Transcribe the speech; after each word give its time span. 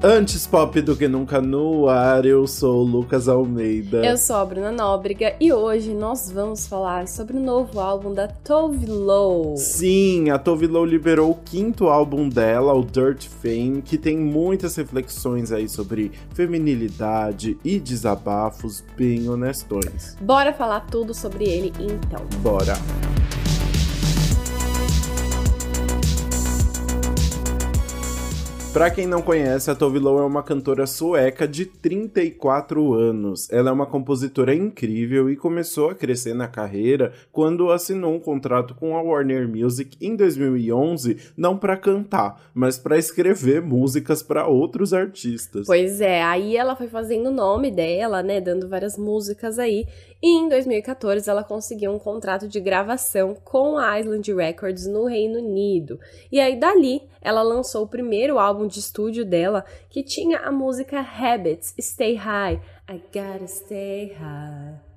Antes 0.00 0.46
pop 0.46 0.80
do 0.80 0.94
que 0.94 1.08
nunca 1.08 1.40
no 1.40 1.88
ar, 1.88 2.24
eu 2.24 2.46
sou 2.46 2.82
o 2.82 2.84
Lucas 2.84 3.26
Almeida. 3.26 4.06
Eu 4.06 4.16
sou 4.16 4.36
a 4.36 4.44
Bruna 4.44 4.70
Nóbrega 4.70 5.34
e 5.40 5.52
hoje 5.52 5.92
nós 5.92 6.30
vamos 6.30 6.68
falar 6.68 7.08
sobre 7.08 7.36
o 7.36 7.40
novo 7.40 7.80
álbum 7.80 8.14
da 8.14 8.28
Tove 8.28 8.86
Lo. 8.86 9.56
Sim, 9.56 10.30
a 10.30 10.38
Tove 10.38 10.68
Lo 10.68 10.84
liberou 10.84 11.32
o 11.32 11.34
quinto 11.34 11.88
álbum 11.88 12.28
dela, 12.28 12.72
o 12.74 12.84
Dirt 12.84 13.26
Fame, 13.26 13.82
que 13.82 13.98
tem 13.98 14.16
muitas 14.16 14.76
reflexões 14.76 15.50
aí 15.50 15.68
sobre 15.68 16.12
feminilidade 16.32 17.58
e 17.64 17.80
desabafos 17.80 18.84
bem 18.96 19.28
honestões. 19.28 20.16
Bora 20.20 20.52
falar 20.52 20.86
tudo 20.86 21.12
sobre 21.12 21.44
ele 21.44 21.72
então. 21.76 22.24
Bora. 22.40 22.74
Para 28.72 28.90
quem 28.90 29.06
não 29.06 29.22
conhece, 29.22 29.70
a 29.70 29.74
Tove 29.74 29.98
Lo 29.98 30.18
é 30.18 30.24
uma 30.24 30.42
cantora 30.42 30.86
sueca 30.86 31.48
de 31.48 31.64
34 31.64 32.92
anos. 32.92 33.50
Ela 33.50 33.70
é 33.70 33.72
uma 33.72 33.86
compositora 33.86 34.54
incrível 34.54 35.30
e 35.30 35.36
começou 35.36 35.88
a 35.88 35.94
crescer 35.94 36.34
na 36.34 36.46
carreira 36.46 37.12
quando 37.32 37.72
assinou 37.72 38.14
um 38.14 38.20
contrato 38.20 38.74
com 38.74 38.94
a 38.94 39.02
Warner 39.02 39.48
Music 39.48 39.96
em 40.00 40.14
2011, 40.14 41.32
não 41.36 41.56
para 41.56 41.78
cantar, 41.78 42.50
mas 42.54 42.78
para 42.78 42.98
escrever 42.98 43.62
músicas 43.62 44.22
para 44.22 44.46
outros 44.46 44.92
artistas. 44.92 45.66
Pois 45.66 46.00
é, 46.02 46.22
aí 46.22 46.56
ela 46.56 46.76
foi 46.76 46.88
fazendo 46.88 47.28
o 47.28 47.34
nome 47.34 47.70
dela, 47.70 48.22
né, 48.22 48.38
dando 48.38 48.68
várias 48.68 48.98
músicas 48.98 49.58
aí. 49.58 49.86
E 50.22 50.36
em 50.36 50.48
2014 50.48 51.30
ela 51.30 51.42
conseguiu 51.42 51.92
um 51.92 51.98
contrato 51.98 52.46
de 52.46 52.60
gravação 52.60 53.34
com 53.44 53.78
a 53.78 53.98
Island 53.98 54.34
Records 54.34 54.86
no 54.86 55.06
Reino 55.06 55.38
Unido. 55.38 55.98
E 56.30 56.38
aí 56.38 56.58
dali 56.58 57.02
ela 57.20 57.42
lançou 57.42 57.84
o 57.84 57.88
primeiro 57.88 58.38
álbum 58.38 58.57
de 58.66 58.78
estúdio 58.78 59.24
dela, 59.24 59.64
que 59.88 60.02
tinha 60.02 60.38
a 60.38 60.50
música 60.50 61.00
Habits, 61.00 61.74
Stay 61.78 62.16
High. 62.16 62.60
I 62.88 63.02
gotta 63.12 63.46
stay 63.46 64.14
high 64.14 64.87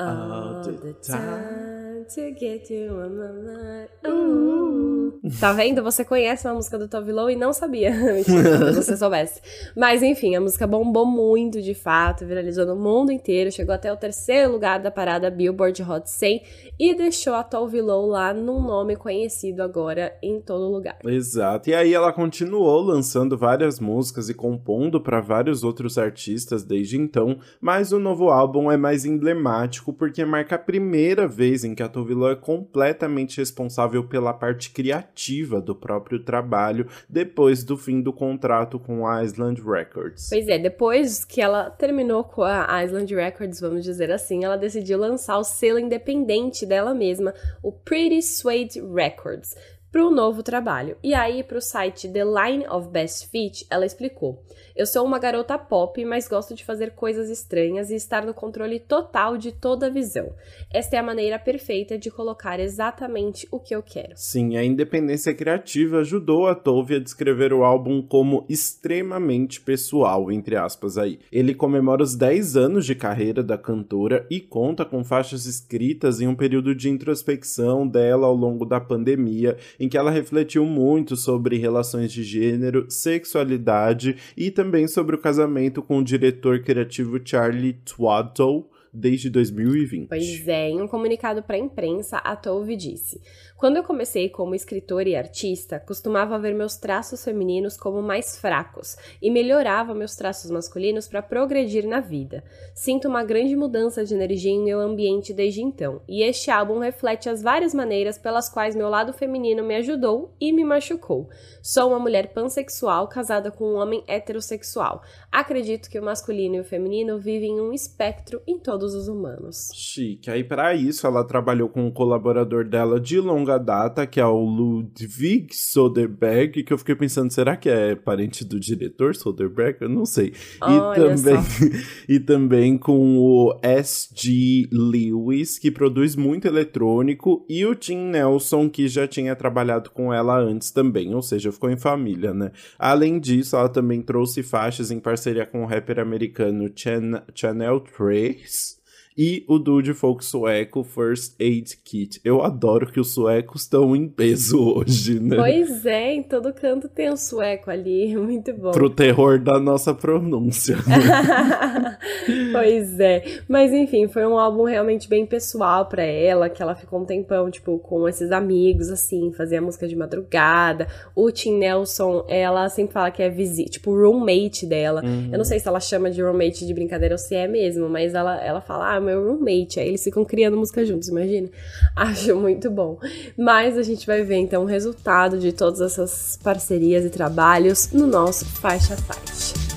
all 0.00 0.62
the 0.62 0.94
time 1.02 2.06
to 2.14 2.32
get 2.32 2.70
you 2.70 2.92
on 2.94 3.10
my 3.10 3.32
mind. 3.32 3.88
Ooh. 4.06 5.20
Tá 5.38 5.52
vendo? 5.52 5.82
Você 5.82 6.04
conhece 6.04 6.46
uma 6.46 6.54
música 6.54 6.78
do 6.78 6.88
Tove 6.88 7.12
Lo 7.12 7.28
e 7.28 7.36
não 7.36 7.52
sabia. 7.52 7.92
se 8.24 8.74
você 8.74 8.96
soubesse. 8.96 9.40
Mas 9.76 10.02
enfim, 10.02 10.34
a 10.34 10.40
música 10.40 10.66
bombou 10.66 11.04
muito 11.04 11.60
de 11.60 11.74
fato, 11.74 12.24
viralizou 12.24 12.64
no 12.64 12.74
mundo 12.74 13.12
inteiro, 13.12 13.52
chegou 13.52 13.74
até 13.74 13.92
o 13.92 13.96
terceiro 13.96 14.50
lugar 14.50 14.80
da 14.80 14.90
parada 14.90 15.30
Billboard 15.30 15.82
Hot 15.82 16.10
100 16.10 16.42
e 16.78 16.94
deixou 16.94 17.34
a 17.34 17.42
Tove 17.42 17.82
Lo 17.82 18.06
lá 18.06 18.32
num 18.32 18.62
nome 18.62 18.96
conhecido 18.96 19.62
agora 19.62 20.16
em 20.22 20.40
todo 20.40 20.70
lugar. 20.70 20.96
Exato. 21.04 21.68
E 21.68 21.74
aí 21.74 21.92
ela 21.92 22.12
continuou 22.12 22.80
lançando 22.80 23.36
várias 23.36 23.78
músicas 23.78 24.28
e 24.28 24.34
compondo 24.34 25.00
para 25.00 25.20
vários 25.20 25.62
outros 25.62 25.98
artistas 25.98 26.64
desde 26.64 26.96
então, 26.96 27.38
mas 27.60 27.92
o 27.92 27.98
novo 27.98 28.30
álbum 28.30 28.70
é 28.70 28.76
mais 28.76 29.04
emblemático 29.04 29.89
porque 29.92 30.24
marca 30.24 30.56
a 30.56 30.58
primeira 30.58 31.26
vez 31.26 31.64
em 31.64 31.74
que 31.74 31.82
a 31.82 31.88
Tove 31.88 32.14
Lo 32.14 32.28
é 32.28 32.36
completamente 32.36 33.38
responsável 33.38 34.04
pela 34.06 34.32
parte 34.32 34.70
criativa 34.70 35.10
ativa 35.10 35.60
do 35.60 35.74
próprio 35.74 36.24
trabalho 36.24 36.88
depois 37.08 37.64
do 37.64 37.76
fim 37.76 38.00
do 38.00 38.12
contrato 38.12 38.78
com 38.78 39.06
a 39.06 39.22
Island 39.22 39.60
Records. 39.62 40.28
Pois 40.28 40.48
é, 40.48 40.58
depois 40.58 41.24
que 41.24 41.40
ela 41.40 41.70
terminou 41.70 42.24
com 42.24 42.42
a 42.42 42.82
Island 42.82 43.14
Records, 43.14 43.60
vamos 43.60 43.84
dizer 43.84 44.10
assim, 44.10 44.44
ela 44.44 44.56
decidiu 44.56 44.98
lançar 44.98 45.38
o 45.38 45.44
selo 45.44 45.78
independente 45.78 46.64
dela 46.64 46.94
mesma, 46.94 47.34
o 47.62 47.72
Pretty 47.72 48.22
Suede 48.22 48.80
Records 48.80 49.54
para 49.90 50.06
o 50.06 50.10
novo 50.10 50.42
trabalho. 50.42 50.96
E 51.02 51.14
aí, 51.14 51.42
para 51.42 51.58
o 51.58 51.60
site 51.60 52.08
The 52.08 52.24
Line 52.24 52.66
of 52.68 52.88
Best 52.88 53.28
Fit, 53.28 53.66
ela 53.68 53.84
explicou: 53.84 54.42
Eu 54.80 54.86
sou 54.86 55.04
uma 55.04 55.18
garota 55.18 55.58
pop, 55.58 56.02
mas 56.06 56.26
gosto 56.26 56.54
de 56.54 56.64
fazer 56.64 56.92
coisas 56.92 57.28
estranhas 57.28 57.90
e 57.90 57.94
estar 57.94 58.24
no 58.24 58.32
controle 58.32 58.80
total 58.80 59.36
de 59.36 59.52
toda 59.52 59.88
a 59.88 59.90
visão. 59.90 60.32
Esta 60.72 60.96
é 60.96 60.98
a 60.98 61.02
maneira 61.02 61.38
perfeita 61.38 61.98
de 61.98 62.10
colocar 62.10 62.58
exatamente 62.58 63.46
o 63.50 63.60
que 63.60 63.74
eu 63.74 63.82
quero. 63.82 64.14
Sim, 64.16 64.56
a 64.56 64.64
independência 64.64 65.34
criativa 65.34 65.98
ajudou 65.98 66.48
a 66.48 66.54
Tove 66.54 66.94
a 66.94 66.98
descrever 66.98 67.52
o 67.52 67.62
álbum 67.62 68.00
como 68.00 68.46
extremamente 68.48 69.60
pessoal, 69.60 70.32
entre 70.32 70.56
aspas 70.56 70.96
aí. 70.96 71.18
Ele 71.30 71.54
comemora 71.54 72.02
os 72.02 72.16
10 72.16 72.56
anos 72.56 72.86
de 72.86 72.94
carreira 72.94 73.42
da 73.42 73.58
cantora 73.58 74.26
e 74.30 74.40
conta 74.40 74.86
com 74.86 75.04
faixas 75.04 75.44
escritas 75.44 76.22
em 76.22 76.26
um 76.26 76.34
período 76.34 76.74
de 76.74 76.88
introspecção 76.88 77.86
dela 77.86 78.26
ao 78.26 78.34
longo 78.34 78.64
da 78.64 78.80
pandemia 78.80 79.58
em 79.78 79.90
que 79.90 79.98
ela 79.98 80.10
refletiu 80.10 80.64
muito 80.64 81.18
sobre 81.18 81.58
relações 81.58 82.10
de 82.10 82.22
gênero, 82.22 82.86
sexualidade 82.88 84.16
e 84.34 84.50
também 84.50 84.69
sobre 84.88 85.16
o 85.16 85.20
casamento 85.20 85.82
com 85.82 85.98
o 85.98 86.04
diretor 86.04 86.62
criativo 86.62 87.20
Charlie 87.24 87.74
Twaddle 87.84 88.68
desde 88.92 89.30
2020. 89.30 90.08
Pois 90.08 90.48
é, 90.48 90.68
em 90.68 90.80
um 90.80 90.88
comunicado 90.88 91.42
para 91.42 91.56
a 91.56 91.58
imprensa, 91.58 92.18
a 92.18 92.34
Tove 92.34 92.76
disse: 92.76 93.20
Quando 93.60 93.76
eu 93.76 93.84
comecei 93.84 94.28
como 94.28 94.54
escritora 94.54 95.08
e 95.08 95.14
artista, 95.14 95.78
costumava 95.78 96.38
ver 96.38 96.54
meus 96.54 96.76
traços 96.76 97.22
femininos 97.22 97.76
como 97.76 98.02
mais 98.02 98.36
fracos 98.38 98.96
e 99.20 99.30
melhorava 99.30 99.94
meus 99.94 100.16
traços 100.16 100.50
masculinos 100.50 101.06
para 101.06 101.22
progredir 101.22 101.86
na 101.86 102.00
vida. 102.00 102.42
Sinto 102.74 103.06
uma 103.06 103.22
grande 103.22 103.54
mudança 103.54 104.04
de 104.04 104.14
energia 104.14 104.50
em 104.50 104.64
meu 104.64 104.80
ambiente 104.80 105.32
desde 105.32 105.60
então, 105.60 106.00
e 106.08 106.22
este 106.22 106.50
álbum 106.50 106.78
reflete 106.78 107.28
as 107.28 107.42
várias 107.42 107.74
maneiras 107.74 108.18
pelas 108.18 108.48
quais 108.48 108.74
meu 108.74 108.88
lado 108.88 109.12
feminino 109.12 109.62
me 109.62 109.76
ajudou 109.76 110.34
e 110.40 110.52
me 110.52 110.64
machucou. 110.64 111.28
Sou 111.62 111.90
uma 111.90 111.98
mulher 112.00 112.32
pansexual 112.32 113.06
casada 113.08 113.50
com 113.50 113.64
um 113.64 113.76
homem 113.76 114.02
heterossexual. 114.08 115.02
Acredito 115.30 115.90
que 115.90 116.00
o 116.00 116.02
masculino 116.02 116.56
e 116.56 116.60
o 116.60 116.64
feminino 116.64 117.18
vivem 117.18 117.58
em 117.58 117.60
um 117.60 117.72
espectro 117.72 118.40
em 118.48 118.58
todo 118.58 118.80
todos 118.80 118.94
os 118.94 119.08
humanos. 119.08 119.70
Chique. 119.74 120.30
Aí, 120.30 120.42
para 120.42 120.74
isso, 120.74 121.06
ela 121.06 121.26
trabalhou 121.26 121.68
com 121.68 121.84
um 121.84 121.90
colaborador 121.90 122.64
dela 122.64 122.98
de 122.98 123.20
longa 123.20 123.49
data, 123.58 124.06
que 124.06 124.20
é 124.20 124.26
o 124.26 124.40
Ludwig 124.40 125.54
Soderbergh, 125.54 126.62
que 126.62 126.72
eu 126.72 126.78
fiquei 126.78 126.94
pensando, 126.94 127.32
será 127.32 127.56
que 127.56 127.68
é 127.68 127.94
parente 127.94 128.44
do 128.44 128.58
diretor 128.58 129.14
Soderbergh? 129.14 129.78
Eu 129.80 129.88
não 129.88 130.04
sei. 130.04 130.32
Olha 130.60 130.90
e 130.90 131.16
também, 131.16 131.40
e 132.08 132.20
também 132.20 132.78
com 132.78 133.18
o 133.18 133.58
S.G. 133.62 134.68
Lewis, 134.72 135.58
que 135.58 135.70
produz 135.70 136.16
muito 136.16 136.46
eletrônico, 136.46 137.44
e 137.48 137.64
o 137.64 137.74
Tim 137.74 137.98
Nelson, 138.10 138.68
que 138.68 138.88
já 138.88 139.06
tinha 139.06 139.36
trabalhado 139.36 139.90
com 139.90 140.12
ela 140.12 140.38
antes 140.38 140.70
também, 140.70 141.14
ou 141.14 141.22
seja, 141.22 141.52
ficou 141.52 141.70
em 141.70 141.76
família, 141.76 142.34
né? 142.34 142.50
Além 142.78 143.18
disso, 143.18 143.56
ela 143.56 143.68
também 143.68 144.02
trouxe 144.02 144.42
faixas 144.42 144.90
em 144.90 144.98
parceria 144.98 145.46
com 145.46 145.62
o 145.62 145.66
rapper 145.66 145.98
americano 145.98 146.70
Chan 146.74 147.22
Chanel 147.34 147.80
3 147.80 148.79
e 149.22 149.44
o 149.46 149.58
dude 149.58 149.92
folk 149.92 150.24
sueco 150.24 150.82
First 150.82 151.38
Aid 151.38 151.76
Kit. 151.84 152.18
Eu 152.24 152.40
adoro 152.40 152.90
que 152.90 152.98
os 152.98 153.12
suecos 153.12 153.64
estão 153.64 153.94
em 153.94 154.08
peso 154.08 154.58
hoje, 154.80 155.20
né? 155.20 155.36
Pois 155.36 155.84
é, 155.84 156.14
em 156.14 156.22
todo 156.22 156.54
canto 156.54 156.88
tem 156.88 157.12
um 157.12 157.18
sueco 157.18 157.70
ali, 157.70 158.16
muito 158.16 158.50
bom. 158.54 158.70
Pro 158.70 158.88
terror 158.88 159.38
da 159.38 159.60
nossa 159.60 159.92
pronúncia. 159.92 160.78
pois 162.50 162.98
é. 162.98 163.42
Mas 163.46 163.74
enfim, 163.74 164.08
foi 164.08 164.24
um 164.24 164.38
álbum 164.38 164.64
realmente 164.64 165.06
bem 165.06 165.26
pessoal 165.26 165.84
para 165.84 166.02
ela, 166.02 166.48
que 166.48 166.62
ela 166.62 166.74
ficou 166.74 167.02
um 167.02 167.04
tempão, 167.04 167.50
tipo, 167.50 167.78
com 167.78 168.08
esses 168.08 168.32
amigos, 168.32 168.88
assim, 168.88 169.34
fazia 169.34 169.60
música 169.60 169.86
de 169.86 169.94
madrugada. 169.94 170.86
O 171.14 171.30
Tim 171.30 171.58
Nelson, 171.58 172.24
ela 172.26 172.70
sempre 172.70 172.94
fala 172.94 173.10
que 173.10 173.22
é 173.22 173.28
visita, 173.28 173.72
tipo, 173.72 173.94
roommate 173.94 174.64
dela. 174.64 175.04
Uhum. 175.04 175.28
Eu 175.30 175.36
não 175.36 175.44
sei 175.44 175.60
se 175.60 175.68
ela 175.68 175.78
chama 175.78 176.10
de 176.10 176.22
roommate 176.22 176.66
de 176.66 176.72
brincadeira 176.72 177.16
ou 177.16 177.18
se 177.18 177.34
é 177.34 177.46
mesmo, 177.46 177.86
mas 177.86 178.14
ela, 178.14 178.42
ela 178.42 178.62
fala, 178.62 178.96
ah, 178.96 179.09
meu 179.10 179.32
roommate. 179.32 179.80
Aí 179.80 179.88
eles 179.88 180.02
ficam 180.02 180.24
criando 180.24 180.56
música 180.56 180.84
juntos, 180.84 181.08
imagina? 181.08 181.48
Acho 181.94 182.36
muito 182.36 182.70
bom. 182.70 182.98
Mas 183.36 183.76
a 183.76 183.82
gente 183.82 184.06
vai 184.06 184.22
ver 184.22 184.36
então 184.36 184.62
o 184.62 184.66
resultado 184.66 185.38
de 185.38 185.52
todas 185.52 185.80
essas 185.80 186.38
parcerias 186.42 187.04
e 187.04 187.10
trabalhos 187.10 187.92
no 187.92 188.06
nosso 188.06 188.44
faixa 188.44 188.96
faixa. 188.96 189.69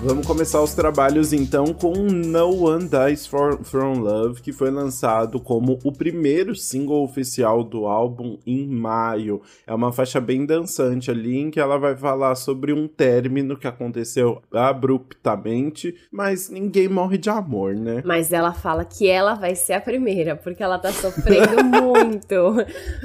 Vamos 0.00 0.24
começar 0.28 0.62
os 0.62 0.74
trabalhos 0.74 1.32
então 1.32 1.74
com 1.74 1.92
No 1.92 2.66
One 2.66 2.88
Dies 2.88 3.26
For, 3.26 3.64
From 3.64 3.98
Love, 3.98 4.40
que 4.40 4.52
foi 4.52 4.70
lançado 4.70 5.40
como 5.40 5.76
o 5.82 5.92
primeiro 5.92 6.54
single 6.54 7.02
oficial 7.02 7.64
do 7.64 7.84
álbum 7.84 8.38
em 8.46 8.64
maio. 8.68 9.42
É 9.66 9.74
uma 9.74 9.90
faixa 9.90 10.20
bem 10.20 10.46
dançante 10.46 11.10
ali, 11.10 11.38
em 11.38 11.50
que 11.50 11.58
ela 11.58 11.78
vai 11.78 11.96
falar 11.96 12.36
sobre 12.36 12.72
um 12.72 12.86
término 12.86 13.56
que 13.56 13.66
aconteceu 13.66 14.40
abruptamente, 14.52 15.92
mas 16.12 16.48
ninguém 16.48 16.88
morre 16.88 17.18
de 17.18 17.28
amor, 17.28 17.74
né? 17.74 18.00
Mas 18.04 18.32
ela 18.32 18.52
fala 18.52 18.84
que 18.84 19.08
ela 19.08 19.34
vai 19.34 19.56
ser 19.56 19.72
a 19.72 19.80
primeira, 19.80 20.36
porque 20.36 20.62
ela 20.62 20.78
tá 20.78 20.92
sofrendo 20.92 21.62
muito. 21.66 22.54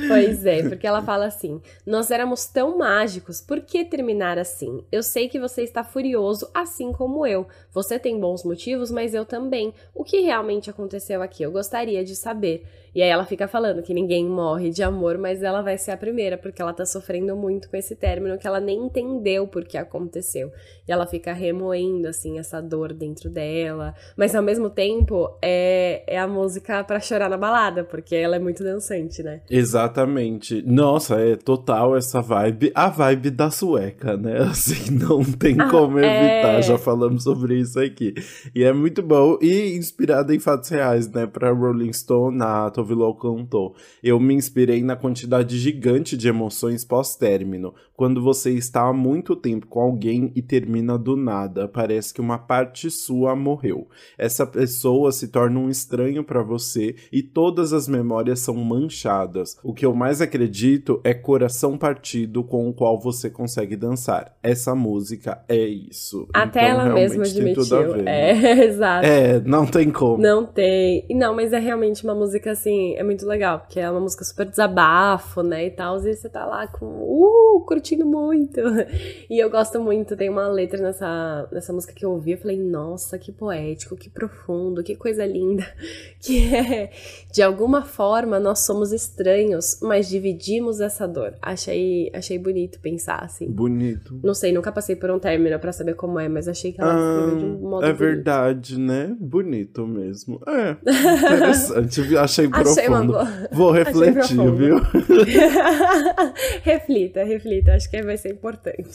Pois 0.07 0.45
é, 0.45 0.69
porque 0.69 0.85
ela 0.85 1.01
fala 1.01 1.25
assim: 1.25 1.59
Nós 1.87 2.11
éramos 2.11 2.45
tão 2.45 2.77
mágicos, 2.77 3.41
por 3.41 3.61
que 3.61 3.83
terminar 3.83 4.37
assim? 4.37 4.83
Eu 4.91 5.01
sei 5.01 5.27
que 5.27 5.39
você 5.39 5.63
está 5.63 5.83
furioso, 5.83 6.47
assim 6.53 6.82
assim 6.83 6.91
como 6.91 7.25
eu. 7.25 7.47
Você 7.71 7.97
tem 7.97 8.19
bons 8.19 8.43
motivos, 8.43 8.91
mas 8.91 9.13
eu 9.13 9.25
também. 9.25 9.73
O 9.95 10.03
que 10.03 10.19
realmente 10.19 10.69
aconteceu 10.69 11.21
aqui? 11.21 11.43
Eu 11.43 11.51
gostaria 11.51 12.03
de 12.03 12.15
saber. 12.15 12.65
E 12.95 13.01
aí 13.01 13.09
ela 13.09 13.25
fica 13.25 13.47
falando 13.47 13.81
que 13.81 13.93
ninguém 13.93 14.25
morre 14.25 14.69
de 14.69 14.83
amor, 14.83 15.17
mas 15.17 15.41
ela 15.41 15.61
vai 15.61 15.77
ser 15.77 15.91
a 15.91 15.97
primeira, 15.97 16.37
porque 16.37 16.61
ela 16.61 16.73
tá 16.73 16.85
sofrendo 16.85 17.35
muito 17.35 17.69
com 17.69 17.75
esse 17.75 17.95
término 17.95 18.37
que 18.37 18.45
ela 18.45 18.59
nem 18.59 18.85
entendeu 18.85 19.47
por 19.47 19.65
que 19.65 19.77
aconteceu. 19.77 20.51
E 20.87 20.91
ela 20.91 21.07
fica 21.07 21.33
remoendo, 21.33 22.07
assim, 22.07 22.37
essa 22.37 22.61
dor 22.61 22.93
dentro 22.93 23.29
dela. 23.29 23.95
Mas 24.15 24.35
ao 24.35 24.43
mesmo 24.43 24.69
tempo, 24.69 25.29
é, 25.41 26.03
é 26.07 26.19
a 26.19 26.27
música 26.27 26.83
para 26.83 26.99
chorar 26.99 27.29
na 27.29 27.37
balada, 27.37 27.83
porque 27.83 28.15
ela 28.15 28.35
é 28.35 28.39
muito 28.39 28.63
dançante, 28.63 29.23
né? 29.23 29.41
Exatamente. 29.49 30.61
Nossa, 30.61 31.19
é 31.19 31.35
total 31.35 31.95
essa 31.95 32.21
vibe. 32.21 32.71
A 32.75 32.89
vibe 32.89 33.31
da 33.31 33.49
sueca, 33.49 34.15
né? 34.17 34.37
Assim, 34.53 34.91
não 34.91 35.23
tem 35.23 35.55
ah, 35.59 35.69
como 35.69 35.97
evitar. 35.97 36.59
É... 36.59 36.61
Já 36.61 36.77
falamos 36.77 37.23
sobre 37.23 37.59
isso 37.59 37.79
aqui. 37.79 38.13
E 38.53 38.63
é 38.63 38.71
muito 38.71 39.01
bom. 39.01 39.37
E 39.41 39.75
inspirada 39.75 40.35
em 40.35 40.39
fatos 40.39 40.69
reais, 40.69 41.09
né? 41.11 41.25
Pra 41.25 41.51
Rolling 41.51 41.93
Stone, 41.93 42.41
a 42.41 42.69
Tovilo 42.83 43.15
cantou. 43.15 43.75
Eu 44.03 44.19
me 44.19 44.33
inspirei 44.33 44.83
na 44.83 44.95
quantidade 44.95 45.57
gigante 45.57 46.17
de 46.17 46.27
emoções 46.27 46.83
pós-término. 46.83 47.73
Quando 47.95 48.21
você 48.21 48.51
está 48.51 48.87
há 48.87 48.93
muito 48.93 49.35
tempo 49.35 49.67
com 49.67 49.79
alguém 49.79 50.31
e 50.35 50.41
termina 50.41 50.97
do 50.97 51.15
nada, 51.15 51.67
parece 51.67 52.13
que 52.13 52.19
uma 52.19 52.37
parte 52.37 52.89
sua 52.91 53.35
morreu. 53.35 53.87
Essa 54.17 54.45
pessoa 54.45 55.11
se 55.11 55.29
torna 55.29 55.59
um 55.59 55.69
estranho 55.69 56.23
para 56.23 56.43
você 56.43 56.95
e 57.11 57.23
todas 57.23 57.71
as 57.71 57.87
memórias 57.87 58.39
são 58.39 58.55
manchadas. 58.55 59.57
O 59.63 59.73
que 59.73 59.85
eu 59.85 59.93
mais 59.93 60.21
acredito 60.21 60.99
é 61.03 61.13
coração 61.13 61.77
partido 61.77 62.43
com 62.43 62.67
o 62.67 62.73
qual 62.73 62.99
você 62.99 63.29
consegue 63.29 63.75
dançar. 63.75 64.35
Essa 64.43 64.75
música 64.75 65.43
é 65.47 65.65
isso. 65.65 66.27
Até 66.33 66.69
então, 66.69 66.81
ela 66.81 66.93
mesma 66.93 67.23
admitiu. 67.23 67.63
Ver, 67.63 67.99
é, 68.07 68.33
né? 68.33 68.65
exato. 68.65 69.05
É, 69.05 69.39
não 69.41 69.65
tem 69.65 69.89
como. 69.89 70.21
Não 70.21 70.45
tem. 70.45 71.05
Não, 71.11 71.35
mas 71.35 71.53
é 71.53 71.59
realmente 71.59 72.03
uma 72.03 72.15
música 72.15 72.51
assim, 72.51 72.72
é 72.97 73.03
muito 73.03 73.25
legal, 73.25 73.59
porque 73.59 73.79
é 73.79 73.89
uma 73.89 73.99
música 73.99 74.23
super 74.23 74.45
desabafo, 74.45 75.41
né, 75.41 75.67
e 75.67 75.71
tal, 75.71 75.97
e 76.05 76.15
você 76.15 76.29
tá 76.29 76.45
lá 76.45 76.67
com, 76.67 76.85
uh, 76.85 77.63
curtindo 77.65 78.05
muito. 78.05 78.61
E 79.29 79.39
eu 79.39 79.49
gosto 79.49 79.79
muito, 79.79 80.15
tem 80.15 80.29
uma 80.29 80.47
letra 80.47 80.81
nessa, 80.81 81.47
nessa 81.51 81.73
música 81.73 81.93
que 81.93 82.05
eu 82.05 82.11
ouvi, 82.11 82.31
eu 82.33 82.37
falei, 82.37 82.57
nossa, 82.57 83.17
que 83.17 83.31
poético, 83.31 83.95
que 83.95 84.09
profundo, 84.09 84.83
que 84.83 84.95
coisa 84.95 85.25
linda, 85.25 85.65
que 86.19 86.53
é, 86.53 86.91
de 87.31 87.41
alguma 87.41 87.83
forma, 87.83 88.39
nós 88.39 88.59
somos 88.59 88.91
estranhos, 88.91 89.79
mas 89.81 90.07
dividimos 90.07 90.79
essa 90.81 91.07
dor. 91.07 91.35
Achei, 91.41 92.11
achei 92.13 92.37
bonito 92.37 92.79
pensar, 92.79 93.23
assim. 93.23 93.49
Bonito. 93.49 94.19
Não 94.23 94.33
sei, 94.33 94.51
nunca 94.51 94.71
passei 94.71 94.95
por 94.95 95.09
um 95.09 95.19
término 95.19 95.57
para 95.59 95.71
saber 95.71 95.95
como 95.95 96.19
é, 96.19 96.27
mas 96.29 96.47
achei 96.47 96.71
que 96.71 96.81
ela 96.81 96.93
ah, 96.93 97.17
escreveu 97.17 97.37
de 97.37 97.45
um 97.45 97.69
modo 97.69 97.85
É 97.85 97.93
bonito. 97.93 97.99
verdade, 97.99 98.79
né? 98.79 99.15
Bonito 99.19 99.87
mesmo. 99.87 100.41
É, 100.47 100.77
interessante 100.81 102.17
achei 102.17 102.47
profundo. 102.63 103.17
Vou 103.51 103.71
refletir, 103.71 104.51
viu? 104.55 104.77
reflita, 106.63 107.23
reflita. 107.23 107.73
Acho 107.73 107.89
que 107.89 108.01
vai 108.01 108.17
ser 108.17 108.31
importante. 108.31 108.89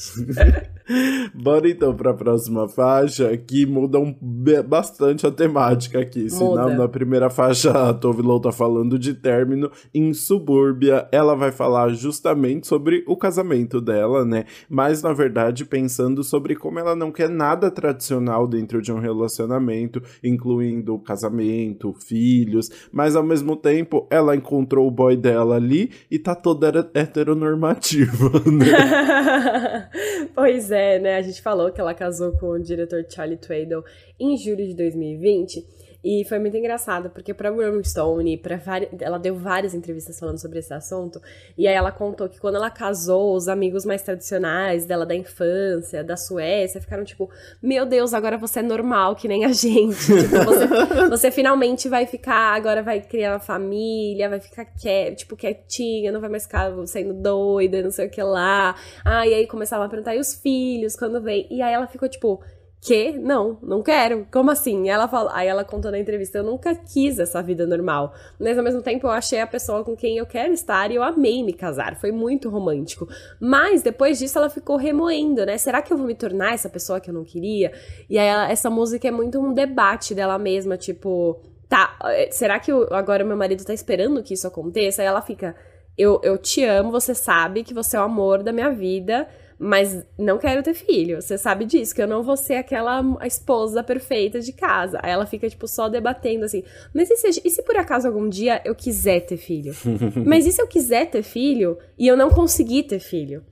Bora 1.35 1.69
então 1.69 1.95
para 1.95 2.11
a 2.11 2.15
próxima 2.15 2.69
faixa, 2.69 3.37
que 3.37 3.67
muda 3.67 3.99
um, 3.99 4.15
bastante 4.67 5.27
a 5.27 5.31
temática 5.31 6.01
aqui. 6.01 6.31
Senão, 6.31 6.75
na 6.75 6.89
primeira 6.89 7.29
faixa, 7.31 7.71
a 7.71 7.95
Tove 7.95 8.23
Lo 8.23 8.41
tá 8.41 8.53
falando 8.53 8.99
de 8.99 9.15
término. 9.15 9.71
Em 9.95 10.13
Subúrbia, 10.13 11.09
ela 11.13 11.35
vai 11.35 11.53
falar 11.53 11.91
justamente 11.91 12.67
sobre 12.67 13.05
o 13.07 13.17
casamento 13.17 13.81
dela, 13.81 14.25
né? 14.25 14.45
Mas, 14.69 15.03
na 15.03 15.13
verdade, 15.13 15.65
pensando 15.65 16.25
sobre 16.25 16.57
como 16.57 16.79
ela 16.79 16.97
não 16.97 17.13
quer 17.13 17.29
nada 17.29 17.71
tradicional 17.71 18.47
dentro 18.47 18.81
de 18.81 18.93
um 18.93 18.99
relacionamento, 18.99 20.03
incluindo 20.23 20.99
casamento, 20.99 21.93
filhos, 21.93 22.71
mas 22.93 23.17
ao 23.17 23.23
mesmo 23.23 23.57
tempo 23.59 24.07
ela 24.11 24.35
encontrou 24.35 24.87
o 24.87 24.91
boy 24.91 25.17
dela 25.17 25.57
ali 25.57 25.91
e 26.11 26.19
tá 26.19 26.35
toda 26.35 26.91
heteronormativa, 26.95 28.31
né? 28.51 29.91
pois 30.35 30.71
é, 30.71 30.99
né? 30.99 31.17
A 31.17 31.23
gente 31.23 31.43
falou 31.43 31.71
que 31.71 31.81
ela 31.81 31.95
casou 31.95 32.33
com 32.39 32.51
o 32.51 32.59
diretor 32.59 33.05
Charlie 33.09 33.37
Twaddle 33.37 33.85
em 34.19 34.37
julho 34.37 34.67
de 34.67 34.75
2020. 34.75 35.78
E 36.11 36.25
foi 36.25 36.39
muito 36.39 36.57
engraçado, 36.57 37.11
porque 37.11 37.35
pra 37.35 37.51
Rolling 37.51 37.85
Stone, 37.85 38.39
pra 38.39 38.59
ela 38.99 39.19
deu 39.19 39.37
várias 39.37 39.75
entrevistas 39.75 40.19
falando 40.19 40.41
sobre 40.41 40.59
esse 40.59 40.73
assunto, 40.73 41.21
e 41.57 41.69
aí 41.69 41.75
ela 41.75 41.93
contou 41.93 42.31
que 42.31 42.41
quando 42.41 42.55
ela 42.55 42.71
casou, 42.71 43.37
os 43.37 43.47
amigos 43.47 43.85
mais 43.85 44.01
tradicionais 44.01 44.87
dela 44.87 45.05
da 45.05 45.15
infância, 45.15 46.03
da 46.03 46.17
Suécia, 46.17 46.81
ficaram 46.81 47.05
tipo, 47.05 47.29
meu 47.63 47.85
Deus, 47.85 48.15
agora 48.15 48.39
você 48.39 48.61
é 48.61 48.63
normal, 48.63 49.17
que 49.17 49.29
nem 49.29 49.45
a 49.45 49.53
gente. 49.53 49.99
tipo, 50.09 50.45
você, 50.47 51.09
você 51.11 51.31
finalmente 51.31 51.91
vai 51.91 52.07
ficar, 52.07 52.55
agora 52.55 52.83
vai 52.83 53.03
criar 53.03 53.35
uma 53.35 53.41
família, 53.41 54.31
vai 54.31 54.41
ficar 54.41 54.65
quie, 54.65 55.15
tipo, 55.15 55.37
quietinha, 55.37 56.11
não 56.11 56.23
vai 56.23 56.31
mais 56.31 56.45
ficar 56.45 56.73
sendo 56.87 57.13
doida, 57.13 57.83
não 57.83 57.91
sei 57.91 58.07
o 58.07 58.11
que 58.11 58.23
lá. 58.23 58.75
Ah, 59.05 59.27
e 59.27 59.35
aí 59.35 59.47
começava 59.47 59.85
a 59.85 59.89
perguntar, 59.91 60.15
e 60.15 60.21
os 60.21 60.33
filhos, 60.33 60.97
quando 60.97 61.21
vem? 61.21 61.47
E 61.51 61.61
aí 61.61 61.75
ela 61.75 61.87
ficou 61.87 62.09
tipo, 62.09 62.43
que 62.81 63.13
não, 63.13 63.59
não 63.63 63.83
quero. 63.83 64.27
Como 64.31 64.51
assim? 64.51 64.89
Ela 64.89 65.09
fala, 65.09 65.33
aí 65.35 65.49
ela 65.49 65.65
contou 65.65 65.91
na 65.91 65.99
entrevista, 65.99 66.39
eu 66.39 66.45
nunca 66.45 66.75
quis 66.75 67.19
essa 67.19 67.43
vida 67.43 67.67
normal, 67.67 68.15
mas 68.39 68.57
ao 68.57 68.65
mesmo 68.65 68.83
tempo 68.83 69.07
eu 69.07 69.11
achei 69.11 69.41
a 69.41 69.47
pessoa 69.47 69.85
com 69.85 69.97
quem 69.97 70.19
eu 70.19 70.27
quero 70.27 70.53
estar 70.53 70.91
e 70.91 70.95
eu 70.95 71.03
amei 71.03 71.43
me 71.43 71.53
casar, 71.53 71.97
foi 71.97 72.13
muito 72.13 72.49
romântico. 72.49 73.09
Mas 73.41 73.83
depois 73.83 74.19
disso 74.19 74.39
ela 74.39 74.49
ficou 74.49 74.77
remoendo, 74.77 75.45
né? 75.45 75.59
Será 75.59 75.83
que 75.83 75.93
eu 75.93 75.97
vou 75.97 76.07
me 76.07 76.15
tornar 76.15 76.55
essa 76.55 76.69
pessoa 76.69 77.01
que 77.01 77.11
eu 77.11 77.15
não 77.15 77.25
queria? 77.25 77.73
E 78.09 78.19
aí 78.19 78.27
ela, 78.27 78.51
essa 78.51 78.71
música 78.71 79.09
é 79.09 79.11
muito 79.11 79.41
um 79.41 79.53
debate 79.53 80.15
dela 80.15 80.39
mesma, 80.39 80.77
tipo, 80.77 81.41
tá, 81.69 81.99
eh, 82.05 82.31
será 82.31 82.61
que 82.61 82.71
eu, 82.71 82.87
agora 82.93 83.25
meu 83.25 83.37
marido 83.37 83.65
tá 83.65 83.75
esperando 83.75 84.23
que 84.23 84.35
isso 84.35 84.47
aconteça? 84.47 85.03
Aí 85.03 85.09
ela 85.09 85.21
fica, 85.21 85.57
eu, 85.97 86.21
eu 86.23 86.39
te 86.39 86.65
amo, 86.65 86.93
você 86.93 87.15
sabe 87.15 87.65
que 87.65 87.75
você 87.75 87.97
é 87.97 88.01
o 88.01 88.05
amor 88.05 88.43
da 88.43 88.53
minha 88.53 88.71
vida, 88.71 89.29
mas 89.59 90.07
não 90.17 90.39
quero 90.39 90.63
ter 90.63 90.75
filho. 90.75 91.21
Você 91.21 91.37
sabe 91.37 91.65
disso, 91.65 91.95
que 91.95 92.01
eu 92.01 92.07
não 92.07 92.23
vou 92.23 92.37
ser 92.37 92.55
aquela 92.55 93.03
esposa 93.27 93.83
perfeita 93.83 94.41
de 94.41 94.53
casa. 94.53 95.01
Aí 95.03 95.11
ela 95.11 95.27
fica, 95.27 95.49
tipo, 95.51 95.67
só 95.67 95.89
debatendo 95.89 96.45
assim. 96.45 96.63
Mas 96.95 97.11
e 97.11 97.17
se, 97.17 97.43
e 97.45 97.51
se 97.51 97.63
por 97.63 97.77
acaso 97.77 98.07
algum 98.07 98.29
dia 98.29 98.63
eu 98.65 98.75
quiser 98.75 99.21
ter 99.21 99.37
filho? 99.37 99.75
mas 100.25 100.47
e 100.47 100.53
se 100.53 100.63
eu 100.63 100.69
quiser 100.69 101.11
ter 101.11 101.23
filho 101.23 101.77
e 101.99 102.07
eu 102.07 102.17
não 102.17 102.31
conseguir 102.31 102.85
ter 102.85 103.01
filho? 103.01 103.43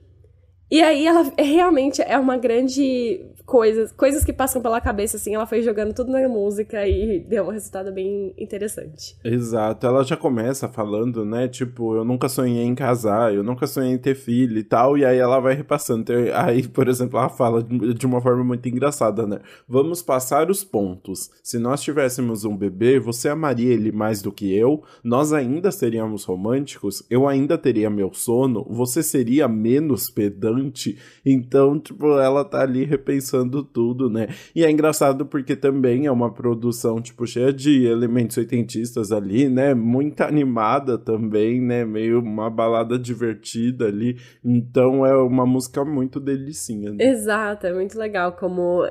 E 0.69 0.81
aí 0.81 1.05
ela 1.05 1.31
realmente 1.37 2.01
é 2.01 2.17
uma 2.17 2.37
grande 2.37 3.25
coisas, 3.47 3.93
coisas 3.93 4.25
que 4.25 4.33
passam 4.33 4.61
pela 4.61 4.81
cabeça, 4.81 5.15
assim, 5.15 5.33
ela 5.33 5.47
foi 5.47 5.61
jogando 5.61 5.93
tudo 5.93 6.11
na 6.11 6.27
música 6.27 6.85
e 6.85 7.21
deu 7.21 7.45
um 7.45 7.49
resultado 7.49 7.93
bem 7.93 8.33
interessante. 8.37 9.15
Exato, 9.23 9.87
ela 9.87 10.03
já 10.03 10.17
começa 10.17 10.67
falando, 10.67 11.23
né, 11.23 11.47
tipo, 11.47 11.95
eu 11.95 12.03
nunca 12.03 12.27
sonhei 12.27 12.65
em 12.65 12.75
casar, 12.75 13.33
eu 13.33 13.41
nunca 13.41 13.65
sonhei 13.65 13.93
em 13.93 13.97
ter 13.97 14.15
filho 14.15 14.57
e 14.57 14.63
tal, 14.63 14.97
e 14.97 15.05
aí 15.05 15.17
ela 15.17 15.39
vai 15.39 15.55
repassando. 15.55 16.01
Então, 16.01 16.15
aí, 16.33 16.67
por 16.67 16.89
exemplo, 16.89 17.17
ela 17.17 17.29
fala 17.29 17.63
de 17.63 18.05
uma 18.05 18.21
forma 18.21 18.43
muito 18.43 18.67
engraçada, 18.67 19.25
né, 19.25 19.39
vamos 19.67 20.01
passar 20.01 20.51
os 20.51 20.65
pontos. 20.65 21.29
Se 21.41 21.57
nós 21.57 21.81
tivéssemos 21.81 22.43
um 22.43 22.55
bebê, 22.55 22.99
você 22.99 23.29
amaria 23.29 23.73
ele 23.73 23.93
mais 23.93 24.21
do 24.21 24.29
que 24.31 24.53
eu, 24.53 24.83
nós 25.01 25.31
ainda 25.31 25.71
seríamos 25.71 26.25
românticos, 26.25 27.01
eu 27.09 27.25
ainda 27.25 27.57
teria 27.57 27.89
meu 27.89 28.13
sono, 28.13 28.67
você 28.69 29.01
seria 29.01 29.47
menos 29.47 30.09
pedante, 30.09 30.97
então, 31.25 31.79
tipo, 31.79 32.19
ela 32.19 32.43
tá 32.43 32.61
ali 32.61 32.83
repensando 32.83 33.36
pensando 33.37 33.63
tudo, 33.63 34.09
né? 34.09 34.27
E 34.55 34.63
é 34.63 34.71
engraçado 34.71 35.25
porque 35.25 35.55
também 35.55 36.05
é 36.05 36.11
uma 36.11 36.33
produção, 36.33 37.01
tipo, 37.01 37.25
cheia 37.25 37.53
de 37.53 37.85
elementos 37.85 38.37
oitentistas 38.37 39.11
ali, 39.11 39.47
né? 39.47 39.73
Muito 39.73 40.21
animada 40.21 40.97
também, 40.97 41.61
né? 41.61 41.85
Meio 41.85 42.19
uma 42.19 42.49
balada 42.49 42.97
divertida 42.97 43.85
ali. 43.85 44.17
Então 44.43 45.05
é 45.05 45.15
uma 45.15 45.45
música 45.45 45.85
muito 45.85 46.19
delicinha. 46.19 46.91
Né? 46.91 47.05
Exato, 47.05 47.67
é 47.67 47.73
muito 47.73 47.97
legal 47.97 48.33
como 48.33 48.87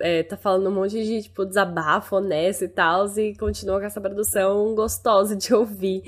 é, 0.00 0.22
tá 0.22 0.36
falando 0.36 0.68
um 0.68 0.74
monte 0.74 1.02
de, 1.02 1.22
tipo, 1.22 1.44
desabafo 1.44 2.16
honesto 2.16 2.64
e 2.64 2.68
tal, 2.68 3.06
e 3.16 3.34
continua 3.36 3.80
com 3.80 3.86
essa 3.86 4.00
produção 4.00 4.74
gostosa 4.74 5.36
de 5.36 5.54
ouvir. 5.54 6.02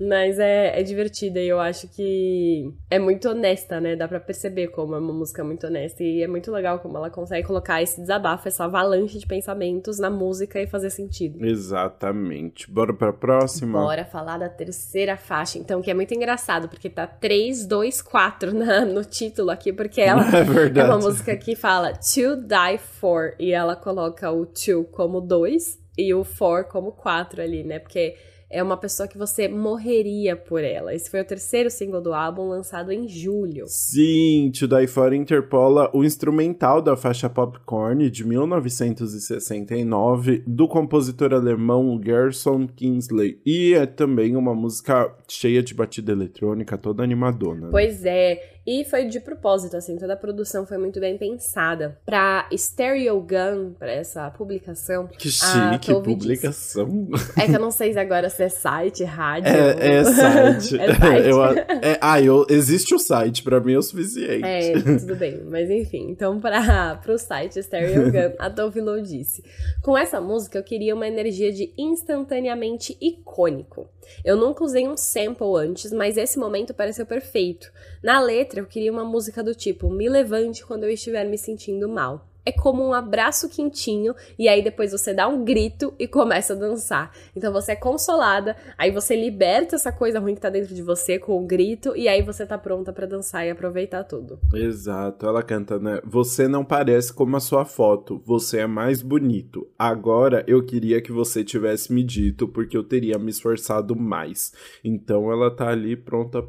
Mas 0.00 0.38
é, 0.38 0.78
é 0.78 0.82
divertida 0.82 1.40
e 1.40 1.48
eu 1.48 1.60
acho 1.60 1.88
que 1.88 2.72
é 2.90 2.98
muito 2.98 3.28
honesta, 3.28 3.80
né? 3.80 3.96
Dá 3.96 4.08
pra 4.08 4.20
perceber 4.20 4.68
como 4.68 4.94
é 4.94 4.98
uma 4.98 5.12
música 5.12 5.44
muito 5.44 5.66
honesta. 5.66 6.02
E 6.02 6.22
é 6.22 6.26
muito 6.26 6.50
legal 6.50 6.78
como 6.80 6.96
ela 6.96 7.10
consegue 7.10 7.46
colocar 7.46 7.82
esse 7.82 8.00
desabafo, 8.00 8.48
essa 8.48 8.64
avalanche 8.64 9.18
de 9.18 9.26
pensamentos 9.26 9.98
na 9.98 10.10
música 10.10 10.60
e 10.60 10.66
fazer 10.66 10.90
sentido. 10.90 11.44
Exatamente. 11.44 12.70
Bora 12.70 12.92
pra 12.92 13.12
próxima? 13.12 13.80
Bora 13.80 14.04
falar 14.04 14.38
da 14.38 14.48
terceira 14.48 15.16
faixa, 15.16 15.58
então, 15.58 15.80
que 15.80 15.90
é 15.90 15.94
muito 15.94 16.14
engraçado, 16.14 16.68
porque 16.68 16.90
tá 16.90 17.06
3, 17.06 17.66
2, 17.66 18.02
4 18.02 18.54
na, 18.54 18.84
no 18.84 19.04
título 19.04 19.50
aqui, 19.50 19.72
porque 19.72 20.00
ela 20.00 20.22
é, 20.34 20.78
é 20.78 20.84
uma 20.84 20.98
música 20.98 21.36
que 21.36 21.54
fala 21.54 21.92
To 21.92 22.36
Die 22.36 22.78
For, 22.78 23.34
e 23.38 23.52
ela 23.52 23.76
coloca 23.76 24.30
o 24.30 24.46
to 24.46 24.84
como 24.92 25.20
2 25.20 25.78
e 25.96 26.12
o 26.12 26.24
for 26.24 26.64
como 26.64 26.92
4 26.92 27.42
ali, 27.42 27.62
né? 27.62 27.78
Porque 27.78 28.16
é 28.54 28.62
uma 28.62 28.76
pessoa 28.76 29.08
que 29.08 29.18
você 29.18 29.48
morreria 29.48 30.36
por 30.36 30.62
ela. 30.62 30.94
Esse 30.94 31.10
foi 31.10 31.20
o 31.20 31.24
terceiro 31.24 31.68
single 31.68 32.00
do 32.00 32.14
álbum, 32.14 32.46
lançado 32.46 32.92
em 32.92 33.08
julho. 33.08 33.64
Sim, 33.66 34.52
To 34.56 34.68
Die 34.68 34.86
For 34.86 35.12
interpola 35.12 35.90
o 35.92 36.04
instrumental 36.04 36.80
da 36.80 36.96
faixa 36.96 37.28
Popcorn 37.28 38.08
de 38.08 38.24
1969 38.24 40.44
do 40.46 40.68
compositor 40.68 41.34
alemão 41.34 42.00
Gerson 42.02 42.68
Kingsley. 42.68 43.40
E 43.44 43.74
é 43.74 43.86
também 43.86 44.36
uma 44.36 44.54
música 44.54 45.12
cheia 45.26 45.60
de 45.60 45.74
batida 45.74 46.12
eletrônica, 46.12 46.78
toda 46.78 47.02
animadona. 47.02 47.66
Né? 47.66 47.72
Pois 47.72 48.04
é, 48.04 48.53
e 48.66 48.84
foi 48.84 49.04
de 49.04 49.20
propósito, 49.20 49.76
assim, 49.76 49.96
toda 49.96 50.14
a 50.14 50.16
produção 50.16 50.66
foi 50.66 50.78
muito 50.78 50.98
bem 50.98 51.18
pensada. 51.18 51.98
Pra 52.04 52.48
Stereo 52.52 53.20
Gun, 53.20 53.72
pra 53.78 53.92
essa 53.92 54.30
publicação. 54.30 55.06
Que 55.06 55.30
chique, 55.30 55.92
publicação. 56.02 57.08
É 57.36 57.46
que 57.46 57.54
eu 57.54 57.60
não 57.60 57.70
sei 57.70 57.96
agora 57.98 58.30
se 58.30 58.42
é 58.42 58.48
site, 58.48 59.04
rádio. 59.04 59.48
É, 59.48 59.98
é 59.98 60.04
site. 60.04 60.80
é 60.80 60.94
site. 60.94 61.28
Eu, 61.28 61.44
é, 61.44 61.98
ah, 62.00 62.20
eu, 62.20 62.46
existe 62.48 62.94
o 62.94 62.98
site, 62.98 63.42
pra 63.42 63.60
mim 63.60 63.74
é 63.74 63.78
o 63.78 63.82
suficiente. 63.82 64.44
É, 64.44 64.72
tudo 64.72 65.14
bem. 65.14 65.42
Mas 65.44 65.68
enfim, 65.70 66.08
então 66.10 66.40
pra, 66.40 66.96
pro 66.96 67.18
site 67.18 67.62
Stereo 67.62 68.10
Gun, 68.10 68.34
a 68.38 68.48
Tove 68.48 68.80
Lo 68.80 69.02
disse: 69.02 69.44
Com 69.82 69.96
essa 69.96 70.20
música 70.20 70.58
eu 70.58 70.62
queria 70.62 70.94
uma 70.94 71.06
energia 71.06 71.52
de 71.52 71.72
instantaneamente 71.76 72.96
icônico. 73.00 73.88
Eu 74.24 74.36
nunca 74.36 74.64
usei 74.64 74.86
um 74.86 74.96
sample 74.96 75.56
antes, 75.56 75.92
mas 75.92 76.16
esse 76.16 76.38
momento 76.38 76.74
pareceu 76.74 77.06
perfeito. 77.06 77.70
Na 78.02 78.20
letra, 78.20 78.53
eu 78.58 78.66
queria 78.66 78.92
uma 78.92 79.04
música 79.04 79.42
do 79.42 79.54
tipo: 79.54 79.90
Me 79.90 80.08
levante 80.08 80.64
quando 80.64 80.84
eu 80.84 80.90
estiver 80.90 81.24
me 81.28 81.38
sentindo 81.38 81.88
mal 81.88 82.28
é 82.44 82.52
como 82.52 82.86
um 82.86 82.92
abraço 82.92 83.48
quentinho 83.48 84.14
e 84.38 84.48
aí 84.48 84.62
depois 84.62 84.92
você 84.92 85.14
dá 85.14 85.26
um 85.26 85.44
grito 85.44 85.94
e 85.98 86.06
começa 86.06 86.52
a 86.52 86.56
dançar. 86.56 87.10
Então 87.34 87.52
você 87.52 87.72
é 87.72 87.76
consolada, 87.76 88.56
aí 88.76 88.90
você 88.90 89.16
liberta 89.16 89.76
essa 89.76 89.90
coisa 89.90 90.18
ruim 90.18 90.34
que 90.34 90.40
tá 90.40 90.50
dentro 90.50 90.74
de 90.74 90.82
você 90.82 91.18
com 91.18 91.42
o 91.42 91.46
grito 91.46 91.96
e 91.96 92.06
aí 92.06 92.22
você 92.22 92.44
tá 92.44 92.58
pronta 92.58 92.92
para 92.92 93.06
dançar 93.06 93.46
e 93.46 93.50
aproveitar 93.50 94.04
tudo. 94.04 94.38
Exato, 94.52 95.26
ela 95.26 95.42
canta, 95.42 95.78
né? 95.78 96.00
Você 96.04 96.46
não 96.46 96.64
parece 96.64 97.12
como 97.12 97.36
a 97.36 97.40
sua 97.40 97.64
foto, 97.64 98.20
você 98.24 98.58
é 98.60 98.66
mais 98.66 99.00
bonito. 99.00 99.66
Agora 99.78 100.44
eu 100.46 100.64
queria 100.64 101.00
que 101.00 101.12
você 101.12 101.42
tivesse 101.42 101.92
me 101.92 102.02
dito 102.02 102.46
porque 102.46 102.76
eu 102.76 102.84
teria 102.84 103.18
me 103.18 103.30
esforçado 103.30 103.96
mais. 103.96 104.52
Então 104.84 105.32
ela 105.32 105.50
tá 105.50 105.68
ali 105.68 105.96
pronta 105.96 106.42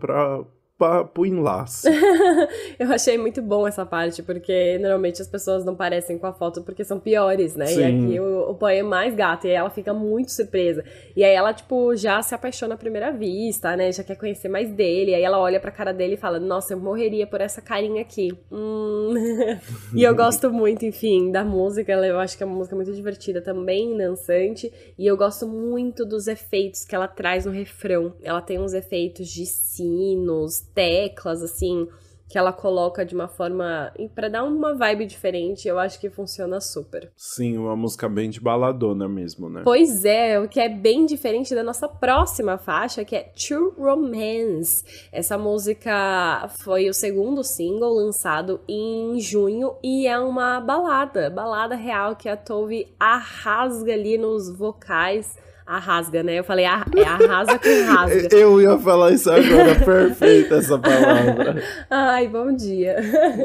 papo 0.77 1.25
enlace. 1.25 1.87
eu 2.77 2.91
achei 2.91 3.17
muito 3.17 3.41
bom 3.41 3.67
essa 3.67 3.85
parte, 3.85 4.21
porque 4.21 4.77
normalmente 4.77 5.21
as 5.21 5.27
pessoas 5.27 5.63
não 5.63 5.75
parecem 5.75 6.17
com 6.17 6.27
a 6.27 6.33
foto 6.33 6.61
porque 6.63 6.83
são 6.83 6.99
piores, 6.99 7.55
né? 7.55 7.67
Sim. 7.67 7.79
E 7.79 7.83
aqui 7.83 8.19
o, 8.19 8.51
o 8.51 8.55
pai 8.55 8.79
é 8.79 8.83
mais 8.83 9.15
gato, 9.15 9.47
e 9.47 9.51
aí 9.51 9.55
ela 9.55 9.69
fica 9.69 9.93
muito 9.93 10.31
surpresa. 10.31 10.83
E 11.15 11.23
aí 11.23 11.33
ela, 11.33 11.53
tipo, 11.53 11.95
já 11.95 12.21
se 12.21 12.35
apaixona 12.35 12.75
à 12.75 12.77
primeira 12.77 13.11
vista, 13.11 13.75
né? 13.75 13.91
Já 13.91 14.03
quer 14.03 14.15
conhecer 14.15 14.49
mais 14.49 14.69
dele. 14.69 15.11
E 15.11 15.15
aí 15.15 15.23
ela 15.23 15.39
olha 15.39 15.59
pra 15.59 15.71
cara 15.71 15.93
dele 15.93 16.15
e 16.15 16.17
fala: 16.17 16.39
Nossa, 16.39 16.73
eu 16.73 16.79
morreria 16.79 17.25
por 17.25 17.39
essa 17.39 17.61
carinha 17.61 18.01
aqui. 18.01 18.37
Hum. 18.51 19.13
e 19.95 20.03
eu 20.03 20.13
gosto 20.13 20.51
muito, 20.51 20.85
enfim, 20.85 21.31
da 21.31 21.43
música. 21.43 21.93
Eu 21.93 22.19
acho 22.19 22.37
que 22.37 22.43
é 22.43 22.45
uma 22.45 22.55
música 22.55 22.75
muito 22.75 22.93
divertida 22.93 23.41
também, 23.41 23.95
dançante. 23.97 24.71
E 24.97 25.07
eu 25.07 25.15
gosto 25.15 25.47
muito 25.47 26.05
dos 26.05 26.27
efeitos 26.27 26.83
que 26.83 26.93
ela 26.93 27.07
traz 27.07 27.45
no 27.45 27.51
refrão. 27.51 28.13
Ela 28.21 28.41
tem 28.41 28.59
uns 28.59 28.73
efeitos 28.73 29.27
de 29.29 29.45
sinos, 29.45 30.65
teclas, 30.75 31.41
assim, 31.41 31.87
que 32.27 32.37
ela 32.37 32.51
coloca 32.51 33.05
de 33.05 33.13
uma 33.13 33.27
forma 33.27 33.93
para 34.13 34.27
dar 34.27 34.43
uma 34.43 34.73
vibe 34.73 35.05
diferente, 35.05 35.67
eu 35.67 35.77
acho 35.77 35.99
que 35.99 36.09
funciona 36.09 36.59
super. 36.59 37.11
Sim, 37.15 37.57
uma 37.57 37.75
música 37.75 38.09
bem 38.09 38.29
de 38.29 38.41
baladona 38.41 39.07
mesmo, 39.07 39.49
né? 39.49 39.61
Pois 39.63 40.03
é, 40.03 40.39
o 40.39 40.47
que 40.47 40.59
é 40.59 40.67
bem 40.67 41.05
diferente 41.05 41.53
da 41.53 41.63
nossa 41.63 41.87
próxima 41.87 42.57
faixa, 42.57 43.05
que 43.05 43.15
é 43.15 43.23
True 43.23 43.73
Romance. 43.77 44.83
Essa 45.11 45.37
música 45.37 46.49
foi 46.63 46.89
o 46.89 46.93
segundo 46.93 47.43
single 47.43 47.93
lançado 47.93 48.59
em 48.67 49.19
junho 49.19 49.75
e 49.83 50.07
é 50.07 50.19
uma 50.19 50.59
balada, 50.59 51.29
balada 51.29 51.75
real 51.75 52.15
que 52.15 52.27
a 52.27 52.35
Tove 52.35 52.87
arrasga 52.99 53.93
ali 53.93 54.17
nos 54.17 54.49
vocais 54.49 55.44
a 55.65 55.79
rasga, 55.79 56.21
né? 56.21 56.37
Eu 56.37 56.43
falei, 56.43 56.65
a, 56.65 56.85
é 56.95 57.03
arrasa 57.03 57.57
com 57.57 57.91
rasga. 57.91 58.29
Eu 58.37 58.61
ia 58.61 58.77
falar 58.77 59.11
isso 59.11 59.31
agora, 59.31 59.75
perfeita 59.83 60.55
essa 60.55 60.77
palavra. 60.77 61.63
Ai, 61.89 62.27
bom 62.27 62.55
dia. 62.55 62.97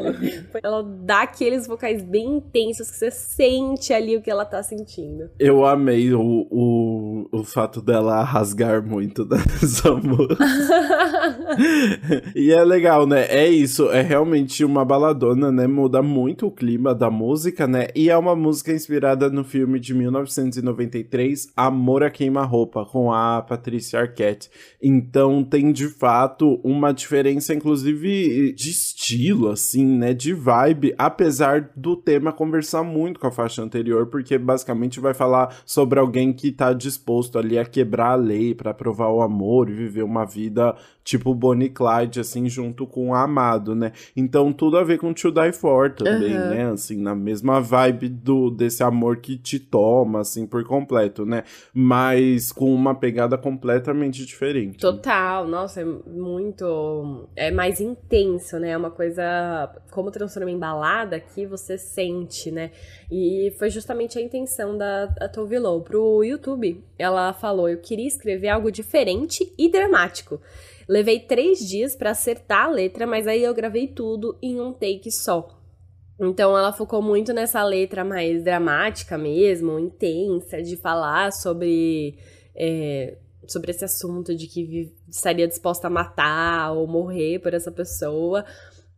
ela 0.61 0.83
dá 0.83 1.23
aqueles 1.23 1.65
vocais 1.65 2.03
bem 2.03 2.37
intensos 2.37 2.91
que 2.91 2.97
você 2.97 3.09
sente 3.09 3.91
ali 3.91 4.15
o 4.15 4.21
que 4.21 4.29
ela 4.29 4.45
tá 4.45 4.61
sentindo. 4.61 5.31
Eu 5.39 5.65
amei 5.65 6.13
o, 6.13 6.47
o, 6.51 7.27
o 7.31 7.43
fato 7.43 7.81
dela 7.81 8.23
rasgar 8.23 8.85
muito 8.85 9.25
nessa 9.25 9.91
música. 9.91 10.45
e 12.35 12.51
é 12.51 12.63
legal, 12.63 13.07
né? 13.07 13.25
É 13.29 13.47
isso, 13.47 13.89
é 13.89 14.01
realmente 14.01 14.63
uma 14.63 14.85
baladona, 14.85 15.51
né? 15.51 15.65
Muda 15.65 16.03
muito 16.03 16.45
o 16.45 16.51
clima 16.51 16.93
da 16.93 17.09
música, 17.09 17.65
né? 17.65 17.87
E 17.95 18.11
é 18.11 18.17
uma 18.17 18.35
música 18.35 18.71
inspirada 18.71 19.27
no 19.29 19.43
filme 19.43 19.79
de 19.79 19.95
1993, 19.95 21.49
Amor 21.55 22.03
a 22.03 22.10
queima-roupa 22.11 22.85
com 22.85 23.11
a 23.11 23.41
Patrícia 23.41 23.99
Arquette. 23.99 24.49
Então 24.81 25.43
tem 25.43 25.71
de 25.71 25.87
fato 25.87 26.59
uma 26.63 26.91
diferença, 26.91 27.53
inclusive, 27.53 28.53
de 28.53 28.69
estilo, 28.69 29.49
assim, 29.49 29.85
né? 29.85 30.13
De 30.13 30.33
vibe, 30.33 30.93
apesar 30.97 31.71
do 31.75 31.95
tema 31.95 32.31
conversar 32.31 32.83
muito 32.83 33.19
com 33.19 33.27
a 33.27 33.31
faixa 33.31 33.61
anterior, 33.61 34.07
porque 34.07 34.37
basicamente 34.37 34.99
vai 34.99 35.13
falar 35.13 35.55
sobre 35.65 35.99
alguém 35.99 36.33
que 36.33 36.51
tá 36.51 36.73
disposto 36.73 37.39
ali 37.39 37.57
a 37.57 37.65
quebrar 37.65 38.11
a 38.11 38.15
lei 38.15 38.53
para 38.53 38.73
provar 38.73 39.09
o 39.09 39.21
amor 39.21 39.69
e 39.69 39.73
viver 39.73 40.03
uma 40.03 40.25
vida 40.25 40.75
tipo 41.03 41.33
Bonnie 41.33 41.69
Clyde, 41.69 42.19
assim, 42.19 42.47
junto 42.47 42.85
com 42.85 43.09
o 43.09 43.15
amado, 43.15 43.75
né? 43.75 43.91
Então 44.15 44.53
tudo 44.53 44.77
a 44.77 44.83
ver 44.83 44.99
com 44.99 45.13
To 45.13 45.31
Die 45.31 45.51
For 45.51 45.91
também, 45.91 46.37
uhum. 46.37 46.49
né? 46.49 46.71
Assim, 46.71 47.01
na 47.01 47.15
mesma 47.15 47.59
vibe 47.59 48.09
do, 48.09 48.49
desse 48.49 48.83
amor 48.83 49.17
que 49.17 49.37
te 49.37 49.59
toma, 49.59 50.21
assim, 50.21 50.45
por 50.45 50.63
completo, 50.63 51.25
né? 51.25 51.43
Mas 51.73 52.00
com 52.55 52.73
uma 52.73 52.95
pegada 52.95 53.37
completamente 53.37 54.25
diferente. 54.25 54.77
Total, 54.77 55.47
nossa, 55.47 55.81
é 55.81 55.85
muito. 55.85 57.27
É 57.35 57.51
mais 57.51 57.79
intenso, 57.79 58.59
né? 58.59 58.71
É 58.71 58.77
uma 58.77 58.91
coisa. 58.91 59.69
Como 59.91 60.11
transforma 60.11 60.49
em 60.49 60.57
balada 60.57 61.19
que 61.19 61.45
você 61.45 61.77
sente, 61.77 62.51
né? 62.51 62.71
E 63.11 63.53
foi 63.57 63.69
justamente 63.69 64.17
a 64.17 64.21
intenção 64.21 64.77
da, 64.77 65.05
da 65.05 65.27
Tove 65.27 65.59
Lo. 65.59 65.81
Pro 65.81 66.23
YouTube, 66.23 66.83
ela 66.97 67.33
falou: 67.33 67.69
eu 67.69 67.77
queria 67.77 68.07
escrever 68.07 68.49
algo 68.49 68.71
diferente 68.71 69.51
e 69.57 69.69
dramático. 69.69 70.41
Levei 70.87 71.19
três 71.19 71.59
dias 71.59 71.95
para 71.95 72.11
acertar 72.11 72.65
a 72.65 72.69
letra, 72.69 73.07
mas 73.07 73.27
aí 73.27 73.43
eu 73.43 73.53
gravei 73.53 73.87
tudo 73.87 74.37
em 74.41 74.59
um 74.59 74.73
take 74.73 75.11
só. 75.11 75.60
Então 76.21 76.55
ela 76.55 76.71
focou 76.71 77.01
muito 77.01 77.33
nessa 77.33 77.63
letra 77.63 78.05
mais 78.05 78.43
dramática 78.43 79.17
mesmo, 79.17 79.79
intensa, 79.79 80.61
de 80.61 80.77
falar 80.77 81.33
sobre. 81.33 82.15
É, 82.55 83.17
sobre 83.47 83.71
esse 83.71 83.83
assunto 83.83 84.35
de 84.35 84.45
que 84.45 84.93
estaria 85.09 85.47
disposta 85.47 85.87
a 85.87 85.89
matar 85.89 86.73
ou 86.73 86.87
morrer 86.87 87.39
por 87.39 87.55
essa 87.55 87.71
pessoa 87.71 88.45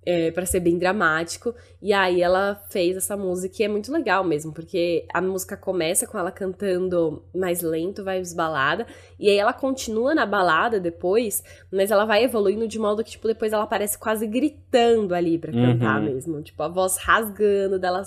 é, 0.06 0.32
para 0.32 0.46
ser 0.46 0.60
bem 0.60 0.78
dramático. 0.78 1.56
E 1.84 1.92
aí 1.92 2.22
ela 2.22 2.56
fez 2.70 2.96
essa 2.96 3.18
música 3.18 3.62
e 3.62 3.66
é 3.66 3.68
muito 3.68 3.92
legal 3.92 4.24
mesmo, 4.24 4.54
porque 4.54 5.06
a 5.14 5.22
música 5.22 5.58
começa 5.58 6.08
com 6.08 6.18
ela 6.18 6.32
cantando 6.32 7.22
mais 7.36 7.62
lento, 7.62 8.06
vai 8.06 8.24
balada, 8.34 8.88
e 9.20 9.30
aí 9.30 9.38
ela 9.38 9.52
continua 9.52 10.16
na 10.16 10.26
balada 10.26 10.80
depois, 10.80 11.44
mas 11.70 11.92
ela 11.92 12.06
vai 12.06 12.24
evoluindo 12.24 12.68
de 12.70 12.80
modo 12.80 13.04
que, 13.04 13.12
tipo, 13.12 13.28
depois 13.28 13.52
ela 13.52 13.68
parece 13.68 13.98
quase 13.98 14.26
gritando 14.26 15.14
ali 15.14 15.38
pra 15.38 15.52
cantar 15.52 16.00
uhum. 16.00 16.06
mesmo. 16.06 16.42
Tipo, 16.42 16.64
a 16.64 16.68
voz 16.68 16.98
rasgando 16.98 17.78
dela. 17.78 18.04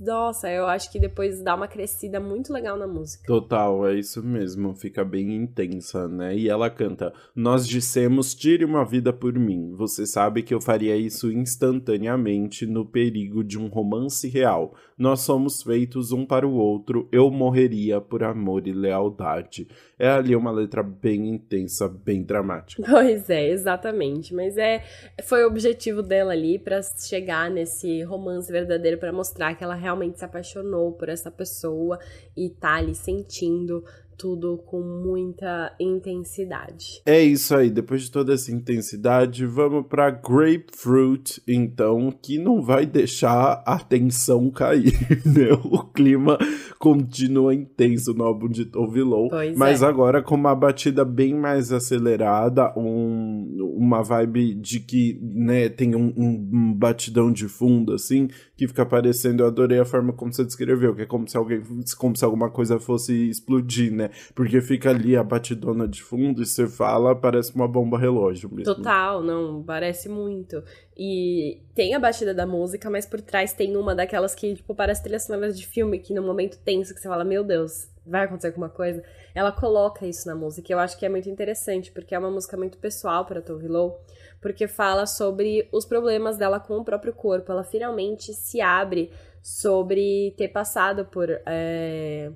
Nossa, 0.00 0.50
eu 0.50 0.66
acho 0.66 0.90
que 0.90 0.98
depois 0.98 1.42
dá 1.42 1.54
uma 1.54 1.68
crescida 1.68 2.18
muito 2.18 2.52
legal 2.52 2.76
na 2.76 2.86
música. 2.86 3.26
Total, 3.26 3.86
é 3.86 3.94
isso 3.94 4.22
mesmo. 4.22 4.74
Fica 4.74 5.04
bem 5.04 5.34
intensa, 5.34 6.08
né? 6.08 6.34
E 6.34 6.48
ela 6.48 6.70
canta: 6.70 7.12
Nós 7.34 7.66
dissemos, 7.66 8.34
tire 8.34 8.64
uma 8.64 8.84
vida 8.84 9.12
por 9.12 9.34
mim. 9.38 9.74
Você 9.74 10.06
sabe 10.06 10.42
que 10.42 10.54
eu 10.54 10.60
faria 10.60 10.96
isso 10.96 11.30
instantaneamente 11.30 12.66
no 12.66 12.84
perigo 13.18 13.42
de 13.42 13.58
um 13.58 13.66
romance 13.66 14.28
real. 14.28 14.74
Nós 14.96 15.20
somos 15.20 15.62
feitos 15.62 16.12
um 16.12 16.24
para 16.24 16.46
o 16.46 16.54
outro, 16.54 17.08
eu 17.10 17.30
morreria 17.30 18.00
por 18.00 18.22
amor 18.22 18.66
e 18.66 18.72
lealdade. 18.72 19.68
É 19.98 20.08
ali 20.08 20.36
uma 20.36 20.50
letra 20.50 20.82
bem 20.82 21.28
intensa, 21.28 21.88
bem 21.88 22.22
dramática. 22.22 22.82
Pois 22.98 23.30
é, 23.30 23.48
exatamente. 23.48 24.34
Mas 24.34 24.56
é 24.56 24.82
foi 25.24 25.44
o 25.44 25.48
objetivo 25.48 26.02
dela 26.02 26.32
ali 26.32 26.58
para 26.58 26.82
chegar 26.82 27.50
nesse 27.50 28.02
romance 28.02 28.50
verdadeiro 28.50 28.98
para 28.98 29.12
mostrar 29.12 29.54
que 29.54 29.62
ela 29.62 29.74
realmente 29.74 30.18
se 30.18 30.24
apaixonou 30.24 30.92
por 30.92 31.08
essa 31.08 31.30
pessoa 31.30 31.98
e 32.36 32.50
tá 32.50 32.74
ali 32.74 32.94
sentindo 32.94 33.84
tudo 34.18 34.58
com 34.66 34.80
muita 34.80 35.72
intensidade. 35.78 37.00
É 37.06 37.22
isso 37.22 37.54
aí, 37.54 37.70
depois 37.70 38.02
de 38.02 38.10
toda 38.10 38.34
essa 38.34 38.50
intensidade, 38.50 39.46
vamos 39.46 39.86
para 39.86 40.10
Grapefruit, 40.10 41.40
então, 41.46 42.10
que 42.10 42.36
não 42.36 42.60
vai 42.60 42.84
deixar 42.84 43.62
a 43.64 43.78
tensão 43.78 44.50
cair, 44.50 44.92
né? 45.24 45.52
O 45.64 45.84
clima 45.84 46.36
continua 46.78 47.54
intenso 47.54 48.12
no 48.12 48.24
álbum 48.24 48.48
de 48.48 48.64
Tove 48.64 49.02
Lo, 49.02 49.28
mas 49.56 49.82
é. 49.82 49.86
agora 49.86 50.20
com 50.20 50.34
uma 50.34 50.54
batida 50.54 51.04
bem 51.04 51.34
mais 51.34 51.72
acelerada, 51.72 52.72
um, 52.76 53.74
uma 53.76 54.02
vibe 54.02 54.54
de 54.54 54.80
que, 54.80 55.18
né, 55.22 55.68
tem 55.68 55.94
um, 55.94 56.12
um 56.16 56.74
batidão 56.74 57.32
de 57.32 57.48
fundo, 57.48 57.92
assim, 57.92 58.28
que 58.56 58.66
fica 58.66 58.84
parecendo, 58.84 59.44
eu 59.44 59.46
adorei 59.46 59.78
a 59.78 59.84
forma 59.84 60.12
como 60.12 60.32
você 60.32 60.44
descreveu, 60.44 60.94
que 60.94 61.02
é 61.02 61.06
como 61.06 61.28
se 61.28 61.36
alguém, 61.36 61.62
como 61.96 62.16
se 62.16 62.24
alguma 62.24 62.50
coisa 62.50 62.80
fosse 62.80 63.28
explodir, 63.28 63.92
né? 63.92 64.07
Porque 64.34 64.60
fica 64.60 64.90
ali 64.90 65.16
a 65.16 65.22
batidona 65.22 65.86
de 65.86 66.02
fundo 66.02 66.42
e 66.42 66.46
você 66.46 66.66
fala, 66.66 67.14
parece 67.14 67.54
uma 67.54 67.68
bomba 67.68 67.98
relógio 67.98 68.48
mesmo. 68.50 68.74
Total, 68.74 69.22
não, 69.22 69.62
parece 69.62 70.08
muito. 70.08 70.62
E 70.96 71.62
tem 71.74 71.94
a 71.94 71.98
batida 71.98 72.34
da 72.34 72.46
música, 72.46 72.90
mas 72.90 73.06
por 73.06 73.20
trás 73.20 73.52
tem 73.52 73.76
uma 73.76 73.94
daquelas 73.94 74.34
que, 74.34 74.54
tipo, 74.54 74.74
parece 74.74 75.02
trilha 75.02 75.20
sonora 75.20 75.52
de 75.52 75.66
filme, 75.66 75.98
que 75.98 76.14
no 76.14 76.22
momento 76.22 76.58
tenso 76.64 76.94
que 76.94 77.00
você 77.00 77.08
fala, 77.08 77.24
meu 77.24 77.44
Deus, 77.44 77.88
vai 78.06 78.24
acontecer 78.24 78.48
alguma 78.48 78.68
coisa. 78.68 79.02
Ela 79.34 79.52
coloca 79.52 80.06
isso 80.06 80.26
na 80.26 80.34
música, 80.34 80.72
e 80.72 80.74
eu 80.74 80.78
acho 80.78 80.98
que 80.98 81.06
é 81.06 81.08
muito 81.08 81.28
interessante, 81.28 81.92
porque 81.92 82.14
é 82.14 82.18
uma 82.18 82.30
música 82.30 82.56
muito 82.56 82.78
pessoal 82.78 83.24
para 83.24 83.40
Tove 83.42 83.68
Lo 83.68 83.96
porque 84.40 84.68
fala 84.68 85.06
sobre 85.06 85.68
os 85.72 85.84
problemas 85.84 86.36
dela 86.36 86.60
com 86.60 86.78
o 86.78 86.84
próprio 86.84 87.12
corpo. 87.12 87.50
Ela 87.50 87.64
finalmente 87.64 88.32
se 88.32 88.60
abre 88.60 89.10
sobre 89.42 90.34
ter 90.36 90.48
passado 90.48 91.04
por, 91.06 91.28
é, 91.46 92.30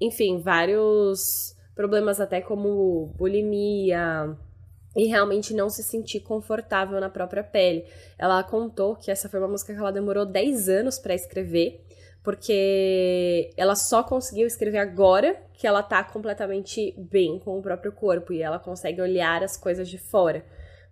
enfim, 0.00 0.40
vários 0.40 1.20
problemas, 1.74 2.20
até 2.20 2.40
como 2.40 3.12
bulimia. 3.16 4.36
E 4.96 5.06
realmente 5.06 5.52
não 5.52 5.68
se 5.68 5.82
sentir 5.82 6.20
confortável 6.20 7.00
na 7.00 7.10
própria 7.10 7.42
pele. 7.42 7.84
Ela 8.16 8.42
contou 8.44 8.94
que 8.94 9.10
essa 9.10 9.28
foi 9.28 9.40
uma 9.40 9.48
música 9.48 9.74
que 9.74 9.78
ela 9.78 9.90
demorou 9.90 10.24
10 10.24 10.68
anos 10.68 11.00
para 11.00 11.14
escrever, 11.14 11.84
porque 12.22 13.50
ela 13.56 13.74
só 13.74 14.04
conseguiu 14.04 14.46
escrever 14.46 14.78
agora 14.78 15.34
que 15.52 15.66
ela 15.66 15.82
tá 15.82 16.04
completamente 16.04 16.94
bem 17.10 17.40
com 17.40 17.58
o 17.58 17.62
próprio 17.62 17.90
corpo 17.90 18.32
e 18.32 18.40
ela 18.40 18.58
consegue 18.60 19.00
olhar 19.00 19.42
as 19.42 19.56
coisas 19.56 19.88
de 19.88 19.98
fora 19.98 20.44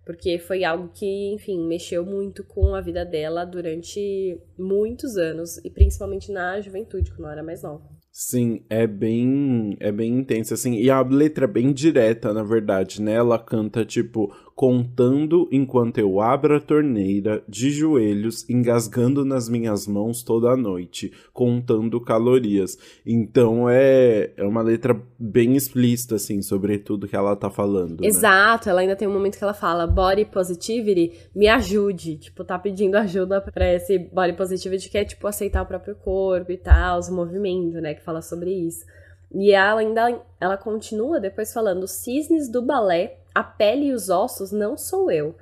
porque 0.05 0.37
foi 0.37 0.63
algo 0.63 0.89
que, 0.89 1.33
enfim, 1.33 1.65
mexeu 1.65 2.05
muito 2.05 2.43
com 2.43 2.75
a 2.75 2.81
vida 2.81 3.05
dela 3.05 3.45
durante 3.45 4.39
muitos 4.57 5.15
anos 5.15 5.57
e 5.63 5.69
principalmente 5.69 6.31
na 6.31 6.59
juventude, 6.59 7.11
quando 7.11 7.23
ela 7.25 7.33
era 7.33 7.43
mais 7.43 7.63
nova. 7.63 8.02
Sim, 8.15 8.63
é 8.69 8.85
bem, 8.85 9.75
é 9.79 9.91
bem 9.91 10.19
intensa, 10.19 10.53
assim, 10.53 10.75
e 10.75 10.87
a 10.87 11.01
letra 11.01 11.45
é 11.45 11.47
bem 11.47 11.73
direta, 11.73 12.31
na 12.31 12.43
verdade, 12.43 13.01
né? 13.01 13.13
Ela 13.13 13.39
canta, 13.39 13.83
tipo, 13.83 14.31
contando 14.55 15.47
enquanto 15.51 15.97
eu 15.97 16.21
abro 16.21 16.55
a 16.55 16.59
torneira, 16.59 17.43
de 17.47 17.71
joelhos, 17.71 18.47
engasgando 18.49 19.25
nas 19.25 19.49
minhas 19.49 19.87
mãos 19.87 20.21
toda 20.21 20.49
a 20.49 20.57
noite, 20.57 21.11
contando 21.33 21.99
calorias. 21.99 22.77
Então 23.05 23.69
é, 23.69 24.31
é 24.37 24.43
uma 24.43 24.61
letra 24.61 24.99
bem 25.17 25.55
explícita, 25.55 26.15
assim, 26.15 26.41
sobre 26.41 26.77
tudo 26.77 27.07
que 27.07 27.15
ela 27.15 27.35
tá 27.35 27.49
falando. 27.49 28.01
Né? 28.01 28.07
Exato, 28.07 28.69
ela 28.69 28.81
ainda 28.81 28.95
tem 28.95 29.07
um 29.07 29.13
momento 29.13 29.37
que 29.37 29.43
ela 29.43 29.53
fala, 29.53 29.87
body 29.87 30.25
positivity, 30.25 31.13
me 31.35 31.47
ajude. 31.47 32.17
Tipo, 32.17 32.43
tá 32.43 32.59
pedindo 32.59 32.95
ajuda 32.95 33.41
pra 33.41 33.73
esse 33.73 33.97
body 33.97 34.33
positivity 34.33 34.89
que 34.89 34.97
é, 34.97 35.05
tipo, 35.05 35.25
aceitar 35.27 35.63
o 35.63 35.65
próprio 35.65 35.95
corpo 35.95 36.51
e 36.51 36.57
tal, 36.57 36.99
os 36.99 37.09
movimentos, 37.09 37.81
né, 37.81 37.93
que 37.93 38.03
fala 38.03 38.21
sobre 38.21 38.51
isso. 38.51 38.85
E 39.33 39.51
ela 39.51 39.81
ainda 39.81 40.21
ela 40.39 40.57
continua 40.57 41.19
depois 41.19 41.51
falando: 41.51 41.87
cisnes 41.87 42.47
do 42.51 42.61
balé, 42.61 43.17
a 43.33 43.43
pele 43.43 43.87
e 43.87 43.93
os 43.93 44.09
ossos 44.09 44.51
não 44.51 44.77
sou 44.77 45.09
eu. 45.11 45.35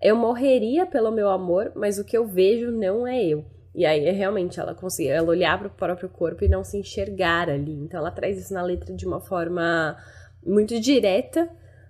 Eu 0.00 0.14
morreria 0.14 0.86
pelo 0.86 1.10
meu 1.10 1.28
amor, 1.28 1.72
mas 1.74 1.98
o 1.98 2.04
que 2.04 2.16
eu 2.16 2.26
vejo 2.26 2.70
não 2.70 3.06
é 3.06 3.22
eu. 3.24 3.44
E 3.74 3.84
aí, 3.84 4.06
é 4.06 4.10
realmente, 4.10 4.58
ela 4.58 4.74
conseguia 4.74 5.14
ela 5.14 5.28
olhar 5.28 5.58
para 5.58 5.68
o 5.68 5.70
próprio 5.70 6.08
corpo 6.08 6.44
e 6.44 6.48
não 6.48 6.64
se 6.64 6.76
enxergar 6.76 7.48
ali. 7.48 7.74
Então, 7.74 8.00
ela 8.00 8.10
traz 8.10 8.38
isso 8.38 8.52
na 8.52 8.62
letra 8.62 8.94
de 8.94 9.06
uma 9.06 9.20
forma 9.20 9.96
muito 10.44 10.80
direta, 10.80 11.48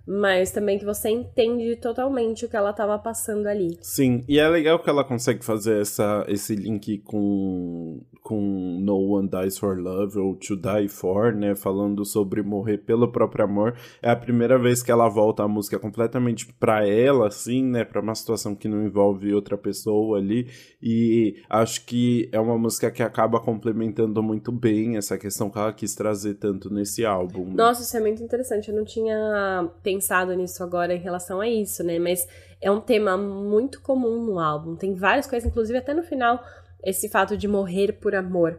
mas 0.09 0.51
também 0.51 0.79
que 0.79 0.85
você 0.85 1.09
entende 1.09 1.75
totalmente 1.75 2.43
o 2.43 2.49
que 2.49 2.55
ela 2.55 2.71
estava 2.71 2.97
passando 2.97 3.45
ali. 3.45 3.77
Sim, 3.79 4.23
e 4.27 4.39
é 4.39 4.49
legal 4.49 4.79
que 4.79 4.89
ela 4.89 5.03
consegue 5.03 5.45
fazer 5.45 5.79
essa, 5.79 6.25
esse 6.27 6.55
link 6.55 6.97
com, 6.99 8.01
com 8.23 8.79
No 8.81 8.97
One 9.11 9.29
Dies 9.29 9.59
for 9.59 9.77
Love 9.77 10.17
ou 10.17 10.35
To 10.35 10.55
Die 10.55 10.87
For, 10.89 11.35
né? 11.35 11.55
Falando 11.55 12.03
sobre 12.05 12.41
morrer 12.41 12.79
pelo 12.79 13.11
próprio 13.11 13.45
amor. 13.45 13.77
É 14.01 14.09
a 14.09 14.15
primeira 14.15 14.57
vez 14.57 14.81
que 14.81 14.91
ela 14.91 15.07
volta 15.07 15.43
a 15.43 15.47
música 15.47 15.77
completamente 15.77 16.51
pra 16.59 16.87
ela, 16.87 17.27
assim, 17.27 17.63
né? 17.63 17.85
Pra 17.85 18.01
uma 18.01 18.15
situação 18.15 18.55
que 18.55 18.67
não 18.67 18.83
envolve 18.83 19.31
outra 19.31 19.59
pessoa 19.59 20.17
ali. 20.17 20.47
E 20.81 21.35
acho 21.47 21.85
que 21.85 22.27
é 22.31 22.39
uma 22.39 22.57
música 22.57 22.89
que 22.89 23.03
acaba 23.03 23.39
complementando 23.39 24.23
muito 24.23 24.51
bem 24.51 24.97
essa 24.97 25.19
questão 25.19 25.51
que 25.51 25.59
ela 25.59 25.71
quis 25.71 25.93
trazer 25.93 26.35
tanto 26.35 26.73
nesse 26.73 27.05
álbum. 27.05 27.45
Né? 27.45 27.53
Nossa, 27.57 27.83
isso 27.83 27.95
é 27.95 27.99
muito 27.99 28.23
interessante. 28.23 28.69
Eu 28.69 28.75
não 28.75 28.85
tinha 28.85 29.69
pensado 29.99 30.33
nisso 30.33 30.63
agora 30.63 30.93
em 30.93 30.99
relação 30.99 31.41
a 31.41 31.47
isso, 31.47 31.83
né? 31.83 31.99
Mas 31.99 32.25
é 32.61 32.71
um 32.71 32.79
tema 32.79 33.17
muito 33.17 33.81
comum 33.81 34.23
no 34.23 34.39
álbum. 34.39 34.75
Tem 34.75 34.93
várias 34.95 35.27
coisas, 35.27 35.49
inclusive 35.49 35.77
até 35.77 35.93
no 35.93 36.03
final, 36.03 36.41
esse 36.83 37.09
fato 37.09 37.35
de 37.35 37.47
morrer 37.47 37.93
por 37.93 38.15
amor. 38.15 38.57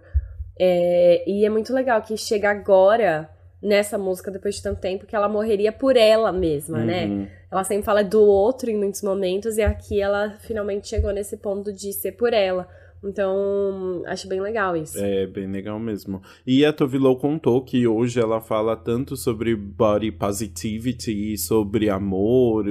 É, 0.59 1.25
e 1.27 1.47
é 1.47 1.49
muito 1.49 1.73
legal 1.73 2.03
que 2.03 2.17
chega 2.17 2.51
agora 2.51 3.31
nessa 3.63 3.97
música, 3.97 4.31
depois 4.31 4.57
de 4.57 4.63
tanto 4.63 4.81
tempo, 4.81 5.07
que 5.07 5.17
ela 5.17 5.29
morreria 5.29 5.73
por 5.73 5.97
ela 5.97 6.31
mesma, 6.31 6.79
né? 6.79 7.07
uhum. 7.07 7.19
né? 7.21 7.31
Ela 7.51 7.65
sempre 7.65 7.85
fala 7.85 8.05
do 8.05 8.23
outro 8.23 8.71
em 8.71 8.77
muitos 8.77 9.03
momentos, 9.03 9.57
e 9.57 9.63
aqui 9.63 10.01
ela 10.01 10.37
finalmente 10.41 10.89
chegou 10.89 11.13
nesse 11.13 11.39
ponto 11.39 11.73
de 11.73 11.93
ser 11.93 12.13
por 12.13 12.33
ela. 12.33 12.69
Então, 13.03 14.03
acho 14.07 14.29
bem 14.29 14.41
legal 14.41 14.77
isso. 14.77 14.99
É, 14.99 15.27
bem 15.27 15.51
legal 15.51 15.79
mesmo. 15.79 16.21
E 16.47 16.65
a 16.65 16.73
Tovilo 16.73 17.17
contou 17.17 17.63
que 17.63 17.87
hoje 17.87 18.21
ela 18.21 18.41
fala 18.41 18.77
tanto 18.77 19.17
sobre 19.17 19.57
body 19.57 20.13
positivity, 20.13 21.37
sobre 21.39 21.89
amor, 21.89 22.67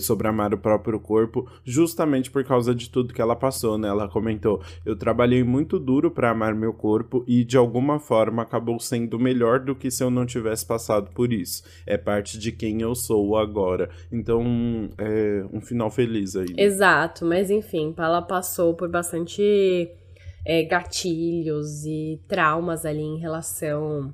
sobre 0.00 0.26
amar 0.26 0.54
o 0.54 0.58
próprio 0.58 0.98
corpo, 0.98 1.46
justamente 1.64 2.30
por 2.30 2.44
causa 2.44 2.74
de 2.74 2.88
tudo 2.88 3.12
que 3.12 3.20
ela 3.20 3.36
passou, 3.36 3.76
né? 3.76 3.88
Ela 3.88 4.08
comentou: 4.08 4.62
Eu 4.86 4.96
trabalhei 4.96 5.44
muito 5.44 5.78
duro 5.78 6.10
para 6.10 6.30
amar 6.30 6.54
meu 6.54 6.72
corpo 6.72 7.22
e 7.26 7.44
de 7.44 7.56
alguma 7.56 7.98
forma 7.98 8.42
acabou 8.42 8.80
sendo 8.80 9.18
melhor 9.18 9.60
do 9.60 9.74
que 9.74 9.90
se 9.90 10.02
eu 10.02 10.10
não 10.10 10.24
tivesse 10.24 10.66
passado 10.66 11.10
por 11.14 11.32
isso. 11.32 11.62
É 11.86 11.98
parte 11.98 12.38
de 12.38 12.52
quem 12.52 12.80
eu 12.80 12.94
sou 12.94 13.36
agora. 13.36 13.90
Então, 14.10 14.88
é 14.96 15.44
um 15.52 15.60
final 15.60 15.90
feliz 15.90 16.36
aí. 16.36 16.48
Né? 16.48 16.62
Exato, 16.62 17.26
mas 17.26 17.50
enfim, 17.50 17.94
ela 17.98 18.22
passou 18.22 18.74
por 18.74 18.88
bastante 18.88 19.73
é, 20.44 20.62
gatilhos 20.64 21.84
e 21.84 22.20
traumas 22.28 22.84
ali 22.84 23.02
em 23.02 23.18
relação 23.18 24.12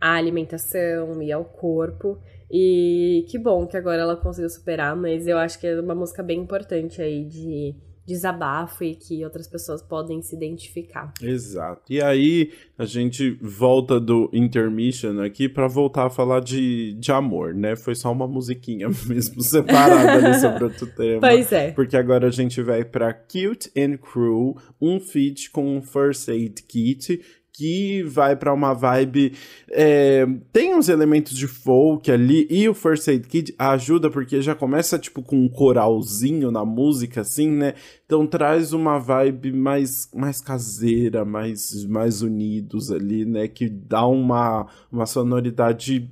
à 0.00 0.14
alimentação 0.14 1.22
e 1.22 1.30
ao 1.30 1.44
corpo. 1.44 2.18
E 2.50 3.26
que 3.28 3.38
bom 3.38 3.66
que 3.66 3.76
agora 3.76 4.00
ela 4.00 4.16
conseguiu 4.16 4.48
superar, 4.48 4.96
mas 4.96 5.26
eu 5.26 5.36
acho 5.36 5.58
que 5.58 5.66
é 5.66 5.80
uma 5.80 5.94
música 5.94 6.22
bem 6.22 6.40
importante 6.40 7.02
aí 7.02 7.24
de 7.24 7.74
desabafo 8.08 8.82
e 8.82 8.94
que 8.94 9.22
outras 9.22 9.46
pessoas 9.46 9.82
podem 9.82 10.22
se 10.22 10.34
identificar. 10.34 11.12
Exato. 11.20 11.82
E 11.90 12.00
aí 12.00 12.52
a 12.78 12.86
gente 12.86 13.38
volta 13.42 14.00
do 14.00 14.30
intermission 14.32 15.20
aqui 15.20 15.46
para 15.46 15.68
voltar 15.68 16.06
a 16.06 16.10
falar 16.10 16.40
de, 16.40 16.94
de 16.94 17.12
amor, 17.12 17.52
né? 17.52 17.76
Foi 17.76 17.94
só 17.94 18.10
uma 18.10 18.26
musiquinha 18.26 18.88
mesmo 19.06 19.42
separada 19.42 20.12
ali 20.12 20.40
sobre 20.40 20.64
outro 20.64 20.86
tema. 20.86 21.20
Pois 21.20 21.52
é. 21.52 21.70
Porque 21.72 21.98
agora 21.98 22.28
a 22.28 22.30
gente 22.30 22.62
vai 22.62 22.82
para 22.82 23.12
Cute 23.12 23.70
and 23.76 23.98
Cruel, 23.98 24.56
um 24.80 24.98
feat 24.98 25.50
com 25.50 25.76
um 25.76 25.82
First 25.82 26.30
Aid 26.30 26.62
Kit 26.62 27.20
que 27.58 28.04
vai 28.04 28.36
para 28.36 28.54
uma 28.54 28.72
vibe. 28.72 29.32
É, 29.68 30.24
tem 30.52 30.76
uns 30.76 30.88
elementos 30.88 31.36
de 31.36 31.48
folk 31.48 32.08
ali, 32.08 32.46
e 32.48 32.68
o 32.68 32.74
First 32.74 33.08
Aid 33.08 33.26
Kid 33.26 33.54
ajuda 33.58 34.08
porque 34.08 34.40
já 34.40 34.54
começa 34.54 34.96
tipo 34.96 35.20
com 35.22 35.36
um 35.36 35.48
coralzinho 35.48 36.52
na 36.52 36.64
música, 36.64 37.22
assim, 37.22 37.50
né? 37.50 37.74
Então 38.06 38.24
traz 38.28 38.72
uma 38.72 38.98
vibe 38.98 39.52
mais, 39.52 40.08
mais 40.14 40.40
caseira, 40.40 41.24
mais, 41.24 41.84
mais 41.86 42.22
unidos 42.22 42.92
ali, 42.92 43.24
né? 43.24 43.48
Que 43.48 43.68
dá 43.68 44.06
uma, 44.06 44.68
uma 44.90 45.04
sonoridade, 45.04 46.08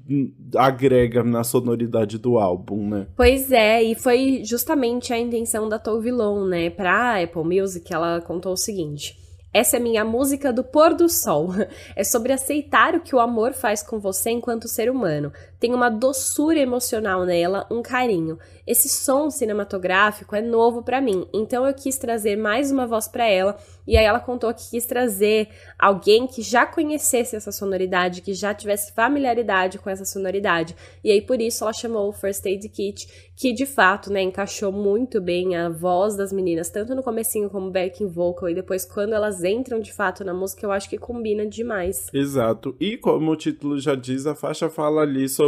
agrega 0.56 1.22
na 1.22 1.44
sonoridade 1.44 2.18
do 2.18 2.38
álbum, 2.38 2.88
né? 2.88 3.06
Pois 3.16 3.52
é, 3.52 3.84
e 3.84 3.94
foi 3.94 4.42
justamente 4.44 5.12
a 5.12 5.18
intenção 5.18 5.68
da 5.68 5.78
Tove 5.78 6.10
Lo, 6.10 6.44
né? 6.44 6.70
Pra 6.70 7.22
Apple 7.22 7.44
Music, 7.44 7.94
ela 7.94 8.20
contou 8.20 8.52
o 8.52 8.56
seguinte. 8.56 9.25
Essa 9.56 9.78
é 9.78 9.80
minha 9.80 10.04
música 10.04 10.52
do 10.52 10.62
pôr 10.62 10.92
do 10.92 11.08
sol. 11.08 11.48
É 11.96 12.04
sobre 12.04 12.30
aceitar 12.30 12.94
o 12.94 13.00
que 13.00 13.16
o 13.16 13.20
amor 13.20 13.54
faz 13.54 13.82
com 13.82 13.98
você 13.98 14.28
enquanto 14.28 14.68
ser 14.68 14.90
humano. 14.90 15.32
Tem 15.58 15.74
uma 15.74 15.88
doçura 15.88 16.58
emocional 16.58 17.24
nela, 17.24 17.66
um 17.70 17.82
carinho. 17.82 18.38
Esse 18.66 18.88
som 18.88 19.30
cinematográfico 19.30 20.34
é 20.34 20.42
novo 20.42 20.82
para 20.82 21.00
mim, 21.00 21.26
então 21.32 21.64
eu 21.66 21.72
quis 21.72 21.96
trazer 21.96 22.36
mais 22.36 22.70
uma 22.70 22.86
voz 22.86 23.06
para 23.06 23.24
ela. 23.24 23.56
E 23.86 23.96
aí 23.96 24.04
ela 24.04 24.18
contou 24.18 24.52
que 24.52 24.70
quis 24.70 24.84
trazer 24.84 25.48
alguém 25.78 26.26
que 26.26 26.42
já 26.42 26.66
conhecesse 26.66 27.36
essa 27.36 27.52
sonoridade, 27.52 28.20
que 28.20 28.34
já 28.34 28.52
tivesse 28.52 28.92
familiaridade 28.92 29.78
com 29.78 29.88
essa 29.88 30.04
sonoridade. 30.04 30.74
E 31.04 31.12
aí 31.12 31.22
por 31.22 31.40
isso 31.40 31.62
ela 31.62 31.72
chamou 31.72 32.08
o 32.08 32.12
First 32.12 32.44
Aid 32.44 32.68
Kit, 32.68 33.30
que 33.36 33.52
de 33.52 33.64
fato, 33.64 34.12
né, 34.12 34.22
encaixou 34.22 34.72
muito 34.72 35.20
bem 35.20 35.54
a 35.54 35.68
voz 35.68 36.16
das 36.16 36.32
meninas, 36.32 36.68
tanto 36.68 36.94
no 36.94 37.02
comecinho 37.02 37.48
como 37.48 37.70
backing 37.70 38.08
vocal 38.08 38.48
e 38.48 38.54
depois 38.54 38.84
quando 38.84 39.14
elas 39.14 39.44
entram 39.44 39.78
de 39.78 39.92
fato 39.92 40.24
na 40.24 40.34
música, 40.34 40.66
eu 40.66 40.72
acho 40.72 40.90
que 40.90 40.98
combina 40.98 41.46
demais. 41.46 42.08
Exato. 42.12 42.74
E 42.80 42.96
como 42.96 43.30
o 43.30 43.36
título 43.36 43.78
já 43.78 43.94
diz, 43.94 44.26
a 44.26 44.34
faixa 44.34 44.68
fala 44.68 45.02
ali 45.02 45.28
sobre 45.28 45.45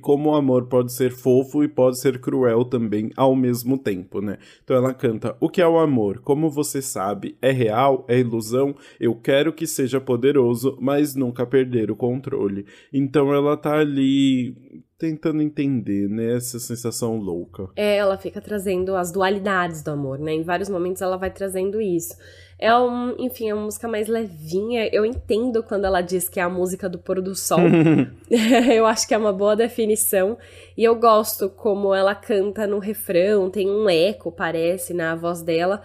como 0.00 0.30
o 0.30 0.34
amor 0.34 0.66
pode 0.66 0.92
ser 0.92 1.10
fofo 1.12 1.62
e 1.62 1.68
pode 1.68 1.98
ser 2.00 2.20
cruel 2.20 2.64
também 2.64 3.10
ao 3.16 3.34
mesmo 3.34 3.78
tempo, 3.78 4.20
né? 4.20 4.38
Então 4.62 4.76
ela 4.76 4.94
canta: 4.94 5.36
"O 5.40 5.48
que 5.48 5.60
é 5.60 5.66
o 5.66 5.78
amor? 5.78 6.20
Como 6.20 6.50
você 6.50 6.80
sabe, 6.82 7.36
é 7.40 7.50
real, 7.50 8.04
é 8.08 8.18
ilusão. 8.18 8.74
Eu 9.00 9.14
quero 9.14 9.52
que 9.52 9.66
seja 9.66 10.00
poderoso, 10.00 10.76
mas 10.80 11.14
nunca 11.14 11.46
perder 11.46 11.90
o 11.90 11.96
controle". 11.96 12.66
Então 12.92 13.32
ela 13.34 13.56
tá 13.56 13.78
ali 13.78 14.54
tentando 14.98 15.40
entender, 15.40 16.08
né, 16.08 16.36
essa 16.36 16.58
sensação 16.58 17.16
louca. 17.16 17.68
É, 17.76 17.96
ela 17.96 18.18
fica 18.18 18.40
trazendo 18.40 18.96
as 18.96 19.12
dualidades 19.12 19.80
do 19.80 19.92
amor, 19.92 20.18
né? 20.18 20.32
Em 20.32 20.42
vários 20.42 20.68
momentos 20.68 21.00
ela 21.00 21.16
vai 21.16 21.30
trazendo 21.30 21.80
isso. 21.80 22.16
É 22.58 22.76
um, 22.76 23.14
enfim, 23.20 23.48
é 23.48 23.54
uma 23.54 23.66
música 23.66 23.86
mais 23.86 24.08
levinha. 24.08 24.88
Eu 24.92 25.06
entendo 25.06 25.62
quando 25.62 25.84
ela 25.84 26.00
diz 26.00 26.28
que 26.28 26.40
é 26.40 26.42
a 26.42 26.48
música 26.48 26.88
do 26.88 26.98
pôr 26.98 27.22
do 27.22 27.36
sol. 27.36 27.60
eu 28.74 28.84
acho 28.84 29.06
que 29.06 29.14
é 29.14 29.18
uma 29.18 29.32
boa 29.32 29.54
definição. 29.54 30.36
E 30.76 30.82
eu 30.82 30.96
gosto 30.96 31.48
como 31.48 31.94
ela 31.94 32.16
canta 32.16 32.66
no 32.66 32.80
refrão, 32.80 33.48
tem 33.48 33.70
um 33.70 33.88
eco, 33.88 34.32
parece, 34.32 34.92
na 34.92 35.14
voz 35.14 35.42
dela. 35.42 35.82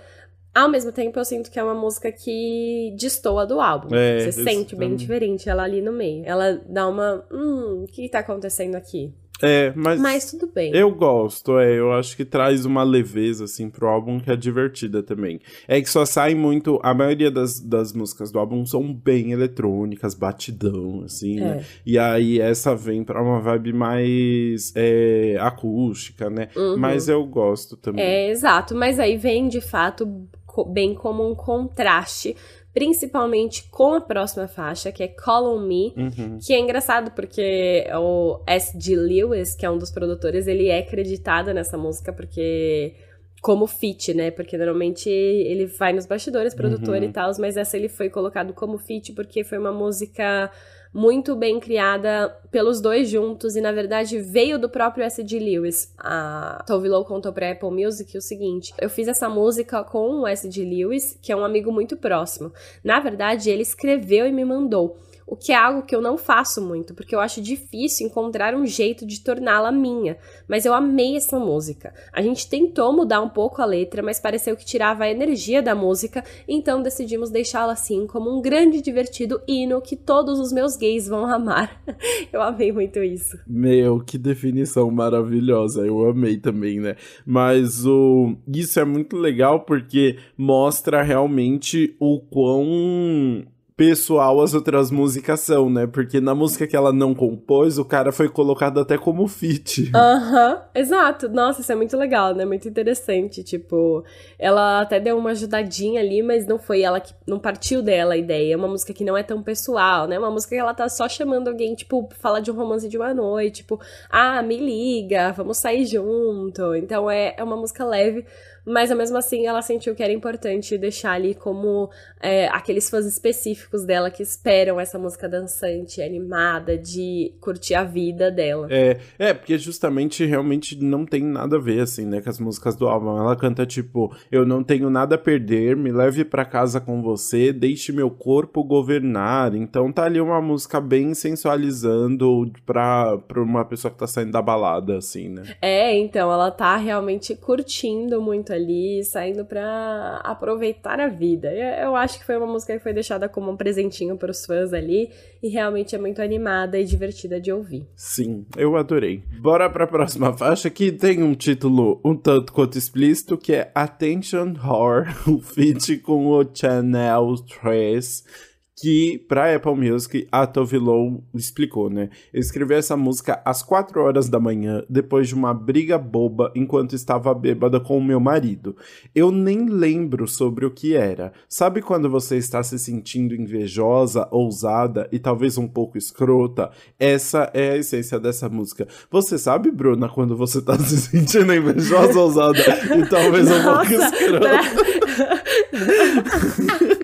Ao 0.54 0.70
mesmo 0.70 0.92
tempo, 0.92 1.18
eu 1.20 1.26
sinto 1.26 1.50
que 1.50 1.58
é 1.58 1.63
uma 1.63 1.74
música 1.74 2.12
que 2.12 2.96
destoa 2.98 3.46
do 3.46 3.60
álbum. 3.60 3.96
É, 3.96 4.20
Você 4.20 4.44
sente 4.44 4.76
bem 4.76 4.96
diferente 4.96 5.50
ela 5.50 5.63
ali 5.63 5.82
no 5.82 5.92
meio. 5.92 6.24
Ela 6.26 6.62
dá 6.70 6.88
uma. 6.88 7.26
Hum, 7.32 7.84
o 7.84 7.88
que 7.88 8.08
tá 8.08 8.20
acontecendo 8.20 8.76
aqui? 8.76 9.12
É, 9.42 9.74
mas. 9.76 10.00
Mas 10.00 10.32
tudo 10.32 10.48
bem. 10.48 10.72
Eu 10.74 10.89
gosto, 10.94 11.58
é. 11.58 11.78
Eu 11.78 11.92
acho 11.92 12.16
que 12.16 12.24
traz 12.24 12.66
uma 12.66 12.84
leveza, 12.84 13.46
assim, 13.46 13.70
pro 13.70 13.88
álbum 13.88 14.20
que 14.20 14.32
é 14.32 14.36
divertida 14.36 15.02
também. 15.02 15.42
É 15.68 15.82
que 15.82 15.89
só 15.89 16.06
sai 16.06 16.36
muito. 16.36 16.80
A 16.84 16.94
maioria 16.94 17.32
das, 17.32 17.60
das 17.60 17.92
músicas 17.92 18.32
do 18.32 18.39
álbum 18.39 18.66
são 18.66 18.94
bem 18.94 19.32
eletrônicas, 19.32 20.13
batidão, 20.13 21.02
assim, 21.04 21.36
né? 21.36 21.46
é. 21.46 21.56
né? 21.56 21.66
E 21.86 21.98
aí 22.00 22.39
essa 22.39 22.76
vem 22.76 23.04
pra 23.04 23.22
uma 23.22 23.42
vibe 23.42 23.74
mais 23.74 24.72
é, 24.76 25.36
acústica, 25.42 26.30
né? 26.30 26.50
Uhum. 26.56 26.78
Mas 26.78 27.10
eu 27.10 27.26
gosto 27.26 27.76
também. 27.76 28.06
É, 28.06 28.30
exato. 28.30 28.76
Mas 28.76 29.00
aí 29.00 29.18
vem, 29.18 29.48
de 29.50 29.60
fato, 29.60 30.28
bem 30.66 30.94
como 30.94 31.28
um 31.30 31.34
contraste 31.34 32.36
principalmente 32.74 33.70
com 33.70 33.94
a 33.94 34.02
próxima 34.02 34.48
faixa, 34.48 34.92
que 34.92 35.04
é 35.04 35.08
Call 35.08 35.56
On 35.56 35.60
Me, 35.60 35.94
uhum. 35.96 36.39
que 36.44 36.54
é 36.54 36.60
engraçado 36.60 37.12
porque 37.12 37.86
o 37.94 38.39
S.G. 38.48 38.96
Lewis, 38.96 39.56
que 39.56 39.66
é 39.66 39.70
um 39.70 39.78
dos 39.78 39.92
produtores, 39.92 40.48
ele 40.48 40.68
é 40.70 40.80
acreditado 40.80 41.54
nessa 41.54 41.78
música 41.78 42.12
porque 42.12 42.96
como 43.42 43.68
feat, 43.68 44.13
né? 44.13 44.32
Porque 44.32 44.58
normalmente 44.58 45.10
ele 45.10 45.68
vai 45.68 45.94
nos 45.94 46.06
bastidores, 46.06 46.56
produtor 46.56 46.98
uhum. 46.98 47.04
e 47.04 47.12
tal, 47.12 47.30
mas 47.39 47.58
essa 47.58 47.78
ele 47.78 47.89
foi 47.89 48.10
colocado 48.10 48.54
como 48.54 48.78
feat 48.80 49.13
porque 49.13 49.44
foi 49.44 49.60
uma 49.60 49.72
música 49.72 50.50
muito 50.94 51.36
bem 51.36 51.60
criada 51.60 52.30
pelos 52.52 52.80
dois 52.80 53.10
juntos 53.10 53.56
e 53.56 53.62
na 53.62 53.72
verdade 53.72 54.20
veio 54.20 54.60
do 54.60 54.70
próprio 54.70 55.04
S.D. 55.04 55.40
Lewis. 55.40 55.92
A 55.98 56.64
Tove 56.68 56.88
Lo 56.88 57.04
contou 57.04 57.34
pra 57.34 57.52
Apple 57.52 57.72
Music 57.72 58.16
o 58.18 58.22
seguinte: 58.22 58.74
eu 58.80 58.90
fiz 58.90 59.08
essa 59.08 59.28
música 59.28 59.84
com 59.84 60.22
o 60.22 60.28
S.D. 60.28 60.64
Lewis, 60.64 61.18
que 61.22 61.32
é 61.32 61.36
um 61.36 61.44
amigo 61.44 61.72
muito 61.72 61.98
próximo. 61.98 62.54
Na 62.84 63.00
verdade, 63.00 63.50
ele 63.50 63.64
escreveu 63.64 64.28
e 64.28 64.32
me 64.32 64.46
mandou 64.46 64.98
o 65.26 65.36
que 65.36 65.52
é 65.52 65.56
algo 65.56 65.84
que 65.84 65.96
eu 65.96 66.02
não 66.02 66.18
faço 66.18 66.62
muito, 66.62 66.94
porque 66.94 67.16
eu 67.16 67.20
acho 67.20 67.42
difícil 67.42 68.08
encontrar 68.08 68.56
um 68.56 68.66
jeito 68.66 69.06
de 69.06 69.22
torná-la 69.22 69.72
minha. 69.72 70.18
Mas 70.48 70.66
eu 70.66 70.74
amei 70.74 71.16
essa 71.16 71.40
música. 71.40 71.94
A 72.12 72.22
gente 72.22 72.50
tentou 72.50 72.94
mudar 72.94 73.22
um 73.22 73.30
pouco 73.30 73.62
a 73.62 73.66
letra, 73.66 74.02
mas 74.02 74.20
pareceu 74.20 74.56
que 74.56 74.66
tirava 74.66 75.04
a 75.04 75.10
energia 75.10 75.62
da 75.62 75.76
música, 75.76 76.24
então 76.48 76.82
decidimos 76.82 77.30
deixá-la 77.30 77.74
assim 77.74 78.06
como 78.08 78.36
um 78.36 78.42
grande 78.42 78.78
e 78.78 78.82
divertido 78.82 79.42
hino 79.48 79.82
que 79.82 79.96
todos 79.96 80.40
os 80.40 80.52
meus 80.52 80.76
gays 80.76 81.08
vão 81.08 81.26
amar. 81.26 81.82
eu 82.32 82.42
amei 82.42 82.72
muito 82.72 83.00
isso. 83.00 83.38
Meu, 83.48 84.00
que 84.00 84.18
definição 84.18 84.90
maravilhosa. 84.92 85.86
Eu 85.86 86.08
amei 86.10 86.38
também, 86.38 86.80
né? 86.80 86.96
Mas 87.26 87.86
o 87.86 88.36
isso 88.48 88.80
é 88.80 88.86
muito 88.86 89.16
legal 89.16 89.62
porque 89.62 90.18
mostra 90.38 91.02
realmente 91.02 91.96
o 92.00 92.20
quão 92.20 93.46
pessoal 93.76 94.42
as 94.42 94.54
outras 94.54 94.92
músicas 94.92 95.40
são, 95.42 95.70
né? 95.70 95.88
Porque 95.88 96.20
na 96.20 96.36
música 96.36 96.68
que 96.68 96.76
ela 96.76 96.94
não 96.94 97.14
compôs, 97.14 97.78
o 97.78 97.86
cara 97.86 98.12
foi 98.12 98.30
colocado 98.30 98.80
até 98.80 98.98
como 98.98 99.28
feat. 99.28 99.92
Aham, 99.96 100.54
uhum, 100.54 100.62
exato. 100.76 101.30
Nossa, 101.30 101.62
isso 101.62 101.72
é 101.72 101.76
muito 101.76 101.98
legal, 101.98 102.34
né? 102.34 102.46
Muito 102.46 102.68
interessante. 102.68 103.44
Tipo, 103.44 104.04
ela 104.38 104.82
até 104.82 105.00
deu 105.00 105.18
uma 105.18 105.32
ajudadinha 105.32 106.02
ali, 106.02 106.22
mas 106.22 106.46
não 106.46 106.60
foi 106.60 106.82
ela 106.82 107.00
que. 107.00 107.14
Não 107.26 107.40
partiu 107.40 107.82
dela 107.82 108.14
a 108.14 108.18
ideia. 108.18 108.54
É 108.54 108.58
uma 108.58 108.68
música 108.68 108.94
que 108.94 109.04
não 109.04 109.18
é 109.18 109.24
tão 109.24 109.42
pessoal, 109.42 110.08
né? 110.08 110.20
Uma 110.20 110.32
música 110.32 110.56
que 110.56 110.60
ela 110.62 110.74
tá 110.74 110.88
só 110.90 111.08
chamando 111.08 111.48
alguém, 111.48 111.74
tipo, 111.76 112.10
falar 112.20 112.40
de 112.40 112.52
um 112.52 112.56
romance 112.56 112.88
de 112.88 112.98
uma 112.98 113.14
noite. 113.14 113.64
Tipo, 113.64 113.80
ah, 114.10 114.42
me 114.42 114.58
liga, 114.58 115.32
vamos 115.32 115.58
sair 115.58 115.86
junto. 115.86 116.76
Então 116.76 117.10
é, 117.10 117.34
é 117.38 117.44
uma 117.44 117.56
música 117.56 117.86
leve 117.86 118.26
mas 118.65 118.91
mesmo 118.91 119.17
assim 119.17 119.45
ela 119.45 119.62
sentiu 119.62 119.95
que 119.95 120.04
era 120.04 120.13
importante 120.13 120.78
deixar 120.78 121.13
ali 121.13 121.36
como 121.36 121.89
é, 122.21 122.47
aqueles 122.47 122.89
fãs 122.89 123.06
específicos 123.06 123.86
dela 123.86 124.10
que 124.10 124.23
esperam 124.23 124.80
essa 124.80 124.97
música 124.97 125.28
dançante, 125.28 126.02
animada, 126.02 126.78
de 126.78 127.34
curtir 127.39 127.76
a 127.76 127.84
vida 127.84 128.32
dela. 128.32 128.67
É, 128.69 128.99
é, 129.19 129.34
porque 129.34 129.58
justamente 129.58 130.26
realmente 130.26 130.82
não 130.82 131.06
tem 131.06 131.23
nada 131.23 131.58
a 131.58 131.60
ver, 131.60 131.82
assim, 131.82 132.06
né, 132.06 132.21
com 132.21 132.30
as 132.30 132.39
músicas 132.39 132.76
do 132.76 132.88
álbum. 132.88 133.17
Ela 133.17 133.36
canta 133.36 133.65
tipo, 133.65 134.15
eu 134.32 134.45
não 134.45 134.63
tenho 134.63 134.89
nada 134.89 135.15
a 135.15 135.17
perder, 135.17 135.76
me 135.76 135.91
leve 135.91 136.23
para 136.23 136.45
casa 136.45 136.80
com 136.80 137.02
você, 137.02 137.52
deixe 137.52 137.91
meu 137.91 138.10
corpo 138.10 138.63
governar. 138.63 139.54
Então 139.56 139.91
tá 139.91 140.06
ali 140.06 140.21
uma 140.21 140.41
música 140.41 140.80
bem 140.80 141.13
sensualizando 141.13 142.52
pra, 142.65 143.17
pra 143.17 143.41
uma 143.41 143.65
pessoa 143.65 143.91
que 143.91 143.97
tá 143.97 144.08
saindo 144.08 144.32
da 144.32 144.41
balada, 144.41 144.97
assim, 144.97 145.30
né? 145.30 145.43
É, 145.62 145.95
então 145.97 146.32
ela 146.32 146.52
tá 146.52 146.78
realmente 146.78 147.36
curtindo 147.36 148.21
muito 148.21 148.53
ali, 148.54 149.04
saindo 149.04 149.46
para 149.46 150.22
aproveitar 150.24 151.00
a 151.00 151.08
vida. 151.08 151.52
Eu 151.54 151.96
acho 151.96 152.20
que 152.20 152.26
foi 152.26 152.38
uma 152.38 152.48
música 152.48 152.74
que 152.74 152.84
foi 152.84 152.94
deixada 152.94 153.28
como 153.28 153.52
um 153.52 153.58
presentinho 153.58 154.18
para 154.18 154.32
os 154.32 154.46
fãs 154.46 154.74
ali 154.74 155.10
e 155.42 155.50
realmente 155.50 155.96
é 155.96 155.98
muito 155.98 156.22
animada 156.22 156.80
e 156.80 156.86
divertida 156.86 157.39
de 157.39 157.52
ouvir. 157.52 157.88
Sim, 157.96 158.46
eu 158.58 158.76
adorei. 158.76 159.24
Bora 159.39 159.70
para 159.70 159.84
a 159.84 159.88
próxima 159.88 160.32
faixa 160.34 160.70
que 160.70 160.92
tem 160.92 161.22
um 161.24 161.34
título 161.34 162.00
um 162.04 162.16
tanto 162.16 162.54
quanto 162.54 162.78
explícito 162.78 163.38
que 163.38 163.54
é 163.54 163.72
Attention 163.74 164.54
Whore, 164.63 165.10
o 165.28 165.39
feat 165.39 165.98
com 165.98 166.28
o 166.28 166.46
Chanel 166.54 167.36
3 167.62 168.53
que 168.76 169.24
pra 169.28 169.56
Apple 169.56 169.76
Music 169.76 170.28
a 170.32 170.48
Tove 170.48 170.78
Lo 170.78 171.24
explicou, 171.34 171.90
né? 171.90 172.10
Eu 172.34 172.40
escrevi 172.40 172.74
essa 172.74 172.98
música 172.98 173.42
às 173.46 173.62
4 173.62 174.02
horas 174.02 174.28
da 174.28 174.40
manhã, 174.40 174.84
depois 174.90 175.28
de 175.28 175.36
uma 175.36 175.54
briga 175.54 175.98
boba 175.98 176.52
enquanto 176.56 176.94
estava 176.96 177.34
bêbada 177.34 177.80
com 177.80 177.98
o 177.98 178.04
meu 178.04 178.20
marido. 178.20 178.76
Eu 179.14 179.32
nem 179.32 179.70
lembro 179.70 180.28
sobre 180.28 180.66
o 180.66 180.72
que 180.72 180.96
era. 180.96 181.32
Sabe 181.48 181.82
quando 181.82 182.10
você 182.10 182.38
está 182.38 182.64
se 182.64 182.80
sentindo 182.80 183.36
invejosa, 183.36 184.28
ousada 184.32 185.08
e 185.12 185.20
talvez 185.20 185.58
um 185.58 185.68
pouco 185.68 185.98
escrota? 185.98 186.72
Essa 187.00 187.52
é 187.54 187.72
a 187.72 187.78
essência 187.78 188.20
dessa 188.20 188.50
música. 188.50 188.88
Você 189.12 189.38
sabe, 189.38 189.70
Bruna, 189.72 190.10
quando 190.10 190.36
você 190.36 190.58
está 190.60 190.78
se 190.80 190.98
sentindo 190.98 191.54
invejosa, 191.54 192.20
ousada 192.20 192.60
e 192.98 193.06
talvez 193.08 193.48
Nossa, 193.50 193.60
um 193.60 193.74
pouco 193.78 193.94
escrota? 193.94 194.50
pra 194.50 194.64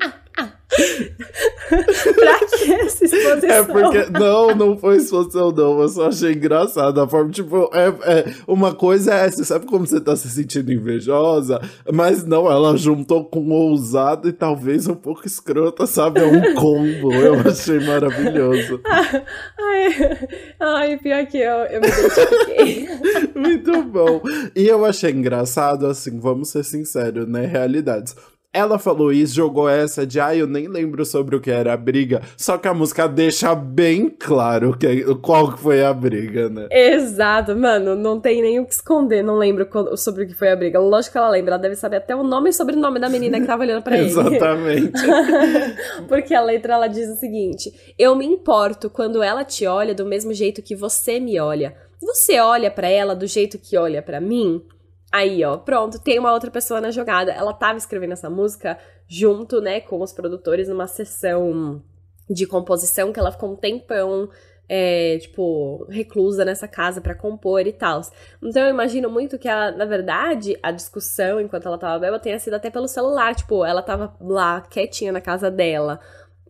que 2.58 2.74
essa 2.74 3.06
exposição? 3.06 3.50
É 3.50 3.64
porque. 3.64 4.10
Não, 4.12 4.56
não 4.56 4.78
foi 4.78 4.98
exposição, 4.98 5.52
não. 5.52 5.82
Eu 5.82 5.90
só 5.90 6.08
achei 6.08 6.34
engraçado. 6.34 7.00
A 7.00 7.08
forma, 7.08 7.32
tipo, 7.32 7.70
é, 7.74 7.88
é, 7.88 8.34
uma 8.48 8.74
coisa 8.74 9.14
é 9.14 9.26
essa. 9.26 9.44
Sabe 9.44 9.66
como 9.66 9.86
você 9.86 10.02
tá 10.02 10.16
se 10.16 10.30
sentindo 10.30 10.72
invejosa? 10.72 11.62
Mas 11.92 12.26
não, 12.26 12.52
ela 12.52 12.76
juntou 12.76 13.26
com 13.26 13.50
ousado 13.50 14.28
e 14.28 14.34
talvez 14.34 14.88
um 14.88 14.96
pouco 14.96 15.26
escrota, 15.26 15.86
sabe? 15.86 16.20
É 16.20 16.26
um 16.26 16.56
combo. 16.56 17.14
Eu 17.14 17.36
achei 17.40 17.80
maravilhoso. 17.80 18.82
ai, 18.86 20.20
ai, 20.60 20.98
pior 20.98 21.26
que 21.28 21.38
eu, 21.38 21.58
eu 21.66 21.82
me 21.82 21.88
identifiquei. 21.88 22.90
Muito 23.36 23.84
bom. 23.84 24.22
E 24.56 24.68
eu 24.68 24.86
achei 24.86 25.12
engraçado, 25.12 25.86
assim, 25.88 26.20
vamos 26.20 26.50
ser 26.50 26.64
sinceros, 26.64 27.28
né? 27.28 27.46
Realidades 27.46 28.16
ela 28.52 28.80
falou 28.80 29.12
isso, 29.12 29.36
jogou 29.36 29.70
essa 29.70 30.08
de, 30.08 30.20
ah, 30.20 30.36
eu 30.36 30.48
nem 30.48 30.68
lembro 30.68 31.06
sobre 31.06 31.36
o 31.36 31.40
que 31.40 31.52
era 31.52 31.74
a 31.74 31.78
briga, 31.78 32.22
só 32.36 32.58
que 32.58 32.68
a 32.68 32.74
música 32.74 33.08
deixa 33.08 33.54
bem 33.54 34.10
claro 34.10 34.76
que, 34.76 35.04
qual 35.16 35.54
que 35.54 35.60
foi 35.60 35.84
a 35.84 35.94
briga, 35.94 36.50
né? 36.50 36.68
Exato, 36.72 37.56
mano, 37.56 37.96
não 37.96 38.20
tem 38.20 38.42
nem 38.42 38.60
o 38.60 38.66
que 38.66 38.74
esconder, 38.74 39.24
não 39.24 39.38
lembro 39.38 39.70
sobre 39.96 40.24
o 40.24 40.28
que 40.28 40.34
foi 40.34 40.50
a 40.50 40.56
briga. 40.56 40.80
Lógico 40.80 41.14
que 41.14 41.18
ela 41.20 41.30
lembra, 41.30 41.54
ela 41.54 41.62
deve 41.62 41.76
saber 41.76 41.98
até 41.98 42.16
o 42.16 42.24
nome 42.24 42.50
e 42.50 42.54
sobrenome 42.54 43.00
da 43.00 43.08
menina 43.08 43.40
que 43.40 43.46
tava 43.46 43.64
olhando 43.64 43.84
pra 43.84 43.96
ele. 43.98 44.08
Exatamente. 44.08 45.00
Porque 46.10 46.34
a 46.34 46.42
letra, 46.42 46.74
ela 46.74 46.88
diz 46.88 47.08
o 47.08 47.18
seguinte, 47.18 47.72
eu 48.00 48.16
me 48.16 48.26
importo 48.26 48.90
quando 48.90 49.22
ela 49.22 49.44
te 49.44 49.68
olha 49.68 49.94
do 49.94 50.06
mesmo 50.06 50.34
jeito 50.34 50.64
que 50.64 50.76
você 50.76 51.20
me 51.20 51.40
olha. 51.40 51.76
Você 52.02 52.40
olha 52.40 52.72
para 52.72 52.90
ela 52.90 53.14
do 53.14 53.28
jeito 53.28 53.60
que 53.60 53.78
olha 53.78 54.02
para 54.02 54.20
mim? 54.20 54.64
Aí, 55.12 55.44
ó, 55.44 55.58
pronto, 55.58 56.00
tem 56.00 56.20
uma 56.20 56.32
outra 56.32 56.52
pessoa 56.52 56.80
na 56.80 56.92
jogada. 56.92 57.32
Ela 57.32 57.54
tava 57.54 57.78
escrevendo 57.78 58.14
essa 58.14 58.30
música 58.30 58.78
junto, 59.08 59.60
né, 59.60 59.82
com 59.82 60.02
os 60.02 60.14
produtores 60.14 60.68
numa 60.70 60.88
sessão 60.88 61.82
de 62.30 62.46
composição 62.46 63.12
que 63.12 63.20
ela 63.20 63.32
ficou 63.32 63.52
um 63.52 63.56
tempão, 63.56 64.30
é, 64.68 65.18
tipo, 65.18 65.84
reclusa 65.90 66.46
nessa 66.46 66.68
casa 66.68 67.02
para 67.02 67.16
compor 67.16 67.66
e 67.66 67.74
tal. 67.74 68.02
Então 68.42 68.64
eu 68.64 68.70
imagino 68.70 69.10
muito 69.10 69.40
que 69.40 69.48
ela, 69.48 69.72
na 69.72 69.86
verdade, 69.86 70.56
a 70.62 70.72
discussão 70.72 71.42
enquanto 71.42 71.66
ela 71.66 71.78
tava 71.80 71.98
beba 71.98 72.20
tenha 72.20 72.38
sido 72.38 72.54
até 72.54 72.70
pelo 72.70 72.88
celular. 72.88 73.34
Tipo, 73.34 73.66
ela 73.66 73.82
tava 73.82 74.16
lá 74.22 74.62
quietinha 74.62 75.12
na 75.12 75.22
casa 75.22 75.50
dela 75.50 76.00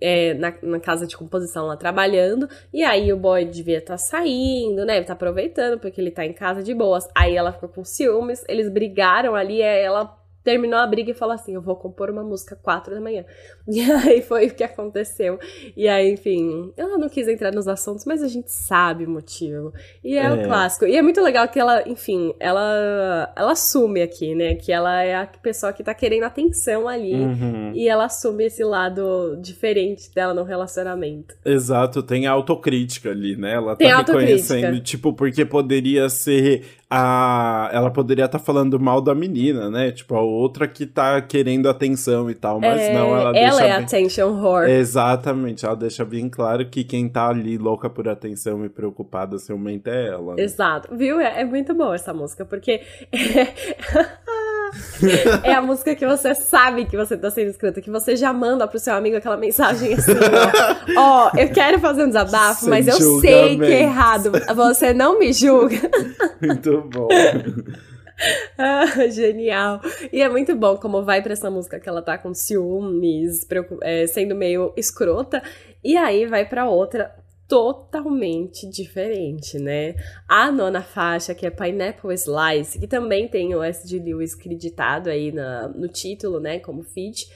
é, 0.01 0.33
na, 0.33 0.53
na, 0.61 0.79
casa 0.79 1.05
de 1.05 1.15
composição 1.15 1.67
lá 1.67 1.77
trabalhando, 1.77 2.47
e 2.73 2.83
aí 2.83 3.11
o 3.11 3.17
boy 3.17 3.45
devia 3.45 3.79
estar 3.79 3.93
tá 3.93 3.97
saindo, 3.97 4.85
né? 4.85 5.01
Tá 5.03 5.13
aproveitando, 5.13 5.79
porque 5.79 5.99
ele 5.99 6.11
tá 6.11 6.25
em 6.25 6.33
casa 6.33 6.63
de 6.63 6.73
boas. 6.73 7.07
Aí 7.15 7.35
ela 7.35 7.51
ficou 7.51 7.69
com 7.69 7.83
ciúmes, 7.83 8.43
eles 8.47 8.69
brigaram 8.69 9.35
ali, 9.35 9.61
ela 9.61 10.18
terminou 10.43 10.79
a 10.79 10.87
briga 10.87 11.11
e 11.11 11.13
falou 11.13 11.35
assim: 11.35 11.55
Eu 11.55 11.61
vou 11.61 11.75
compor 11.75 12.09
uma 12.09 12.23
música 12.23 12.55
quatro 12.55 12.93
da 12.93 13.01
manhã. 13.01 13.25
E 13.71 13.81
aí 13.81 14.23
foi 14.23 14.47
o 14.47 14.53
que 14.53 14.63
aconteceu. 14.63 15.37
E 15.77 15.87
aí, 15.87 16.11
enfim, 16.11 16.73
ela 16.75 16.97
não 16.97 17.07
quis 17.07 17.27
entrar 17.27 17.51
nos 17.51 17.67
assuntos, 17.67 18.03
mas 18.03 18.23
a 18.23 18.27
gente 18.27 18.51
sabe 18.51 19.05
o 19.05 19.09
motivo. 19.09 19.71
E 20.03 20.17
é, 20.17 20.25
é. 20.25 20.33
o 20.33 20.43
clássico. 20.43 20.87
E 20.87 20.95
é 20.95 21.01
muito 21.03 21.21
legal 21.21 21.47
que 21.47 21.59
ela, 21.59 21.87
enfim, 21.87 22.33
ela, 22.39 23.31
ela 23.35 23.51
assume 23.51 24.01
aqui, 24.01 24.33
né? 24.33 24.55
Que 24.55 24.71
ela 24.71 25.03
é 25.03 25.15
a 25.15 25.27
pessoa 25.27 25.71
que 25.71 25.83
tá 25.83 25.93
querendo 25.93 26.23
atenção 26.23 26.87
ali. 26.87 27.13
Uhum. 27.13 27.71
E 27.75 27.87
ela 27.87 28.05
assume 28.05 28.45
esse 28.45 28.63
lado 28.63 29.37
diferente 29.39 30.11
dela 30.15 30.33
no 30.33 30.43
relacionamento. 30.43 31.35
Exato, 31.45 32.01
tem 32.01 32.25
autocrítica 32.25 33.11
ali, 33.11 33.35
né? 33.35 33.53
Ela 33.53 33.75
tem 33.75 33.87
tá 33.87 33.97
reconhecendo, 33.97 34.79
tipo, 34.81 35.13
porque 35.13 35.45
poderia 35.45 36.09
ser 36.09 36.65
a 36.89 37.69
ela 37.71 37.91
poderia 37.91 38.25
estar 38.25 38.39
tá 38.39 38.43
falando 38.43 38.79
mal 38.79 38.99
da 38.99 39.13
menina, 39.13 39.69
né? 39.69 39.91
Tipo, 39.91 40.15
a 40.15 40.21
outra 40.21 40.67
que 40.67 40.87
tá 40.87 41.21
querendo 41.21 41.69
atenção 41.69 42.31
e 42.31 42.33
tal, 42.33 42.59
mas 42.59 42.81
é, 42.81 42.93
não, 42.93 43.15
ela, 43.15 43.21
ela 43.21 43.31
deixa 43.31 43.63
é 43.63 43.75
bem... 43.75 43.83
attention 43.85 44.29
whore. 44.31 44.71
Exatamente, 44.71 45.65
ela 45.65 45.75
deixa 45.75 46.03
bem 46.03 46.27
claro 46.27 46.67
que 46.67 46.83
quem 46.83 47.07
tá 47.07 47.27
ali 47.27 47.57
louca 47.59 47.89
por 47.89 48.09
atenção 48.09 48.65
e 48.65 48.69
preocupada 48.69 49.37
ciumenta 49.37 49.91
é 49.91 50.07
ela. 50.07 50.35
Né? 50.35 50.43
Exato, 50.43 50.95
viu? 50.95 51.19
É, 51.19 51.41
é, 51.41 51.45
muito 51.45 51.75
boa 51.75 51.93
essa 51.93 52.13
música, 52.13 52.43
porque 52.43 52.81
é 55.43 55.53
a 55.53 55.61
música 55.61 55.95
que 55.95 56.05
você 56.05 56.33
sabe 56.35 56.85
que 56.85 56.97
você 56.97 57.17
tá 57.17 57.29
sendo 57.29 57.49
escrita, 57.49 57.81
que 57.81 57.89
você 57.89 58.15
já 58.15 58.31
manda 58.33 58.67
pro 58.67 58.79
seu 58.79 58.93
amigo 58.93 59.17
aquela 59.17 59.37
mensagem 59.37 59.93
assim, 59.93 60.13
ó, 60.97 61.29
ó 61.29 61.31
eu 61.37 61.49
quero 61.49 61.79
fazer 61.79 62.03
um 62.03 62.07
desabafo, 62.07 62.61
Sem 62.61 62.69
mas 62.69 62.87
eu 62.87 63.19
sei 63.19 63.57
que 63.57 63.65
é 63.65 63.83
errado, 63.83 64.31
você 64.55 64.93
não 64.93 65.19
me 65.19 65.31
julga. 65.33 65.77
Muito 66.41 66.81
bom. 66.81 67.07
ah, 68.57 68.85
genial. 69.09 69.81
E 70.11 70.21
é 70.21 70.29
muito 70.29 70.55
bom 70.55 70.77
como 70.77 71.03
vai 71.03 71.21
pra 71.21 71.33
essa 71.33 71.49
música 71.49 71.79
que 71.79 71.87
ela 71.87 72.01
tá 72.01 72.17
com 72.17 72.33
ciúmes, 72.33 73.47
é, 73.81 74.07
sendo 74.07 74.35
meio 74.35 74.73
escrota, 74.75 75.41
e 75.83 75.95
aí 75.95 76.25
vai 76.25 76.45
pra 76.45 76.69
outra 76.69 77.13
totalmente 77.49 78.69
diferente, 78.69 79.57
né? 79.57 79.95
A 80.27 80.51
nona 80.51 80.83
faixa, 80.83 81.33
que 81.33 81.47
é 81.47 81.49
Pineapple 81.49 82.13
Slice, 82.13 82.79
que 82.79 82.87
também 82.87 83.27
tem 83.27 83.55
o 83.55 83.63
S.G. 83.63 83.97
Lewis 83.97 84.35
acreditado 84.35 85.09
aí 85.09 85.31
na, 85.31 85.67
no 85.67 85.87
título, 85.87 86.39
né, 86.39 86.59
como 86.59 86.83
feat, 86.83 87.27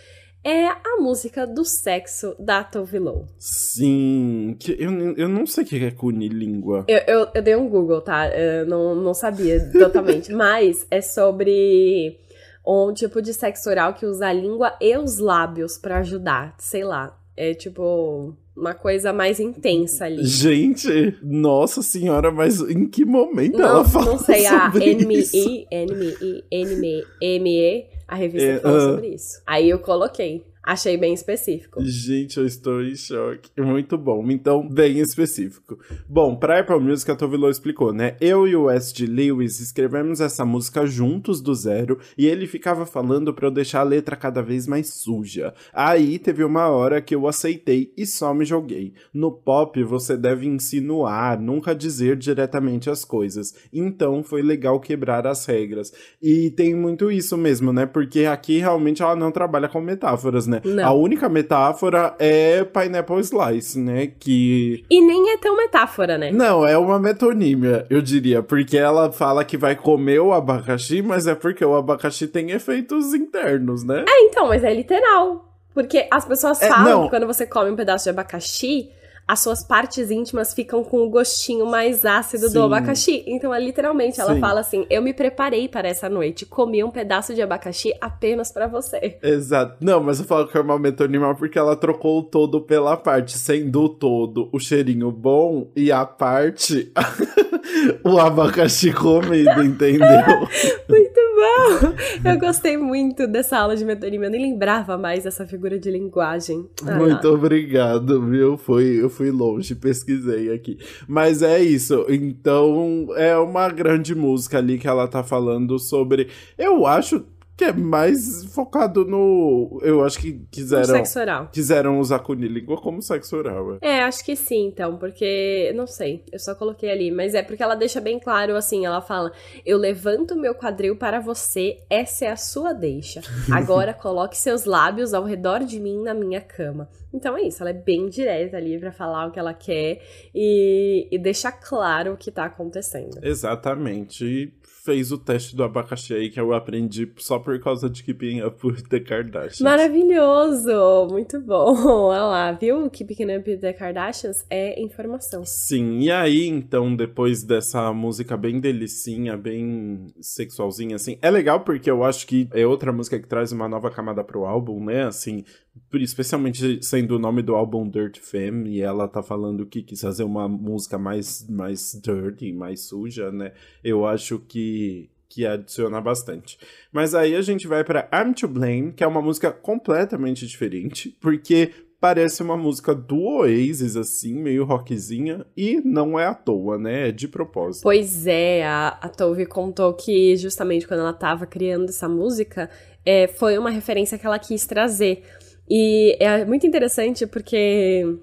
é 0.44 0.68
a 0.68 0.98
música 1.00 1.48
do 1.48 1.66
sexo 1.66 2.36
da 2.38 2.64
Tove 2.64 3.00
Lo. 3.00 3.26
Sim, 3.40 4.56
que 4.60 4.74
eu, 4.74 4.92
eu 5.16 5.28
não 5.28 5.48
sei 5.48 5.64
o 5.64 5.68
que 5.68 5.84
é 5.84 5.90
cunilíngua. 5.90 6.86
Eu, 6.88 7.00
eu, 7.08 7.28
eu 7.34 7.42
dei 7.42 7.56
um 7.56 7.68
Google, 7.68 8.02
tá? 8.02 8.30
Eu 8.30 8.68
não, 8.68 8.94
não 8.94 9.14
sabia 9.16 9.60
totalmente, 9.74 10.32
mas 10.32 10.86
é 10.92 11.02
sobre 11.02 12.20
um 12.66 12.94
tipo 12.94 13.20
de 13.20 13.34
sexo 13.34 13.68
oral 13.70 13.94
que 13.96 14.06
usa 14.06 14.28
a 14.28 14.34
língua 14.34 14.78
e 14.80 14.96
os 14.96 15.18
lábios 15.18 15.78
para 15.78 16.00
ajudar, 16.00 16.54
sei 16.60 16.84
lá. 16.84 17.18
É 17.36 17.56
tipo 17.56 18.38
uma 18.56 18.74
coisa 18.74 19.12
mais 19.12 19.40
intensa 19.40 20.06
ali. 20.06 20.24
Gente, 20.26 21.18
nossa 21.22 21.82
senhora, 21.82 22.32
mas 22.32 22.60
em 22.62 22.88
que 22.88 23.04
momento 23.04 23.58
não, 23.58 23.68
ela 23.68 23.86
fala 23.86 24.06
Não 24.06 24.20
sei, 24.20 24.46
a 24.46 24.70
NME, 24.70 25.68
NME, 25.72 26.44
NME, 26.52 27.06
ME, 27.40 27.86
a 28.08 28.16
revista 28.16 28.50
é, 28.50 28.60
falou 28.60 28.78
uh... 28.78 28.82
sobre 28.94 29.08
isso. 29.08 29.42
Aí 29.46 29.70
eu 29.70 29.80
coloquei. 29.80 30.46
Achei 30.66 30.96
bem 30.96 31.14
específico. 31.14 31.84
Gente, 31.84 32.38
eu 32.38 32.46
estou 32.46 32.82
em 32.82 32.96
choque. 32.96 33.52
Muito 33.58 33.98
bom. 33.98 34.26
Então, 34.32 34.66
bem 34.66 35.00
específico. 35.00 35.78
Bom, 36.08 36.38
pra 36.38 36.62
Apple 36.62 36.80
Music, 36.80 37.12
a 37.12 37.16
Tovilo 37.18 37.50
explicou, 37.50 37.92
né? 37.92 38.16
Eu 38.22 38.48
e 38.48 38.56
o 38.56 38.64
West 38.64 38.98
Lewis 39.02 39.60
escrevemos 39.60 40.22
essa 40.22 40.46
música 40.46 40.86
juntos 40.86 41.42
do 41.42 41.54
zero 41.54 42.00
e 42.18 42.28
ele 42.28 42.48
ficava 42.48 42.86
falando 42.86 43.34
para 43.34 43.48
eu 43.48 43.52
deixar 43.52 43.82
a 43.82 43.84
letra 43.84 44.16
cada 44.16 44.42
vez 44.42 44.66
mais 44.66 44.88
suja. 44.94 45.54
Aí 45.74 46.18
teve 46.18 46.46
uma 46.46 46.70
hora 46.70 47.02
que 47.02 47.14
eu 47.14 47.28
aceitei 47.28 47.92
e 47.98 48.06
só 48.06 48.34
me 48.34 48.46
joguei. 48.46 48.94
No 49.14 49.34
pop, 49.34 49.84
você 49.84 50.16
deve 50.16 50.48
insinuar, 50.48 51.38
nunca 51.42 51.76
dizer 51.76 52.16
diretamente 52.16 52.90
as 52.90 53.04
coisas. 53.04 53.54
Então, 53.74 54.24
foi 54.24 54.42
legal 54.42 54.80
quebrar 54.80 55.28
as 55.28 55.46
regras. 55.46 55.92
E 56.22 56.52
tem 56.52 56.74
muito 56.74 57.12
isso 57.12 57.36
mesmo, 57.38 57.74
né? 57.74 57.86
Porque 57.86 58.24
aqui 58.24 58.60
realmente 58.60 59.02
ela 59.02 59.16
não 59.16 59.30
trabalha 59.30 59.68
com 59.68 59.82
metáforas, 59.82 60.48
né? 60.48 60.53
Né? 60.54 60.62
Não. 60.64 60.88
A 60.88 60.94
única 60.94 61.30
metáfora 61.30 62.16
é 62.20 62.64
Pineapple 62.64 63.20
Slice, 63.20 63.80
né? 63.80 64.12
Que. 64.20 64.86
E 64.90 65.02
nem 65.02 65.32
é 65.32 65.38
tão 65.38 65.56
metáfora, 65.56 66.18
né? 66.18 66.32
Não, 66.32 66.66
é 66.68 66.78
uma 66.78 67.00
metonímia, 67.00 67.86
eu 67.90 68.02
diria. 68.02 68.42
Porque 68.42 68.78
ela 68.78 69.12
fala 69.12 69.44
que 69.44 69.58
vai 69.58 69.76
comer 69.76 70.20
o 70.20 70.34
abacaxi, 70.34 71.02
mas 71.02 71.28
é 71.28 71.36
porque 71.36 71.64
o 71.64 71.76
abacaxi 71.76 72.28
tem 72.28 72.52
efeitos 72.52 73.14
internos, 73.14 73.84
né? 73.84 74.06
É, 74.08 74.22
então, 74.26 74.48
mas 74.48 74.64
é 74.64 74.74
literal. 74.74 75.50
Porque 75.74 76.08
as 76.12 76.26
pessoas 76.26 76.62
é, 76.62 76.68
falam 76.68 76.86
não. 76.86 77.04
que 77.04 77.10
quando 77.10 77.26
você 77.26 77.46
come 77.46 77.72
um 77.72 77.76
pedaço 77.76 78.04
de 78.04 78.12
abacaxi, 78.12 78.90
as 79.28 79.40
suas 79.40 79.64
partes 79.64 80.12
íntimas 80.12 80.54
ficam 80.54 80.84
com 80.84 81.02
o 81.02 81.10
gostinho 81.10 81.66
mais 81.66 82.06
ácido 82.06 82.48
Sim. 82.48 82.54
do 82.54 82.64
abacaxi. 82.64 83.24
Então, 83.26 83.54
é, 83.54 83.60
literalmente, 83.60 84.20
ela 84.20 84.36
Sim. 84.36 84.40
fala 84.40 84.60
assim: 84.60 84.86
Eu 84.90 85.02
me 85.02 85.14
preparei 85.14 85.68
para 85.68 85.88
essa 85.88 86.10
noite, 86.10 86.46
comi 86.46 86.84
um 86.84 86.92
pedaço 86.92 87.34
de 87.34 87.42
abacaxi 87.42 87.94
apenas 88.02 88.52
para 88.52 88.68
você. 88.68 89.18
Exato. 89.22 89.78
Não, 89.80 90.02
mas 90.02 90.20
eu 90.20 90.26
falo 90.26 90.48
que 90.48 90.58
é 90.58 90.62
uma 90.62 90.78
metonímia 90.78 91.34
porque 91.36 91.58
ela 91.58 91.76
trocou 91.76 92.20
o 92.20 92.24
todo 92.24 92.62
pela 92.62 92.98
parte, 92.98 93.38
sendo 93.38 93.84
o 93.84 93.90
todo 93.90 94.50
o 94.52 94.60
cheirinho 94.60 95.12
bom 95.12 95.72
e 95.76 95.92
a 95.92 96.06
parte 96.06 96.92
o 98.04 98.20
abacaxi 98.20 98.92
comido, 98.92 99.64
entendeu? 99.64 100.08
muito 100.90 101.20
bom! 101.36 102.30
Eu 102.30 102.40
gostei 102.40 102.78
muito 102.78 103.28
dessa 103.28 103.58
aula 103.58 103.76
de 103.76 103.86
metonímia, 103.86 104.28
eu 104.28 104.32
nem 104.32 104.42
lembrava 104.42 104.98
mais 104.98 105.24
dessa 105.24 105.46
figura 105.46 105.80
de 105.80 105.90
linguagem. 105.90 106.68
Ah, 106.86 106.96
muito 106.96 107.28
obrigado, 107.28 108.22
viu? 108.26 108.58
Foi, 108.58 109.10
fui 109.14 109.32
longe, 109.32 109.76
pesquisei 109.76 110.52
aqui. 110.52 110.78
Mas 111.08 111.42
é 111.42 111.62
isso, 111.62 112.06
então 112.10 113.08
é 113.16 113.38
uma 113.38 113.70
grande 113.70 114.14
música 114.14 114.58
ali 114.58 114.78
que 114.78 114.88
ela 114.88 115.08
tá 115.08 115.24
falando 115.24 115.80
sobre. 115.80 116.28
Eu 116.58 116.86
acho 116.86 117.24
que 117.56 117.66
é 117.66 117.72
mais 117.72 118.46
focado 118.46 119.06
no. 119.06 119.80
Eu 119.84 120.04
acho 120.04 120.20
que 120.20 120.46
quiseram. 120.50 120.86
sexo 120.86 121.20
oral. 121.20 121.50
Quiseram 121.52 122.00
usar 122.00 122.20
cunilíngua 122.20 122.82
como 122.82 123.02
sexo 123.02 123.38
oral. 123.38 123.78
É. 123.82 123.98
é, 123.98 124.04
acho 124.04 124.26
que 124.26 124.36
sim, 124.36 124.66
então, 124.68 124.98
porque. 124.98 125.72
Não 125.76 125.86
sei, 125.86 126.24
eu 126.32 126.40
só 126.40 126.56
coloquei 126.56 126.90
ali. 126.90 127.12
Mas 127.12 127.36
é 127.36 127.44
porque 127.44 127.62
ela 127.62 127.76
deixa 127.76 128.02
bem 128.02 128.20
claro 128.20 128.56
assim: 128.56 128.86
ela 128.86 129.02
fala, 129.02 129.32
eu 129.66 129.78
levanto 129.78 130.36
meu 130.36 130.56
quadril 130.56 130.96
para 130.96 131.20
você, 131.20 131.78
essa 131.90 132.26
é 132.26 132.32
a 132.32 132.38
sua 132.38 132.74
deixa. 132.74 133.22
Agora 133.52 133.94
coloque 133.94 134.38
seus 134.38 134.66
lábios 134.66 135.14
ao 135.14 135.24
redor 135.24 135.60
de 135.60 135.80
mim 135.80 136.02
na 136.02 136.14
minha 136.14 136.42
cama. 136.42 136.90
Então 137.14 137.38
é 137.38 137.44
isso, 137.44 137.62
ela 137.62 137.70
é 137.70 137.74
bem 137.74 138.10
direta 138.10 138.58
ali 138.58 138.80
para 138.80 138.92
falar 138.92 139.28
o 139.28 139.32
que 139.32 139.38
ela 139.38 139.54
quer 139.54 140.02
e, 140.34 141.08
e 141.12 141.20
deixar 141.20 141.52
claro 141.52 142.14
o 142.14 142.18
que 142.18 142.32
tá 142.32 142.46
acontecendo. 142.46 143.20
Exatamente 143.22 144.52
fez 144.84 145.14
o 145.14 145.18
teste 145.18 145.56
do 145.56 145.64
abacaxi 145.64 146.14
aí 146.14 146.30
que 146.30 146.40
eu 146.40 146.54
aprendi 146.54 147.10
só 147.18 147.40
por 147.40 147.58
causa 147.60 147.90
de 147.90 148.04
Keeping 148.04 148.42
Up 148.42 148.68
with 148.68 148.84
the 148.90 149.00
Kardashians. 149.00 149.62
Maravilhoso! 149.62 151.08
Muito 151.10 151.40
bom. 151.40 151.74
Olha 152.10 152.24
lá, 152.24 152.52
viu? 152.52 152.90
Keeping 152.90 153.38
Up 153.38 153.50
with 153.50 153.60
the 153.60 153.72
Kardashians 153.72 154.46
é 154.50 154.82
informação. 154.82 155.46
Sim, 155.46 156.00
e 156.00 156.12
aí, 156.12 156.48
então, 156.48 156.94
depois 156.94 157.44
dessa 157.44 157.94
música 157.94 158.36
bem 158.36 158.60
delicinha, 158.60 159.38
bem 159.38 160.14
sexualzinha, 160.20 160.98
assim, 160.98 161.18
é 161.22 161.32
legal 161.32 161.62
porque 161.62 161.90
eu 161.90 162.04
acho 162.04 162.28
que 162.28 162.50
é 162.52 162.68
outra 162.68 162.92
música 162.92 163.18
que 163.18 163.28
traz 163.28 163.54
uma 163.54 163.70
nova 163.70 163.90
camada 163.90 164.24
pro 164.24 164.46
álbum, 164.46 164.84
né? 164.84 165.06
Assim, 165.06 165.46
especialmente 165.94 166.84
sendo 166.84 167.16
o 167.16 167.20
nome 167.20 167.42
do 167.42 167.56
álbum 167.56 167.90
Dirt 167.90 168.20
Femme, 168.20 168.70
e 168.70 168.82
ela 168.82 169.08
tá 169.08 169.22
falando 169.22 169.66
que 169.66 169.82
quis 169.82 170.02
fazer 170.02 170.24
uma 170.24 170.48
música 170.48 170.98
mais, 170.98 171.48
mais 171.50 172.00
dirty, 172.04 172.52
mais 172.52 172.82
suja, 172.82 173.32
né? 173.32 173.54
Eu 173.84 174.06
acho 174.06 174.40
que 174.40 175.10
que 175.34 175.48
adiciona 175.48 176.00
bastante. 176.00 176.60
Mas 176.92 177.16
aí 177.16 177.36
a 177.36 177.42
gente 177.42 177.68
vai 177.68 177.84
para 177.84 178.08
I'm 178.14 178.34
to 178.34 178.48
Blame, 178.48 178.94
que 178.94 179.04
é 179.04 179.08
uma 179.08 179.20
música 179.20 179.52
completamente 179.52 180.46
diferente, 180.46 181.18
porque 181.20 181.72
parece 182.00 182.44
uma 182.44 182.58
música 182.58 182.94
do 182.94 183.20
Oasis, 183.20 183.96
assim, 183.96 184.34
meio 184.34 184.66
rockzinha, 184.66 185.46
e 185.56 185.82
não 185.84 186.20
é 186.20 186.26
à 186.26 186.34
toa, 186.34 186.78
né? 186.78 187.08
É 187.08 187.12
de 187.12 187.28
propósito. 187.30 187.82
Pois 187.82 188.28
é, 188.28 188.64
a, 188.64 188.90
a 188.90 189.08
Tove 189.08 189.46
contou 189.46 189.94
que 189.94 190.36
justamente 190.36 190.86
quando 190.86 191.00
ela 191.00 191.14
tava 191.14 191.48
criando 191.48 191.90
essa 191.90 192.08
música, 192.08 192.70
é, 193.06 193.26
foi 193.28 193.58
uma 193.58 193.70
referência 193.70 194.18
que 194.18 194.26
ela 194.26 194.38
quis 194.38 194.66
trazer. 194.66 195.24
E 195.70 196.18
é 196.20 196.46
muito 196.46 196.68
interessante 196.68 197.26
porque 197.26 198.18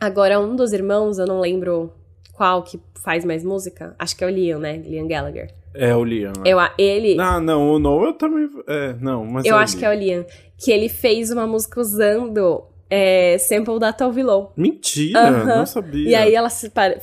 agora 0.00 0.38
um 0.38 0.54
dos 0.54 0.72
irmãos, 0.72 1.18
eu 1.18 1.26
não 1.26 1.40
lembro 1.40 1.92
qual 2.32 2.62
que 2.62 2.80
faz 3.02 3.24
mais 3.24 3.44
música, 3.44 3.94
acho 3.98 4.16
que 4.16 4.24
é 4.24 4.26
o 4.26 4.30
Liam, 4.30 4.58
né? 4.58 4.76
Liam 4.78 5.06
Gallagher. 5.06 5.54
É 5.74 5.94
o 5.94 6.04
Liam. 6.04 6.32
Eu, 6.44 6.58
ele. 6.78 7.20
Ah, 7.20 7.40
não, 7.40 7.72
o 7.72 7.78
Noah 7.78 8.12
também. 8.12 8.48
É, 8.68 8.94
não, 9.00 9.24
mas. 9.24 9.44
Eu 9.44 9.56
é 9.56 9.62
acho 9.62 9.76
que 9.76 9.84
é 9.84 9.90
o 9.90 9.94
Liam. 9.94 10.24
Que 10.56 10.70
ele 10.70 10.88
fez 10.88 11.30
uma 11.30 11.46
música 11.46 11.80
usando 11.80 12.64
é, 12.88 13.38
sample 13.38 13.78
da 13.78 13.92
Tove 13.92 14.22
Lo. 14.22 14.52
Mentira, 14.56 15.44
não 15.44 15.66
sabia. 15.66 16.08
E 16.08 16.14
aí 16.14 16.34
ela 16.34 16.48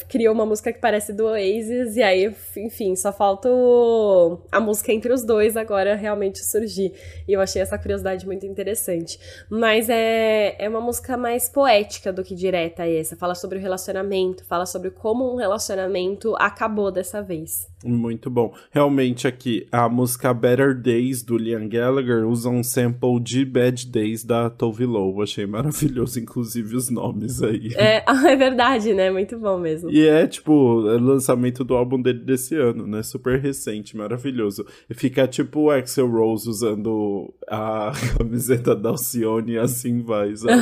criou 0.07 0.33
uma 0.33 0.45
música 0.45 0.71
que 0.71 0.79
parece 0.79 1.13
do 1.13 1.25
Oasis, 1.25 1.95
e 1.95 2.03
aí, 2.03 2.33
enfim, 2.57 2.95
só 2.95 3.11
falta 3.11 3.49
o... 3.49 4.39
a 4.51 4.59
música 4.59 4.91
entre 4.91 5.11
os 5.11 5.23
dois 5.23 5.57
agora 5.57 5.95
realmente 5.95 6.43
surgir. 6.43 6.93
E 7.27 7.33
eu 7.33 7.41
achei 7.41 7.61
essa 7.61 7.77
curiosidade 7.77 8.25
muito 8.25 8.45
interessante. 8.45 9.19
Mas 9.49 9.89
é, 9.89 10.55
é 10.59 10.69
uma 10.69 10.81
música 10.81 11.17
mais 11.17 11.49
poética 11.49 12.13
do 12.13 12.23
que 12.23 12.35
direta 12.35 12.87
essa. 12.87 13.15
Fala 13.15 13.35
sobre 13.35 13.57
o 13.57 13.61
relacionamento, 13.61 14.45
fala 14.45 14.65
sobre 14.65 14.91
como 14.91 15.33
um 15.33 15.35
relacionamento 15.35 16.35
acabou 16.37 16.91
dessa 16.91 17.21
vez. 17.21 17.70
Muito 17.83 18.29
bom. 18.29 18.53
Realmente 18.69 19.27
aqui, 19.27 19.67
a 19.71 19.89
música 19.89 20.33
Better 20.33 20.79
Days 20.79 21.23
do 21.23 21.37
Liam 21.37 21.67
Gallagher 21.67 22.27
usa 22.27 22.49
um 22.49 22.63
sample 22.63 23.19
de 23.19 23.43
Bad 23.43 23.87
Days 23.87 24.23
da 24.23 24.49
Tove 24.49 24.85
Lo. 24.85 25.21
Achei 25.21 25.45
maravilhoso, 25.45 26.19
inclusive, 26.19 26.75
os 26.75 26.89
nomes 26.89 27.41
aí. 27.41 27.71
É, 27.75 28.03
é 28.07 28.35
verdade, 28.35 28.93
né? 28.93 29.09
Muito 29.09 29.37
bom 29.37 29.57
mesmo. 29.57 29.89
E 29.89 30.07
é, 30.07 30.27
tipo, 30.27 30.87
é 30.89 30.99
lançamento 30.99 31.63
do 31.63 31.75
álbum 31.75 32.01
dele 32.01 32.19
desse 32.19 32.55
ano, 32.55 32.85
né? 32.85 33.01
Super 33.01 33.39
recente, 33.39 33.97
maravilhoso. 33.97 34.65
E 34.89 34.93
fica 34.93 35.27
tipo 35.27 35.61
o 35.61 35.71
Axel 35.71 36.09
Rose 36.09 36.47
usando 36.47 37.33
a 37.47 37.91
camiseta 38.17 38.75
da 38.75 38.89
Alcione 38.89 39.53
e 39.53 39.57
assim 39.57 40.01
vai, 40.01 40.35
sabe? 40.35 40.61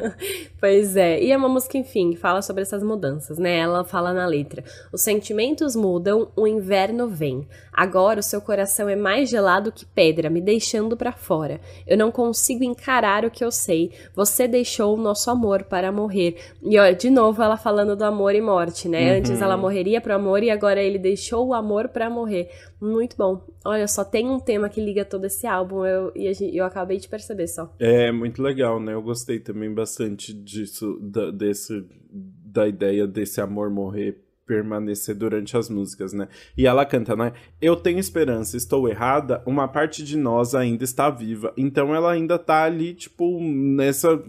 pois 0.60 0.96
é. 0.96 1.22
E 1.22 1.32
é 1.32 1.36
uma 1.36 1.48
música, 1.48 1.76
enfim, 1.76 2.10
que 2.10 2.16
fala 2.16 2.42
sobre 2.42 2.62
essas 2.62 2.82
mudanças, 2.82 3.38
né? 3.38 3.58
Ela 3.58 3.84
fala 3.84 4.12
na 4.12 4.26
letra. 4.26 4.62
Os 4.92 5.02
sentimentos 5.02 5.74
mudam, 5.74 6.30
o 6.36 6.46
inverno 6.60 7.08
vem. 7.08 7.48
Agora 7.72 8.20
o 8.20 8.22
seu 8.22 8.40
coração 8.40 8.88
é 8.88 8.94
mais 8.94 9.30
gelado 9.30 9.72
que 9.72 9.86
pedra, 9.86 10.28
me 10.28 10.40
deixando 10.40 10.96
para 10.96 11.12
fora. 11.12 11.60
Eu 11.86 11.96
não 11.96 12.12
consigo 12.12 12.62
encarar 12.62 13.24
o 13.24 13.30
que 13.30 13.42
eu 13.42 13.50
sei. 13.50 13.92
Você 14.14 14.46
deixou 14.46 14.94
o 14.94 15.00
nosso 15.00 15.30
amor 15.30 15.64
para 15.64 15.90
morrer. 15.90 16.36
E 16.62 16.78
olha, 16.78 16.94
de 16.94 17.08
novo 17.10 17.42
ela 17.42 17.56
falando 17.56 17.96
do 17.96 18.04
amor 18.04 18.34
e 18.34 18.40
morte, 18.40 18.88
né? 18.88 19.12
Uhum. 19.12 19.18
Antes 19.18 19.42
ela 19.42 19.56
morreria 19.56 20.00
pro 20.00 20.14
amor 20.14 20.42
e 20.42 20.50
agora 20.50 20.82
ele 20.82 20.98
deixou 20.98 21.48
o 21.48 21.54
amor 21.54 21.88
para 21.88 22.10
morrer. 22.10 22.50
Muito 22.80 23.16
bom. 23.16 23.44
Olha, 23.64 23.88
só 23.88 24.04
tem 24.04 24.28
um 24.28 24.38
tema 24.38 24.68
que 24.68 24.80
liga 24.80 25.04
todo 25.04 25.24
esse 25.24 25.46
álbum 25.46 25.84
eu, 25.84 26.12
e 26.14 26.56
eu 26.56 26.64
acabei 26.64 26.98
de 26.98 27.08
perceber 27.08 27.46
só. 27.46 27.74
É 27.78 28.12
muito 28.12 28.42
legal, 28.42 28.78
né? 28.78 28.92
Eu 28.92 29.02
gostei 29.02 29.40
também 29.40 29.72
bastante 29.72 30.32
disso, 30.32 30.98
da, 31.00 31.30
desse, 31.30 31.84
da 32.10 32.68
ideia 32.68 33.06
desse 33.06 33.40
amor 33.40 33.70
morrer 33.70 34.29
permanecer 34.50 35.14
durante 35.14 35.56
as 35.56 35.70
músicas, 35.70 36.12
né? 36.12 36.26
E 36.58 36.66
ela 36.66 36.84
canta, 36.84 37.14
né? 37.14 37.32
Eu 37.62 37.76
tenho 37.76 38.00
esperança, 38.00 38.56
estou 38.56 38.88
errada, 38.88 39.40
uma 39.46 39.68
parte 39.68 40.02
de 40.02 40.18
nós 40.18 40.56
ainda 40.56 40.82
está 40.82 41.08
viva. 41.08 41.54
Então 41.56 41.94
ela 41.94 42.10
ainda 42.10 42.36
tá 42.36 42.64
ali, 42.64 42.92
tipo, 42.92 43.40
nessa. 43.40 44.20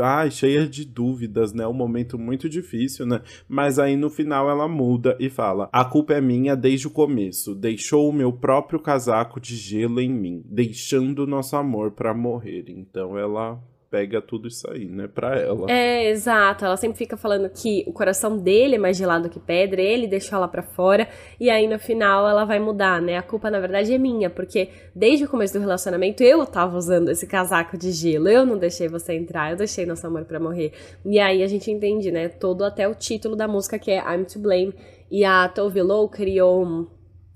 Ai, 0.00 0.32
cheia 0.32 0.66
de 0.66 0.84
dúvidas, 0.84 1.52
né? 1.52 1.64
Um 1.64 1.72
momento 1.72 2.18
muito 2.18 2.48
difícil, 2.48 3.06
né? 3.06 3.22
Mas 3.48 3.78
aí 3.78 3.96
no 3.96 4.10
final 4.10 4.50
ela 4.50 4.66
muda 4.66 5.16
e 5.20 5.30
fala: 5.30 5.68
A 5.72 5.84
culpa 5.84 6.14
é 6.14 6.20
minha 6.20 6.56
desde 6.56 6.88
o 6.88 6.90
começo. 6.90 7.54
Deixou 7.54 8.08
o 8.08 8.12
meu 8.12 8.32
próprio 8.32 8.80
casaco 8.80 9.38
de 9.38 9.54
gelo 9.54 10.00
em 10.00 10.10
mim, 10.10 10.42
deixando 10.44 11.20
o 11.20 11.26
nosso 11.26 11.54
amor 11.54 11.92
para 11.92 12.12
morrer. 12.12 12.64
Então 12.66 13.16
ela 13.16 13.62
pega 13.90 14.20
tudo 14.20 14.48
isso 14.48 14.70
aí, 14.70 14.86
né, 14.86 15.08
pra 15.08 15.38
ela. 15.38 15.70
É, 15.70 16.10
exato. 16.10 16.64
Ela 16.64 16.76
sempre 16.76 16.98
fica 16.98 17.16
falando 17.16 17.48
que 17.48 17.84
o 17.86 17.92
coração 17.92 18.36
dele 18.36 18.74
é 18.76 18.78
mais 18.78 18.96
gelado 18.96 19.28
que 19.28 19.40
pedra, 19.40 19.80
ele 19.80 20.06
deixou 20.06 20.36
ela 20.36 20.48
pra 20.48 20.62
fora, 20.62 21.08
e 21.40 21.48
aí 21.50 21.66
no 21.66 21.78
final 21.78 22.28
ela 22.28 22.44
vai 22.44 22.58
mudar, 22.58 23.00
né? 23.00 23.16
A 23.16 23.22
culpa 23.22 23.50
na 23.50 23.60
verdade 23.60 23.92
é 23.92 23.98
minha, 23.98 24.28
porque 24.28 24.68
desde 24.94 25.24
o 25.24 25.28
começo 25.28 25.54
do 25.54 25.60
relacionamento 25.60 26.22
eu 26.22 26.44
tava 26.46 26.76
usando 26.76 27.10
esse 27.10 27.26
casaco 27.26 27.76
de 27.78 27.90
gelo, 27.92 28.28
eu 28.28 28.44
não 28.44 28.58
deixei 28.58 28.88
você 28.88 29.14
entrar, 29.14 29.50
eu 29.50 29.56
deixei 29.56 29.86
nosso 29.86 30.06
amor 30.06 30.24
pra 30.24 30.38
morrer. 30.38 30.72
E 31.04 31.18
aí 31.18 31.42
a 31.42 31.46
gente 31.46 31.70
entende, 31.70 32.10
né, 32.10 32.28
todo 32.28 32.64
até 32.64 32.86
o 32.86 32.94
título 32.94 33.34
da 33.34 33.48
música 33.48 33.78
que 33.78 33.90
é 33.90 33.98
I'm 33.98 34.24
to 34.24 34.38
Blame. 34.38 34.74
E 35.10 35.24
a 35.24 35.48
Tove 35.48 35.80
Lo 35.80 36.06
criou 36.06 36.62
um 36.62 36.86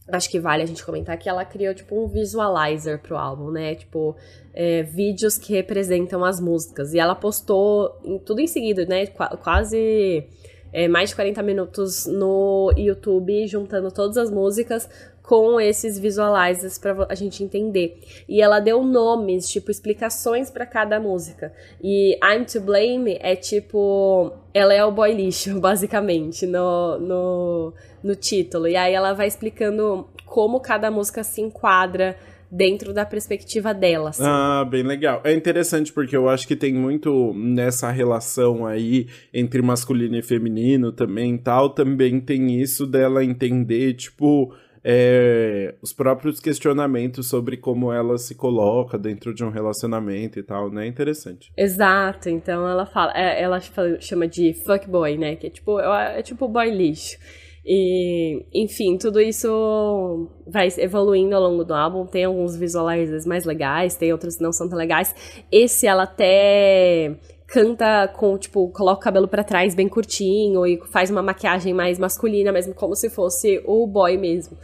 acho 0.08 0.30
que 0.30 0.40
vale 0.40 0.62
a 0.62 0.66
gente 0.66 0.84
comentar 0.84 1.16
que 1.16 1.28
ela 1.28 1.44
criou 1.44 1.74
tipo 1.74 1.98
um 1.98 2.08
visualizer 2.08 3.00
pro 3.00 3.16
álbum, 3.16 3.50
né? 3.50 3.74
Tipo, 3.74 4.16
é, 4.52 4.82
vídeos 4.82 5.38
que 5.38 5.52
representam 5.52 6.24
as 6.24 6.40
músicas. 6.40 6.92
E 6.92 6.98
ela 6.98 7.14
postou 7.14 7.98
em, 8.04 8.18
tudo 8.18 8.40
em 8.40 8.46
seguida, 8.46 8.84
né? 8.84 9.06
Qu 9.06 9.36
quase 9.42 10.26
é, 10.72 10.88
mais 10.88 11.10
de 11.10 11.16
40 11.16 11.42
minutos 11.42 12.06
no 12.06 12.72
YouTube, 12.76 13.46
juntando 13.46 13.90
todas 13.92 14.16
as 14.16 14.30
músicas 14.30 14.88
com 15.22 15.60
esses 15.60 15.98
visualizers 15.98 16.78
para 16.78 17.06
a 17.08 17.14
gente 17.14 17.44
entender. 17.44 18.00
E 18.28 18.42
ela 18.42 18.58
deu 18.58 18.82
nomes, 18.82 19.48
tipo, 19.48 19.70
explicações 19.70 20.50
para 20.50 20.66
cada 20.66 20.98
música. 20.98 21.52
E 21.82 22.18
I'm 22.22 22.44
to 22.44 22.60
Blame 22.60 23.18
é 23.20 23.36
tipo. 23.36 24.32
Ela 24.52 24.74
é 24.74 24.84
o 24.84 24.90
boy 24.90 25.12
lixo, 25.14 25.58
basicamente, 25.60 26.46
no, 26.46 26.98
no, 26.98 27.74
no 28.02 28.14
título. 28.14 28.68
E 28.68 28.76
aí 28.76 28.94
ela 28.94 29.12
vai 29.12 29.26
explicando 29.26 30.08
como 30.26 30.60
cada 30.60 30.90
música 30.90 31.22
se 31.22 31.40
enquadra 31.40 32.16
dentro 32.50 32.92
da 32.92 33.06
perspectiva 33.06 33.72
dela. 33.72 34.10
Assim. 34.10 34.22
Ah, 34.26 34.66
bem 34.68 34.82
legal. 34.82 35.22
É 35.24 35.32
interessante 35.32 35.90
porque 35.90 36.14
eu 36.14 36.28
acho 36.28 36.46
que 36.46 36.54
tem 36.54 36.74
muito 36.74 37.32
nessa 37.34 37.90
relação 37.90 38.66
aí 38.66 39.08
entre 39.32 39.62
masculino 39.62 40.16
e 40.16 40.22
feminino 40.22 40.92
também 40.92 41.38
tal, 41.38 41.70
também 41.70 42.20
tem 42.20 42.60
isso 42.60 42.86
dela 42.86 43.24
entender, 43.24 43.94
tipo, 43.94 44.54
é, 44.84 45.74
os 45.80 45.94
próprios 45.94 46.40
questionamentos 46.40 47.28
sobre 47.28 47.56
como 47.56 47.90
ela 47.90 48.18
se 48.18 48.34
coloca 48.34 48.98
dentro 48.98 49.32
de 49.32 49.42
um 49.42 49.48
relacionamento 49.48 50.38
e 50.38 50.42
tal, 50.42 50.70
né? 50.70 50.86
Interessante. 50.86 51.50
Exato, 51.56 52.28
então 52.28 52.68
ela 52.68 52.84
fala, 52.84 53.12
é, 53.14 53.40
ela 53.40 53.60
chama 54.00 54.28
de 54.28 54.52
fuckboy, 54.52 55.16
né? 55.16 55.36
Que 55.36 55.46
é 55.46 55.50
tipo, 55.50 55.80
é, 55.80 56.18
é 56.18 56.22
tipo 56.22 56.46
boy 56.48 56.70
lixo. 56.70 57.16
E, 57.64 58.44
enfim, 58.52 58.98
tudo 58.98 59.20
isso 59.20 60.28
vai 60.46 60.68
evoluindo 60.78 61.34
ao 61.36 61.42
longo 61.42 61.64
do 61.64 61.74
álbum. 61.74 62.06
Tem 62.06 62.24
alguns 62.24 62.56
visualizers 62.56 63.24
mais 63.24 63.44
legais, 63.44 63.94
tem 63.94 64.12
outros 64.12 64.36
que 64.36 64.42
não 64.42 64.52
são 64.52 64.68
tão 64.68 64.76
legais. 64.76 65.14
Esse 65.50 65.86
ela 65.86 66.02
até 66.02 67.16
canta 67.46 68.08
com, 68.08 68.36
tipo, 68.36 68.68
coloca 68.70 69.00
o 69.00 69.04
cabelo 69.04 69.28
para 69.28 69.44
trás 69.44 69.74
bem 69.74 69.88
curtinho 69.88 70.66
e 70.66 70.80
faz 70.90 71.10
uma 71.10 71.22
maquiagem 71.22 71.72
mais 71.72 71.98
masculina, 71.98 72.50
mesmo 72.50 72.74
como 72.74 72.96
se 72.96 73.10
fosse 73.10 73.62
o 73.64 73.86
boy 73.86 74.16
mesmo. 74.16 74.56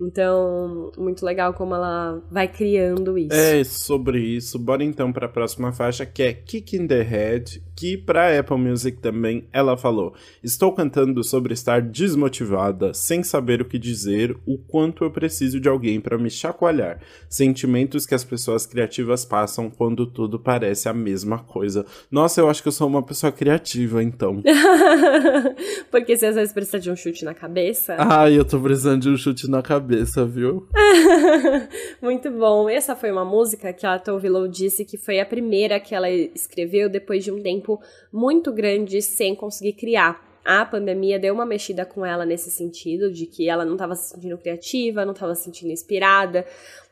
Então, 0.00 0.90
muito 0.98 1.24
legal 1.24 1.54
como 1.54 1.74
ela 1.74 2.20
vai 2.30 2.48
criando 2.48 3.16
isso. 3.16 3.32
É 3.32 3.62
sobre 3.62 4.18
isso. 4.18 4.58
Bora 4.58 4.82
então 4.82 5.12
para 5.12 5.26
a 5.26 5.30
próxima 5.30 5.72
faixa, 5.72 6.04
que 6.04 6.22
é 6.22 6.32
Kick 6.32 6.76
in 6.76 6.88
the 6.88 7.02
Head, 7.02 7.62
que 7.82 7.96
para 7.96 8.38
Apple 8.38 8.56
Music 8.58 8.98
também 8.98 9.48
ela 9.52 9.76
falou: 9.76 10.14
"Estou 10.40 10.70
cantando 10.70 11.24
sobre 11.24 11.52
estar 11.52 11.82
desmotivada, 11.82 12.94
sem 12.94 13.24
saber 13.24 13.60
o 13.60 13.64
que 13.64 13.76
dizer, 13.76 14.36
o 14.46 14.56
quanto 14.56 15.02
eu 15.02 15.10
preciso 15.10 15.58
de 15.58 15.68
alguém 15.68 16.00
para 16.00 16.16
me 16.16 16.30
chacoalhar. 16.30 17.00
Sentimentos 17.28 18.06
que 18.06 18.14
as 18.14 18.22
pessoas 18.22 18.66
criativas 18.66 19.24
passam 19.24 19.68
quando 19.68 20.06
tudo 20.06 20.38
parece 20.38 20.88
a 20.88 20.94
mesma 20.94 21.40
coisa." 21.40 21.84
Nossa, 22.08 22.40
eu 22.40 22.48
acho 22.48 22.62
que 22.62 22.68
eu 22.68 22.72
sou 22.72 22.86
uma 22.86 23.02
pessoa 23.02 23.32
criativa 23.32 24.00
então. 24.00 24.40
Porque 25.90 26.16
você 26.16 26.26
às 26.26 26.36
vezes 26.36 26.54
precisa 26.54 26.78
de 26.78 26.88
um 26.88 26.94
chute 26.94 27.24
na 27.24 27.34
cabeça. 27.34 27.96
Ai, 27.98 28.38
eu 28.38 28.44
tô 28.44 28.60
precisando 28.60 29.02
de 29.02 29.08
um 29.08 29.16
chute 29.16 29.50
na 29.50 29.60
cabeça, 29.60 30.24
viu? 30.24 30.68
Muito 32.00 32.30
bom. 32.30 32.68
Essa 32.68 32.94
foi 32.94 33.10
uma 33.10 33.24
música 33.24 33.72
que 33.72 33.84
a 33.84 33.98
Tove 33.98 34.28
Lo 34.28 34.48
disse 34.48 34.84
que 34.84 34.96
foi 34.96 35.18
a 35.18 35.26
primeira 35.26 35.80
que 35.80 35.96
ela 35.96 36.08
escreveu 36.08 36.88
depois 36.88 37.24
de 37.24 37.32
um 37.32 37.42
tempo 37.42 37.71
muito 38.12 38.52
grande 38.52 39.00
sem 39.02 39.34
conseguir 39.34 39.74
criar. 39.74 40.32
A 40.44 40.64
pandemia 40.64 41.18
deu 41.18 41.34
uma 41.34 41.46
mexida 41.46 41.86
com 41.86 42.04
ela 42.04 42.26
nesse 42.26 42.50
sentido, 42.50 43.12
de 43.12 43.26
que 43.26 43.48
ela 43.48 43.64
não 43.64 43.74
estava 43.74 43.94
se 43.94 44.10
sentindo 44.10 44.36
criativa, 44.38 45.04
não 45.04 45.12
estava 45.12 45.34
se 45.34 45.44
sentindo 45.44 45.70
inspirada. 45.70 46.44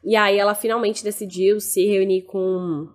E 0.04 0.14
aí 0.14 0.38
ela 0.38 0.54
finalmente 0.54 1.02
decidiu 1.02 1.60
se 1.60 1.84
reunir 1.84 2.22
com 2.22 2.88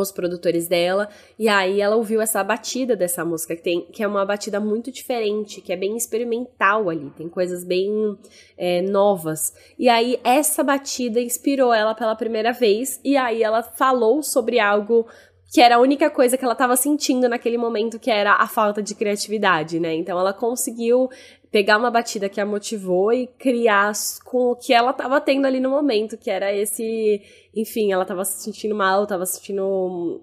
os 0.00 0.12
produtores 0.12 0.68
dela, 0.68 1.08
e 1.38 1.48
aí 1.48 1.80
ela 1.80 1.96
ouviu 1.96 2.20
essa 2.20 2.42
batida 2.42 2.94
dessa 2.94 3.24
música, 3.24 3.56
que, 3.56 3.62
tem, 3.62 3.82
que 3.86 4.02
é 4.02 4.06
uma 4.06 4.24
batida 4.24 4.60
muito 4.60 4.90
diferente, 4.90 5.60
que 5.60 5.72
é 5.72 5.76
bem 5.76 5.96
experimental 5.96 6.88
ali, 6.88 7.10
tem 7.16 7.28
coisas 7.28 7.64
bem 7.64 8.16
é, 8.56 8.82
novas. 8.82 9.52
E 9.78 9.88
aí 9.88 10.20
essa 10.22 10.62
batida 10.62 11.20
inspirou 11.20 11.72
ela 11.72 11.94
pela 11.94 12.14
primeira 12.14 12.52
vez, 12.52 13.00
e 13.04 13.16
aí 13.16 13.42
ela 13.42 13.62
falou 13.62 14.22
sobre 14.22 14.58
algo 14.58 15.06
que 15.50 15.60
era 15.60 15.76
a 15.76 15.80
única 15.80 16.10
coisa 16.10 16.36
que 16.36 16.44
ela 16.44 16.52
estava 16.52 16.76
sentindo 16.76 17.28
naquele 17.28 17.56
momento, 17.56 17.98
que 17.98 18.10
era 18.10 18.34
a 18.34 18.46
falta 18.46 18.82
de 18.82 18.94
criatividade, 18.94 19.80
né? 19.80 19.94
Então 19.94 20.18
ela 20.18 20.32
conseguiu 20.32 21.08
pegar 21.50 21.78
uma 21.78 21.90
batida 21.90 22.28
que 22.28 22.40
a 22.40 22.44
motivou 22.44 23.12
e 23.12 23.26
criar 23.38 23.92
com 24.24 24.50
o 24.50 24.56
que 24.56 24.74
ela 24.74 24.90
estava 24.90 25.20
tendo 25.20 25.46
ali 25.46 25.58
no 25.60 25.70
momento, 25.70 26.18
que 26.18 26.30
era 26.30 26.54
esse, 26.54 27.22
enfim, 27.54 27.92
ela 27.92 28.02
estava 28.02 28.24
se 28.24 28.42
sentindo 28.42 28.74
mal, 28.74 29.04
estava 29.04 29.24
se 29.24 29.36
sentindo 29.36 30.20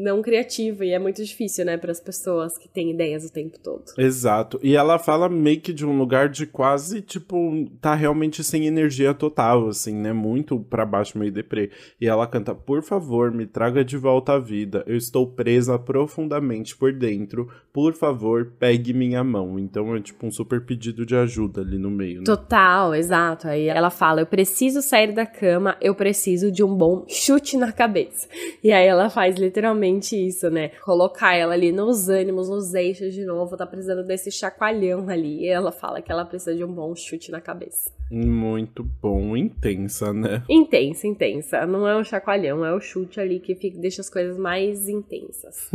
não 0.00 0.22
criativa 0.22 0.84
e 0.84 0.90
é 0.90 0.98
muito 0.98 1.22
difícil, 1.22 1.64
né, 1.64 1.76
para 1.76 1.92
as 1.92 2.00
pessoas 2.00 2.56
que 2.56 2.68
têm 2.68 2.90
ideias 2.90 3.24
o 3.24 3.32
tempo 3.32 3.58
todo. 3.58 3.84
Exato. 3.98 4.58
E 4.62 4.74
ela 4.74 4.98
fala 4.98 5.28
meio 5.28 5.60
que 5.60 5.72
de 5.72 5.84
um 5.84 5.98
lugar 5.98 6.28
de 6.28 6.46
quase, 6.46 7.02
tipo, 7.02 7.66
tá 7.80 7.94
realmente 7.94 8.42
sem 8.42 8.66
energia 8.66 9.12
total, 9.12 9.68
assim, 9.68 9.94
né, 9.94 10.12
muito 10.12 10.58
para 10.58 10.86
baixo, 10.86 11.18
meio 11.18 11.32
deprê. 11.32 11.70
E 12.00 12.06
ela 12.06 12.26
canta: 12.26 12.54
"Por 12.54 12.82
favor, 12.82 13.30
me 13.30 13.46
traga 13.46 13.84
de 13.84 13.96
volta 13.96 14.32
à 14.34 14.38
vida. 14.38 14.82
Eu 14.86 14.96
estou 14.96 15.26
presa 15.26 15.78
profundamente 15.78 16.76
por 16.76 16.92
dentro. 16.92 17.48
Por 17.72 17.92
favor, 17.94 18.52
pegue 18.58 18.92
minha 18.92 19.22
mão". 19.22 19.58
Então 19.58 19.94
é 19.94 20.00
tipo 20.00 20.26
um 20.26 20.30
super 20.30 20.64
pedido 20.64 21.04
de 21.04 21.16
ajuda 21.16 21.60
ali 21.60 21.78
no 21.78 21.90
meio, 21.90 22.20
né? 22.20 22.24
Total, 22.24 22.94
exato. 22.94 23.48
Aí 23.48 23.66
ela 23.66 23.90
fala: 23.90 24.20
"Eu 24.20 24.26
preciso 24.26 24.80
sair 24.80 25.12
da 25.12 25.26
cama, 25.26 25.76
eu 25.80 25.94
preciso 25.94 26.50
de 26.50 26.62
um 26.64 26.74
bom 26.74 27.04
chute 27.08 27.56
na 27.56 27.72
cabeça". 27.72 28.28
E 28.62 28.72
aí 28.72 28.86
ela 28.86 29.10
faz 29.10 29.36
literalmente 29.36 29.81
isso, 30.26 30.50
né? 30.50 30.70
Colocar 30.84 31.34
ela 31.34 31.54
ali 31.54 31.72
nos 31.72 32.08
ânimos, 32.08 32.48
nos 32.48 32.74
eixos 32.74 33.14
de 33.14 33.24
novo, 33.24 33.56
tá 33.56 33.66
precisando 33.66 34.04
desse 34.04 34.30
chacoalhão 34.30 35.08
ali. 35.08 35.42
E 35.42 35.48
ela 35.48 35.72
fala 35.72 36.00
que 36.00 36.10
ela 36.10 36.24
precisa 36.24 36.54
de 36.54 36.64
um 36.64 36.72
bom 36.72 36.94
chute 36.94 37.30
na 37.30 37.40
cabeça. 37.40 37.90
Muito 38.14 38.84
bom, 39.00 39.34
intensa, 39.34 40.12
né? 40.12 40.42
Intensa, 40.46 41.06
intensa. 41.06 41.66
Não 41.66 41.88
é 41.88 41.96
um 41.96 42.04
chacoalhão, 42.04 42.62
é 42.62 42.74
o 42.74 42.78
chute 42.78 43.18
ali 43.18 43.40
que 43.40 43.54
fica, 43.54 43.78
deixa 43.78 44.02
as 44.02 44.10
coisas 44.10 44.36
mais 44.36 44.86
intensas. 44.86 45.70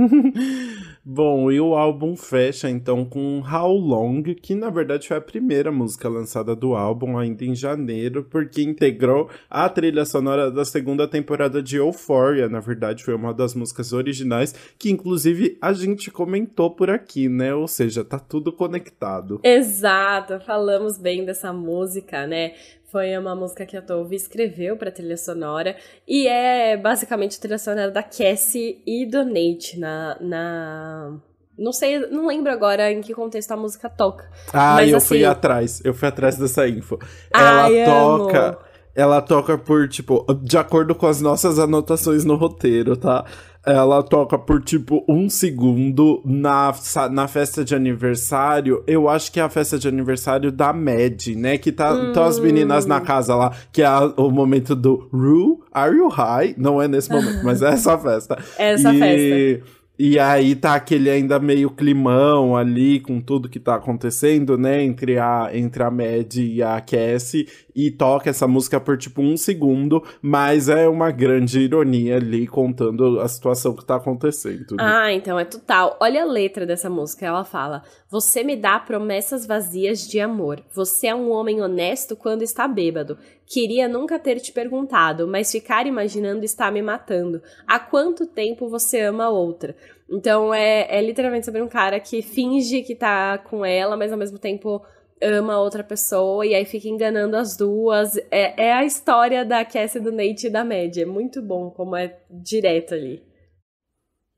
bom, 1.04 1.52
e 1.52 1.60
o 1.60 1.74
álbum 1.74 2.16
fecha 2.16 2.70
então 2.70 3.04
com 3.04 3.42
How 3.42 3.76
Long, 3.76 4.22
que 4.22 4.54
na 4.54 4.70
verdade 4.70 5.08
foi 5.08 5.18
a 5.18 5.22
primeira 5.22 5.72
música 5.72 6.08
lançada 6.08 6.56
do 6.56 6.76
álbum 6.76 7.18
ainda 7.18 7.44
em 7.44 7.56
janeiro, 7.56 8.24
porque 8.30 8.62
integrou 8.62 9.30
a 9.50 9.68
trilha 9.68 10.06
sonora 10.06 10.52
da 10.52 10.64
segunda 10.64 11.08
temporada 11.08 11.60
de 11.60 11.78
Euphoria. 11.78 12.48
Na 12.48 12.60
verdade, 12.60 13.04
foi 13.04 13.16
uma 13.16 13.34
das 13.34 13.56
músicas 13.56 13.94
originais 13.94 14.54
que 14.78 14.92
inclusive 14.92 15.58
a 15.60 15.74
gente 15.74 16.12
comentou 16.12 16.70
por 16.70 16.92
aqui, 16.92 17.28
né? 17.28 17.56
Ou 17.56 17.68
seja, 17.68 18.04
tá 18.04 18.20
tudo 18.20 18.54
conectado. 18.54 19.40
Exato, 19.44 20.40
falamos 20.42 21.00
bem 21.00 21.26
dessa 21.26 21.52
música, 21.52 22.27
né? 22.28 22.54
Foi 22.92 23.18
uma 23.18 23.36
música 23.36 23.66
que 23.66 23.76
a 23.76 23.82
Tove 23.82 24.16
escreveu 24.16 24.78
para 24.78 24.92
trilha 24.92 25.18
sonora 25.18 25.76
e 26.08 26.28
é 26.28 26.78
basicamente 26.78 27.38
a 27.38 27.42
trilha 27.42 27.58
sonora 27.58 27.92
da 27.92 28.04
Cassie 28.04 28.82
e 28.86 29.06
do 29.06 29.26
Nate 29.26 29.78
na, 29.78 30.18
na 30.22 31.20
não 31.58 31.74
sei, 31.74 32.00
não 32.08 32.28
lembro 32.28 32.52
agora 32.52 32.92
em 32.92 33.02
que 33.02 33.14
contexto 33.14 33.52
a 33.52 33.58
música 33.58 33.90
toca. 33.90 34.30
Ah, 34.54 34.76
mas, 34.76 34.92
eu 34.92 34.98
assim... 34.98 35.08
fui 35.08 35.26
atrás, 35.26 35.82
eu 35.84 35.94
fui 35.94 36.08
atrás 36.08 36.38
dessa 36.38 36.68
info. 36.68 37.00
Ai, 37.34 37.80
Ela 37.80 37.86
toca. 37.86 38.48
Amo. 38.48 38.58
Ela 38.96 39.22
toca 39.22 39.58
por, 39.60 39.88
tipo, 39.88 40.26
de 40.42 40.58
acordo 40.58 40.96
com 40.96 41.06
as 41.06 41.22
nossas 41.22 41.60
anotações 41.60 42.26
no 42.26 42.36
roteiro, 42.36 42.98
tá? 42.98 43.26
Ela 43.68 44.02
toca 44.02 44.38
por 44.38 44.62
tipo 44.62 45.04
um 45.10 45.30
segundo 45.30 46.22
na, 46.24 46.74
na 47.12 47.28
festa 47.28 47.66
de 47.66 47.76
aniversário. 47.76 48.82
Eu 48.88 49.10
acho 49.10 49.30
que 49.30 49.42
é 49.42 49.44
a 49.44 49.50
festa 49.50 49.78
de 49.78 49.90
aniversário 49.90 50.52
da 50.54 50.72
Mad, 50.72 51.28
né? 51.36 51.58
Que 51.58 51.72
tá 51.72 51.94
hum. 51.94 52.14
as 52.24 52.40
meninas 52.40 52.86
na 52.86 53.02
casa 53.02 53.36
lá, 53.36 53.52
que 53.74 53.84
é 53.84 53.90
o 54.16 54.32
momento 54.32 54.74
do 54.74 55.10
Ru, 55.12 55.66
Are 55.74 55.94
You 55.94 56.08
High? 56.08 56.56
Não 56.58 56.82
é 56.82 56.88
nesse 56.88 57.12
momento, 57.12 57.44
mas 57.44 57.62
é 57.62 57.70
essa 57.74 57.98
festa. 57.98 58.38
É 58.58 58.72
essa 58.72 58.94
e... 58.94 59.00
festa. 59.00 59.77
E 60.00 60.20
aí 60.20 60.56
tá 60.56 60.76
aquele 60.76 61.10
ainda 61.10 61.40
meio 61.40 61.72
climão 61.72 62.56
ali 62.56 63.00
com 63.00 63.20
tudo 63.20 63.50
que 63.50 63.60
tá 63.60 63.76
acontecendo, 63.76 64.58
né? 64.58 64.84
Entre 64.84 65.18
a, 65.18 65.50
entre 65.54 65.82
a 65.82 65.90
Mad 65.90 66.36
e 66.36 66.62
a 66.62 66.80
Cassie 66.80 67.48
e 67.76 67.92
toca 67.92 68.30
essa 68.30 68.48
música 68.48 68.80
por 68.80 68.98
tipo 68.98 69.22
um 69.22 69.38
segundo, 69.38 70.04
mas 70.20 70.68
é 70.68 70.88
uma 70.88 71.12
grande 71.12 71.60
ironia 71.60 72.18
ali 72.18 72.48
contando 72.48 73.20
a 73.20 73.28
situação 73.28 73.76
que 73.76 73.86
tá 73.86 73.96
acontecendo. 73.96 74.76
Né? 74.76 74.84
Ah, 74.84 75.14
então 75.14 75.40
é 75.40 75.46
total. 75.46 75.96
Olha 76.00 76.24
a 76.24 76.26
letra 76.26 76.66
dessa 76.66 76.90
música, 76.90 77.26
ela 77.26 77.44
fala: 77.44 77.84
Você 78.10 78.44
me 78.44 78.56
dá 78.56 78.80
promessas 78.80 79.46
vazias 79.46 80.08
de 80.08 80.20
amor. 80.20 80.64
Você 80.74 81.08
é 81.08 81.16
um 81.16 81.32
homem 81.32 81.62
honesto 81.62 82.16
quando 82.16 82.44
está 82.44 82.68
bêbado. 82.68 83.18
Queria 83.46 83.88
nunca 83.88 84.20
ter 84.20 84.40
te 84.42 84.52
perguntado, 84.52 85.26
mas 85.26 85.52
ficar 85.52 85.88
imaginando 85.88 86.44
está 86.44 86.70
me 86.70 86.82
matando. 86.82 87.42
Há 87.66 87.80
quanto 87.80 88.26
tempo 88.26 88.68
você 88.68 89.02
ama 89.02 89.30
outra? 89.30 89.74
Então 90.10 90.54
é, 90.54 90.88
é 90.90 91.02
literalmente 91.02 91.46
sobre 91.46 91.62
um 91.62 91.68
cara 91.68 92.00
que 92.00 92.22
finge 92.22 92.82
que 92.82 92.96
tá 92.96 93.38
com 93.38 93.66
ela, 93.66 93.98
mas 93.98 94.12
ao 94.12 94.18
mesmo 94.18 94.40
tempo 94.40 94.82
ama 95.22 95.60
outra 95.60 95.84
pessoa 95.84 96.46
e 96.46 96.54
aí 96.54 96.66
fica 96.66 96.88
enganando 96.88 97.36
as 97.36 97.58
duas. 97.58 98.18
É, 98.32 98.68
é 98.68 98.74
a 98.74 98.86
história 98.86 99.44
da 99.44 99.66
Cassie, 99.66 100.00
do 100.00 100.12
Nate 100.12 100.48
e 100.48 100.50
da 100.50 100.64
Média. 100.64 101.04
É 101.04 101.06
muito 101.06 101.42
bom 101.42 101.70
como 101.70 101.96
é 101.96 102.18
direto 102.30 102.94
ali. 102.94 103.22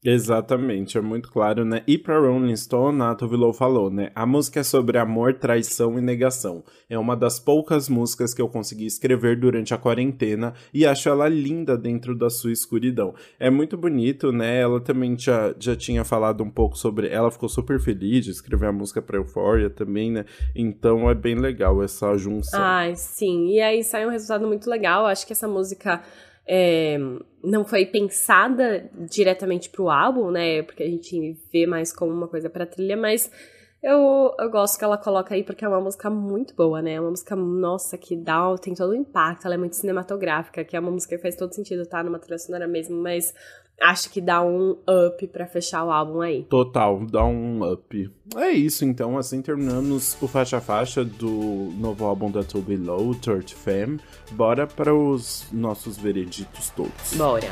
Exatamente, 0.04 0.98
é 0.98 1.02
muito 1.02 1.30
claro, 1.30 1.66
né? 1.66 1.84
E 1.86 1.98
pra 1.98 2.18
Rolling 2.18 2.56
Stone, 2.56 3.02
a 3.02 3.14
Tove 3.16 3.36
falou, 3.54 3.90
né? 3.90 4.12
A 4.16 4.26
música 4.26 4.62
é 4.62 4.64
sobre 4.64 4.98
amor, 4.98 5.34
traição 5.34 6.00
e 6.00 6.02
negação. 6.02 6.64
É 6.90 6.98
uma 6.98 7.18
das 7.18 7.38
poucas 7.38 7.90
músicas 7.90 8.34
que 8.34 8.42
eu 8.42 8.48
consegui 8.48 8.86
escrever 8.86 9.38
durante 9.38 9.74
a 9.74 9.78
quarentena 9.78 10.54
e 10.74 10.86
acho 10.86 11.10
ela 11.10 11.28
linda 11.28 11.78
dentro 11.78 12.16
da 12.16 12.30
sua 12.30 12.54
escuridão. 12.54 13.14
É 13.38 13.50
muito 13.50 13.76
bonito, 13.76 14.32
né? 14.32 14.62
Ela 14.62 14.80
também 14.80 15.20
já, 15.20 15.54
já 15.60 15.76
tinha 15.76 16.06
falado 16.06 16.46
um 16.46 16.50
pouco 16.50 16.78
sobre... 16.78 17.10
Ela 17.10 17.30
ficou 17.30 17.50
super 17.50 17.78
feliz 17.78 18.24
de 18.24 18.32
escrever 18.32 18.68
a 18.68 18.74
música 18.74 19.02
pra 19.02 19.18
Euphoria 19.18 19.70
também, 19.70 20.12
né? 20.12 20.24
Então 20.56 21.10
é 21.10 21.14
bem 21.14 21.36
legal 21.36 21.84
essa 21.84 22.16
junção. 22.18 22.62
Ai, 22.62 22.96
sim. 22.96 23.50
E 23.50 23.60
aí 23.60 23.84
sai 23.84 24.08
um 24.08 24.12
resultado 24.12 24.48
muito 24.48 24.70
legal. 24.70 25.06
Acho 25.06 25.28
que 25.28 25.34
essa 25.34 25.48
música 25.48 26.02
é, 26.52 26.98
não 27.44 27.64
foi 27.64 27.86
pensada 27.86 28.90
diretamente 28.96 29.70
pro 29.70 29.88
álbum, 29.88 30.32
né? 30.32 30.64
Porque 30.64 30.82
a 30.82 30.88
gente 30.88 31.38
vê 31.54 31.68
mais 31.68 31.94
como 31.94 32.12
uma 32.12 32.28
coisa 32.28 32.50
pra 32.50 32.66
trilha, 32.66 32.98
mas 32.98 33.32
eu, 33.84 34.36
eu 34.40 34.50
gosto 34.50 34.80
que 34.80 34.84
ela 34.84 34.98
coloca 34.98 35.36
aí 35.36 35.44
porque 35.44 35.64
é 35.64 35.68
uma 35.68 35.80
música 35.80 36.10
muito 36.10 36.56
boa, 36.56 36.82
né? 36.82 36.94
É 36.94 37.00
uma 37.00 37.12
música, 37.12 37.36
nossa, 37.36 38.00
que 38.00 38.16
dá, 38.16 38.56
tem 38.58 38.74
todo 38.74 38.90
o 38.90 38.96
impacto, 38.96 39.46
ela 39.46 39.54
é 39.54 39.58
muito 39.60 39.76
cinematográfica, 39.76 40.64
que 40.64 40.76
é 40.76 40.80
uma 40.80 40.90
música 40.90 41.16
que 41.16 41.22
faz 41.22 41.36
todo 41.36 41.54
sentido, 41.54 41.86
tá? 41.86 42.04
Numa 42.04 42.18
trilha 42.18 42.40
sonora 42.40 42.68
mesmo, 42.68 43.00
mas 43.00 43.32
acho 43.82 44.10
que 44.10 44.22
dá 44.22 44.42
um 44.42 44.72
up 44.72 45.28
para 45.28 45.46
fechar 45.48 45.84
o 45.84 45.92
álbum 45.92 46.22
aí. 46.22 46.44
Total, 46.44 47.06
dá 47.06 47.24
um 47.26 47.64
up. 47.64 48.12
É 48.36 48.50
isso, 48.52 48.86
então, 48.86 49.18
assim 49.18 49.42
terminamos 49.42 50.18
o 50.22 50.28
faixa 50.28 50.62
faixa 50.62 51.04
do 51.04 51.72
novo 51.78 52.06
álbum 52.06 52.30
da 52.30 52.44
Toby 52.44 52.78
Low, 52.78 53.16
Third 53.16 53.54
Fam. 53.56 53.98
Bora 54.32 54.68
para 54.68 54.94
os 54.94 55.46
nossos 55.52 55.98
vereditos 55.98 56.70
todos. 56.72 57.14
Bora. 57.16 57.50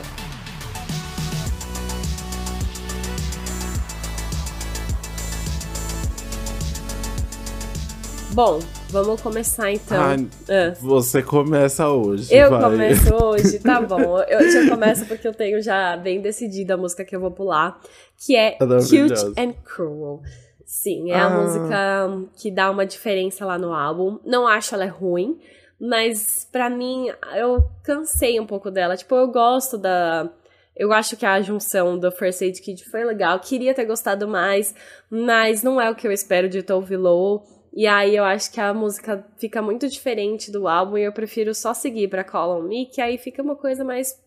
Bom, 8.34 8.60
Vamos 8.90 9.22
começar 9.22 9.72
então. 9.72 9.98
Ah, 9.98 10.16
ah. 10.50 10.74
Você 10.80 11.22
começa 11.22 11.90
hoje. 11.90 12.34
Eu 12.34 12.50
vai. 12.50 12.62
começo 12.62 13.16
hoje, 13.16 13.60
tá 13.60 13.80
bom. 13.84 14.22
Eu 14.22 14.50
já 14.50 14.70
começo 14.70 15.06
porque 15.06 15.28
eu 15.28 15.34
tenho 15.34 15.62
já 15.62 15.98
bem 15.98 16.22
decidida 16.22 16.76
a 16.76 16.78
música 16.78 17.04
que 17.04 17.16
eu 17.16 17.20
vou 17.20 17.32
pular, 17.32 17.80
que 18.18 18.36
é 18.36 18.52
Cute 18.52 19.34
and 19.38 19.54
Cruel. 19.64 20.22
Sim, 20.66 21.12
é 21.12 21.16
ah. 21.16 21.26
a 21.26 21.30
música 21.30 22.30
que 22.38 22.50
dá 22.50 22.72
uma 22.72 22.86
diferença 22.86 23.46
lá 23.46 23.58
no 23.58 23.74
álbum. 23.74 24.20
Não 24.26 24.48
acho 24.48 24.74
ela 24.74 24.86
ruim, 24.86 25.38
mas 25.80 26.48
para 26.50 26.70
mim 26.70 27.08
eu 27.36 27.64
cansei 27.84 28.40
um 28.40 28.46
pouco 28.46 28.72
dela. 28.72 28.96
Tipo, 28.96 29.16
eu 29.16 29.28
gosto 29.28 29.78
da 29.78 30.30
eu 30.78 30.94
acho 30.94 31.18
que 31.18 31.26
a 31.26 31.42
junção 31.42 31.98
do 31.98 32.12
First 32.12 32.42
Aid 32.42 32.62
Kid 32.62 32.86
foi 32.86 33.04
legal. 33.04 33.40
Queria 33.40 33.74
ter 33.74 33.86
gostado 33.86 34.28
mais, 34.28 34.76
mas 35.10 35.64
não 35.64 35.82
é 35.82 35.90
o 35.90 35.96
que 35.96 36.08
eu 36.08 36.12
espero 36.12 36.48
de 36.48 36.62
Tove 36.62 36.96
Lo. 36.96 37.44
E 37.78 37.86
aí 37.86 38.16
eu 38.16 38.24
acho 38.24 38.52
que 38.52 38.60
a 38.60 38.74
música 38.74 39.24
fica 39.38 39.62
muito 39.62 39.88
diferente 39.88 40.52
do 40.52 40.68
álbum 40.68 40.98
e 40.98 41.04
eu 41.04 41.14
prefiro 41.14 41.54
só 41.54 41.76
seguir 41.76 42.08
pra 42.08 42.24
Call 42.24 42.58
On 42.58 42.64
Me, 42.64 42.88
que 42.88 43.00
aí 43.00 43.20
fica 43.20 43.44
uma 43.44 43.56
coisa 43.56 43.84
mais 43.84 44.20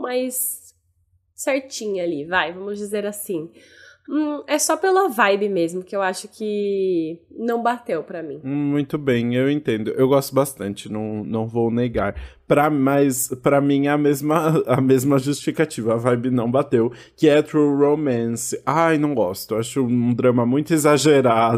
mais 0.00 0.74
certinha 1.32 2.02
ali, 2.02 2.24
vai, 2.24 2.52
vamos 2.52 2.80
dizer 2.80 3.06
assim. 3.06 3.52
Hum, 4.10 4.42
é 4.48 4.58
só 4.58 4.76
pela 4.76 5.08
vibe 5.08 5.48
mesmo, 5.48 5.84
que 5.84 5.94
eu 5.94 6.02
acho 6.02 6.26
que 6.26 7.20
não 7.30 7.62
bateu 7.62 8.02
para 8.02 8.20
mim. 8.20 8.40
Muito 8.42 8.98
bem, 8.98 9.36
eu 9.36 9.48
entendo. 9.48 9.92
Eu 9.92 10.08
gosto 10.08 10.34
bastante, 10.34 10.90
não, 10.90 11.22
não 11.22 11.46
vou 11.46 11.70
negar 11.70 12.16
pra, 12.52 12.68
mas 12.68 13.28
para 13.42 13.62
mim 13.62 13.86
é 13.86 13.90
a 13.90 13.96
mesma, 13.96 14.62
a 14.66 14.78
mesma 14.78 15.18
justificativa, 15.18 15.94
a 15.94 15.96
vibe 15.96 16.30
não 16.30 16.50
bateu, 16.50 16.92
que 17.16 17.26
é 17.26 17.40
True 17.40 17.82
Romance. 17.82 18.60
Ai, 18.66 18.98
não 18.98 19.14
gosto, 19.14 19.54
acho 19.54 19.82
um 19.82 20.12
drama 20.12 20.44
muito 20.44 20.74
exagerado. 20.74 21.56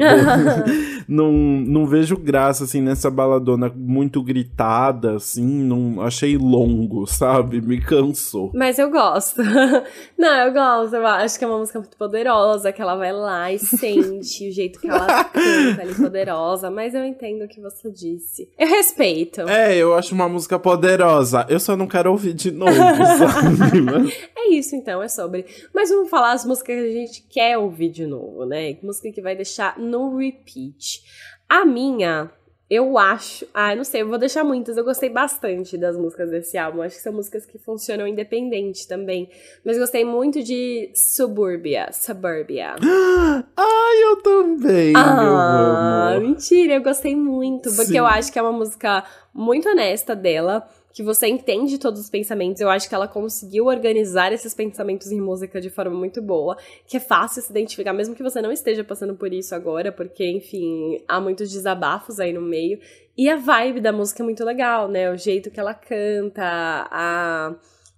não, 1.09 1.33
não 1.33 1.85
vejo 1.85 2.17
graça, 2.17 2.63
assim, 2.63 2.81
nessa 2.81 3.11
baladona 3.11 3.73
muito 3.75 4.23
gritada, 4.23 5.17
assim, 5.17 5.45
não 5.45 6.01
achei 6.01 6.37
longo, 6.37 7.09
sabe? 7.09 7.61
Me 7.61 7.81
cansou. 7.81 8.53
Mas 8.55 8.79
eu 8.79 8.89
gosto. 8.89 9.43
não, 10.17 10.47
eu 10.47 10.53
gosto, 10.53 10.95
eu 10.95 11.05
acho 11.09 11.37
que 11.37 11.45
é 11.45 11.49
uma 11.49 11.59
música 11.59 11.81
muito 11.81 11.97
poderosa, 11.97 12.71
que 12.71 12.81
ela 12.81 12.95
vai 12.95 13.13
lá 13.13 13.53
e 13.53 13.59
sente 13.59 14.49
o 14.49 14.53
jeito 14.53 14.79
que 14.79 14.89
ela 14.89 15.25
canta 15.25 15.83
ali, 15.83 15.95
poderosa, 15.97 16.71
mas 16.71 16.95
eu 16.95 17.05
entendo 17.05 17.47
o 17.47 17.49
que 17.49 17.61
você 17.61 17.91
disse. 17.91 18.49
Eu 18.57 18.69
respeito. 18.69 19.41
É, 19.41 19.77
eu 19.77 19.93
acho 19.97 20.15
uma 20.15 20.29
música 20.29 20.57
poderosa 20.57 20.84
poderosa. 20.85 21.47
Eu 21.49 21.59
só 21.59 21.77
não 21.77 21.87
quero 21.87 22.11
ouvir 22.11 22.35
de 22.35 22.51
novo, 22.51 22.73
é 24.37 24.49
isso 24.51 24.77
então, 24.77 25.03
é 25.03 25.09
sobre. 25.09 25.47
Mas 25.75 25.89
vamos 25.89 26.11
falar 26.11 26.33
as 26.33 26.45
músicas 26.45 26.77
que 26.77 26.83
a 26.83 26.93
gente 26.93 27.23
quer 27.23 27.57
ouvir 27.57 27.89
de 27.89 28.07
novo, 28.07 28.45
né? 28.45 28.77
Música 28.83 29.11
que 29.11 29.23
vai 29.23 29.35
deixar 29.35 29.79
no 29.79 30.17
repeat. 30.17 31.03
A 31.49 31.65
minha 31.65 32.31
eu 32.69 32.97
acho. 32.97 33.47
Ah, 33.53 33.75
não 33.75 33.85
sei, 33.85 34.03
eu 34.03 34.09
vou 34.09 34.19
deixar 34.19 34.43
muitas. 34.43 34.77
Eu 34.77 34.85
gostei 34.85 35.11
bastante 35.11 35.77
das 35.77 35.97
músicas 35.97 36.31
desse 36.31 36.57
álbum. 36.57 36.81
Acho 36.83 36.97
que 36.97 37.03
são 37.03 37.13
músicas 37.13 37.45
que 37.45 37.59
funcionam 37.59 38.07
independente 38.07 38.89
também. 38.89 39.29
Mas 39.65 39.79
gostei 39.79 40.05
muito 40.05 40.43
de 40.43 40.91
Suburbia. 40.95 41.91
Suburbia. 41.93 42.75
Ai, 43.57 44.05
eu 44.05 44.17
também. 44.23 44.95
Ah, 44.97 46.17
mentira, 46.21 46.75
eu 46.75 46.83
gostei 46.83 47.15
muito. 47.15 47.71
Porque 47.71 47.93
Sim. 47.93 47.99
eu 47.99 48.07
acho 48.07 48.33
que 48.33 48.39
é 48.39 48.43
uma 48.43 48.53
música 48.53 49.05
muito 49.33 49.69
honesta 49.69 50.17
dela 50.17 50.67
que 50.95 51.03
você 51.03 51.27
entende 51.27 51.77
todos 51.77 52.01
os 52.01 52.09
pensamentos. 52.09 52.61
Eu 52.61 52.71
acho 52.71 52.89
que 52.89 52.95
ela 52.95 53.09
conseguiu 53.09 53.67
organizar 53.67 54.33
esses 54.33 54.55
pensamentos 54.55 55.11
em 55.11 55.21
música 55.21 55.61
de 55.61 55.69
forma 55.69 55.99
muito 55.99 56.23
boa, 56.23 56.57
que 56.87 56.97
é 56.97 57.01
fácil 57.01 57.43
se 57.43 57.51
identificar, 57.51 57.93
mesmo 57.93 58.15
que 58.15 58.23
você 58.23 58.41
não 58.41 58.53
esteja 58.53 58.85
passando 58.85 59.17
por 59.17 59.33
isso 59.33 59.57
agora, 59.57 59.91
porque, 59.91 60.25
enfim, 60.25 61.03
há 61.09 61.21
muitos 61.21 61.51
desabafos 61.51 62.21
aí 62.21 62.33
no 62.33 62.41
meio. 62.41 62.79
E 63.19 63.29
a 63.29 63.35
vibe 63.35 63.81
da 63.81 63.93
música 63.93 64.23
é 64.23 64.25
muito 64.25 64.45
legal, 64.45 64.89
né? 64.89 65.11
O 65.11 65.17
jeito 65.17 65.51
que 65.51 65.59
ela 65.59 65.75
canta, 65.75 66.43
a 66.91 67.55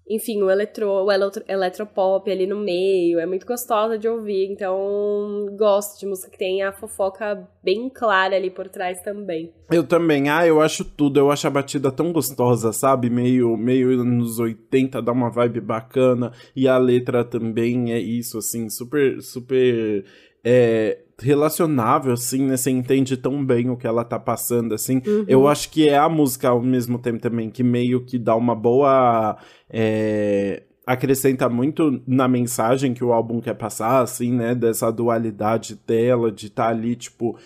enfim, 0.08 0.40
o, 0.42 0.48
eletro, 0.48 0.88
o 0.88 1.10
eletro, 1.10 1.42
eletropop 1.48 2.30
ali 2.30 2.46
no 2.46 2.56
meio, 2.56 3.18
é 3.18 3.26
muito 3.26 3.44
gostosa 3.44 3.98
de 3.98 4.08
ouvir, 4.08 4.50
então 4.50 5.46
gosto 5.58 5.98
de 5.98 6.06
música 6.06 6.30
que 6.30 6.38
tem 6.38 6.62
a 6.62 6.72
fofoca 6.72 7.48
bem 7.62 7.88
clara 7.88 8.36
ali 8.36 8.48
por 8.48 8.68
trás 8.68 9.02
também. 9.02 9.52
Eu 9.70 9.84
também, 9.84 10.28
ah, 10.28 10.46
eu 10.46 10.60
acho 10.60 10.84
tudo, 10.84 11.18
eu 11.18 11.30
acho 11.30 11.46
a 11.48 11.50
batida 11.50 11.90
tão 11.90 12.12
gostosa, 12.12 12.72
sabe? 12.72 13.10
Meio, 13.10 13.56
meio 13.56 14.00
anos 14.00 14.38
80, 14.38 15.02
dá 15.02 15.10
uma 15.10 15.30
vibe 15.30 15.60
bacana, 15.60 16.32
e 16.54 16.68
a 16.68 16.78
letra 16.78 17.24
também 17.24 17.92
é 17.92 17.98
isso, 17.98 18.38
assim, 18.38 18.70
super, 18.70 19.20
super 19.20 20.04
é, 20.44 20.98
relacionável, 21.18 22.12
assim, 22.12 22.46
né? 22.46 22.56
Você 22.56 22.70
entende 22.70 23.16
tão 23.16 23.44
bem 23.44 23.70
o 23.70 23.76
que 23.76 23.86
ela 23.86 24.04
tá 24.04 24.18
passando, 24.18 24.74
assim. 24.74 25.00
Uhum. 25.06 25.24
Eu 25.26 25.48
acho 25.48 25.70
que 25.70 25.88
é 25.88 25.96
a 25.96 26.08
música 26.08 26.48
ao 26.48 26.62
mesmo 26.62 26.98
tempo 26.98 27.20
também 27.20 27.50
que 27.50 27.62
meio 27.62 28.04
que 28.04 28.18
dá 28.18 28.34
uma 28.34 28.54
boa. 28.54 29.36
É, 29.70 30.62
acrescenta 30.86 31.48
muito 31.48 32.00
na 32.06 32.28
mensagem 32.28 32.94
que 32.94 33.04
o 33.04 33.12
álbum 33.12 33.40
quer 33.40 33.54
passar, 33.54 34.02
assim, 34.02 34.32
né? 34.32 34.54
Dessa 34.54 34.90
dualidade 34.92 35.80
dela, 35.86 36.30
de 36.30 36.46
estar 36.46 36.66
tá 36.66 36.70
ali, 36.70 36.94
tipo, 36.94 37.36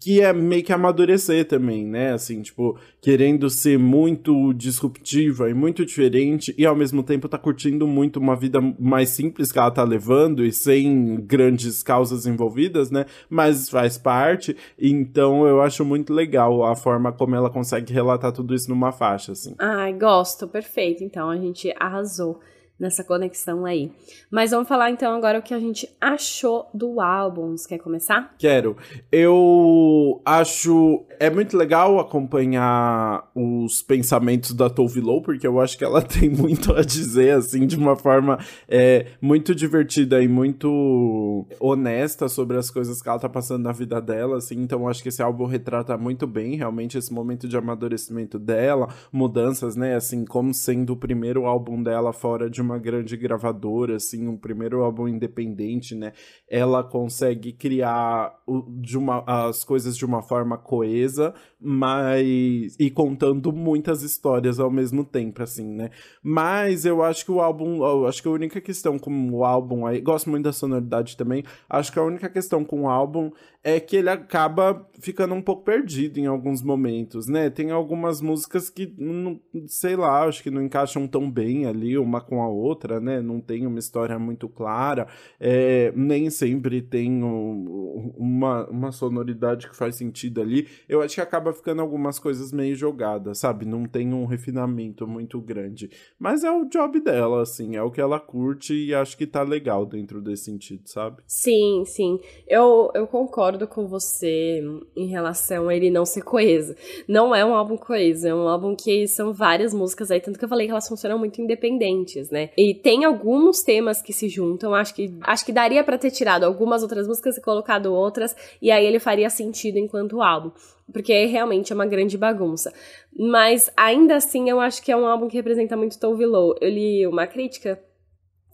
que 0.00 0.20
é 0.20 0.32
meio 0.32 0.64
que 0.64 0.72
amadurecer 0.72 1.46
também, 1.46 1.86
né? 1.86 2.12
Assim, 2.12 2.40
tipo, 2.40 2.78
querendo 3.00 3.50
ser 3.50 3.78
muito 3.78 4.52
disruptiva 4.54 5.50
e 5.50 5.54
muito 5.54 5.84
diferente 5.84 6.54
e 6.56 6.64
ao 6.64 6.74
mesmo 6.74 7.02
tempo 7.02 7.28
tá 7.28 7.36
curtindo 7.36 7.86
muito 7.86 8.18
uma 8.18 8.34
vida 8.34 8.60
mais 8.78 9.10
simples 9.10 9.52
que 9.52 9.58
ela 9.58 9.70
tá 9.70 9.84
levando 9.84 10.44
e 10.44 10.52
sem 10.52 11.16
grandes 11.26 11.82
causas 11.82 12.26
envolvidas, 12.26 12.90
né? 12.90 13.04
Mas 13.28 13.68
faz 13.68 13.98
parte. 13.98 14.56
Então 14.78 15.46
eu 15.46 15.60
acho 15.60 15.84
muito 15.84 16.14
legal 16.14 16.64
a 16.64 16.74
forma 16.74 17.12
como 17.12 17.34
ela 17.36 17.50
consegue 17.50 17.92
relatar 17.92 18.32
tudo 18.32 18.54
isso 18.54 18.70
numa 18.70 18.90
faixa, 18.92 19.32
assim. 19.32 19.54
Ai, 19.58 19.92
gosto, 19.92 20.48
perfeito. 20.48 21.04
Então 21.04 21.28
a 21.28 21.36
gente 21.36 21.72
arrasou 21.78 22.40
nessa 22.78 23.04
conexão 23.04 23.64
aí. 23.64 23.92
Mas 24.30 24.50
vamos 24.50 24.68
falar 24.68 24.90
então 24.90 25.14
agora 25.14 25.38
o 25.38 25.42
que 25.42 25.54
a 25.54 25.60
gente 25.60 25.88
achou 26.00 26.68
do 26.74 27.00
álbum. 27.00 27.56
Você 27.56 27.68
quer 27.68 27.78
começar? 27.78 28.34
Quero. 28.38 28.76
Eu 29.10 30.20
acho 30.24 31.04
é 31.20 31.30
muito 31.30 31.56
legal 31.56 31.98
acompanhar 31.98 33.30
os 33.34 33.82
pensamentos 33.82 34.52
da 34.52 34.68
Tove 34.68 35.00
Lo, 35.00 35.22
porque 35.22 35.46
eu 35.46 35.60
acho 35.60 35.78
que 35.78 35.84
ela 35.84 36.02
tem 36.02 36.28
muito 36.28 36.72
a 36.72 36.82
dizer 36.82 37.36
assim 37.36 37.66
de 37.66 37.76
uma 37.76 37.96
forma 37.96 38.38
é, 38.68 39.06
muito 39.20 39.54
divertida 39.54 40.22
e 40.22 40.28
muito 40.28 41.46
honesta 41.60 42.28
sobre 42.28 42.56
as 42.56 42.70
coisas 42.70 43.00
que 43.00 43.08
ela 43.08 43.18
tá 43.18 43.28
passando 43.28 43.62
na 43.62 43.72
vida 43.72 44.00
dela, 44.00 44.38
assim. 44.38 44.60
Então 44.60 44.88
acho 44.88 45.02
que 45.02 45.08
esse 45.08 45.22
álbum 45.22 45.46
retrata 45.46 45.96
muito 45.96 46.26
bem 46.26 46.56
realmente 46.56 46.98
esse 46.98 47.12
momento 47.12 47.46
de 47.46 47.56
amadurecimento 47.56 48.38
dela, 48.38 48.88
mudanças, 49.12 49.76
né, 49.76 49.94
assim, 49.94 50.24
como 50.24 50.52
sendo 50.52 50.94
o 50.94 50.96
primeiro 50.96 51.46
álbum 51.46 51.82
dela 51.82 52.12
fora 52.12 52.50
de 52.50 52.63
uma 52.64 52.78
grande 52.78 53.16
gravadora, 53.16 53.96
assim, 53.96 54.26
um 54.26 54.36
primeiro 54.36 54.82
álbum 54.82 55.06
independente, 55.06 55.94
né? 55.94 56.12
Ela 56.48 56.82
consegue 56.82 57.52
criar 57.52 58.34
de 58.80 58.96
uma, 58.96 59.22
as 59.26 59.62
coisas 59.62 59.96
de 59.96 60.04
uma 60.04 60.22
forma 60.22 60.56
coesa, 60.56 61.34
mas 61.60 62.76
e 62.78 62.90
contando 62.90 63.52
muitas 63.52 64.02
histórias 64.02 64.58
ao 64.58 64.70
mesmo 64.70 65.04
tempo, 65.04 65.42
assim, 65.42 65.66
né? 65.66 65.90
Mas 66.22 66.84
eu 66.84 67.02
acho 67.02 67.24
que 67.24 67.32
o 67.32 67.40
álbum, 67.40 67.84
eu 67.84 68.06
acho 68.06 68.22
que 68.22 68.28
a 68.28 68.32
única 68.32 68.60
questão 68.60 68.98
com 68.98 69.30
o 69.30 69.44
álbum 69.44 69.86
aí, 69.86 70.00
gosto 70.00 70.30
muito 70.30 70.44
da 70.44 70.52
sonoridade 70.52 71.16
também. 71.16 71.44
Acho 71.68 71.92
que 71.92 71.98
a 71.98 72.02
única 72.02 72.28
questão 72.28 72.64
com 72.64 72.82
o 72.82 72.88
álbum 72.88 73.30
é 73.64 73.80
que 73.80 73.96
ele 73.96 74.10
acaba 74.10 74.86
ficando 75.00 75.34
um 75.34 75.40
pouco 75.40 75.64
perdido 75.64 76.18
em 76.18 76.26
alguns 76.26 76.62
momentos, 76.62 77.26
né? 77.26 77.48
Tem 77.48 77.70
algumas 77.70 78.20
músicas 78.20 78.68
que, 78.68 78.92
não, 78.98 79.40
sei 79.66 79.96
lá, 79.96 80.24
acho 80.24 80.42
que 80.42 80.50
não 80.50 80.62
encaixam 80.62 81.08
tão 81.08 81.30
bem 81.30 81.64
ali 81.64 81.96
uma 81.96 82.20
com 82.20 82.42
a 82.42 82.48
outra, 82.48 83.00
né? 83.00 83.22
Não 83.22 83.40
tem 83.40 83.66
uma 83.66 83.78
história 83.78 84.18
muito 84.18 84.50
clara, 84.50 85.08
é, 85.40 85.90
nem 85.96 86.28
sempre 86.28 86.82
tem 86.82 87.24
um, 87.24 88.12
uma, 88.18 88.68
uma 88.68 88.92
sonoridade 88.92 89.68
que 89.68 89.74
faz 89.74 89.96
sentido 89.96 90.42
ali. 90.42 90.68
Eu 90.86 91.00
acho 91.00 91.14
que 91.14 91.20
acaba 91.22 91.50
ficando 91.54 91.80
algumas 91.80 92.18
coisas 92.18 92.52
meio 92.52 92.76
jogadas, 92.76 93.38
sabe? 93.38 93.64
Não 93.64 93.86
tem 93.86 94.12
um 94.12 94.26
refinamento 94.26 95.06
muito 95.06 95.40
grande. 95.40 95.90
Mas 96.18 96.44
é 96.44 96.50
o 96.50 96.66
job 96.66 97.00
dela, 97.00 97.40
assim, 97.40 97.76
é 97.76 97.82
o 97.82 97.90
que 97.90 98.00
ela 98.00 98.20
curte 98.20 98.74
e 98.74 98.94
acho 98.94 99.16
que 99.16 99.26
tá 99.26 99.42
legal 99.42 99.86
dentro 99.86 100.20
desse 100.20 100.44
sentido, 100.44 100.82
sabe? 100.84 101.22
Sim, 101.26 101.82
sim. 101.86 102.20
Eu, 102.46 102.90
eu 102.94 103.06
concordo 103.06 103.53
com 103.66 103.86
você 103.86 104.62
em 104.96 105.06
relação 105.06 105.68
a 105.68 105.74
ele 105.74 105.90
não 105.90 106.04
ser 106.04 106.22
coeso. 106.22 106.74
Não 107.08 107.34
é 107.34 107.44
um 107.44 107.54
álbum 107.54 107.76
coeso, 107.76 108.26
é 108.26 108.34
um 108.34 108.48
álbum 108.48 108.74
que 108.74 109.06
são 109.06 109.32
várias 109.32 109.72
músicas 109.72 110.10
aí, 110.10 110.20
tanto 110.20 110.38
que 110.38 110.44
eu 110.44 110.48
falei 110.48 110.66
que 110.66 110.72
elas 110.72 110.88
funcionam 110.88 111.18
muito 111.18 111.40
independentes, 111.40 112.30
né? 112.30 112.50
E 112.58 112.74
tem 112.74 113.04
alguns 113.04 113.62
temas 113.62 114.02
que 114.02 114.12
se 114.12 114.28
juntam, 114.28 114.74
acho 114.74 114.94
que 114.94 115.16
acho 115.22 115.46
que 115.46 115.52
daria 115.52 115.84
para 115.84 115.98
ter 115.98 116.10
tirado 116.10 116.44
algumas 116.44 116.82
outras 116.82 117.06
músicas 117.06 117.36
e 117.36 117.40
colocado 117.40 117.92
outras, 117.92 118.34
e 118.60 118.70
aí 118.70 118.84
ele 118.84 118.98
faria 118.98 119.30
sentido 119.30 119.78
enquanto 119.78 120.20
álbum 120.20 120.50
porque 120.92 121.24
realmente 121.24 121.72
é 121.72 121.74
uma 121.74 121.86
grande 121.86 122.18
bagunça. 122.18 122.72
Mas 123.16 123.70
ainda 123.76 124.16
assim, 124.16 124.50
eu 124.50 124.60
acho 124.60 124.82
que 124.82 124.92
é 124.92 124.96
um 124.96 125.06
álbum 125.06 125.28
que 125.28 125.36
representa 125.36 125.76
muito 125.76 125.98
Tove 125.98 126.26
Lo. 126.26 126.54
Eu 126.60 126.68
li 126.68 127.06
uma 127.06 127.26
crítica 127.26 127.80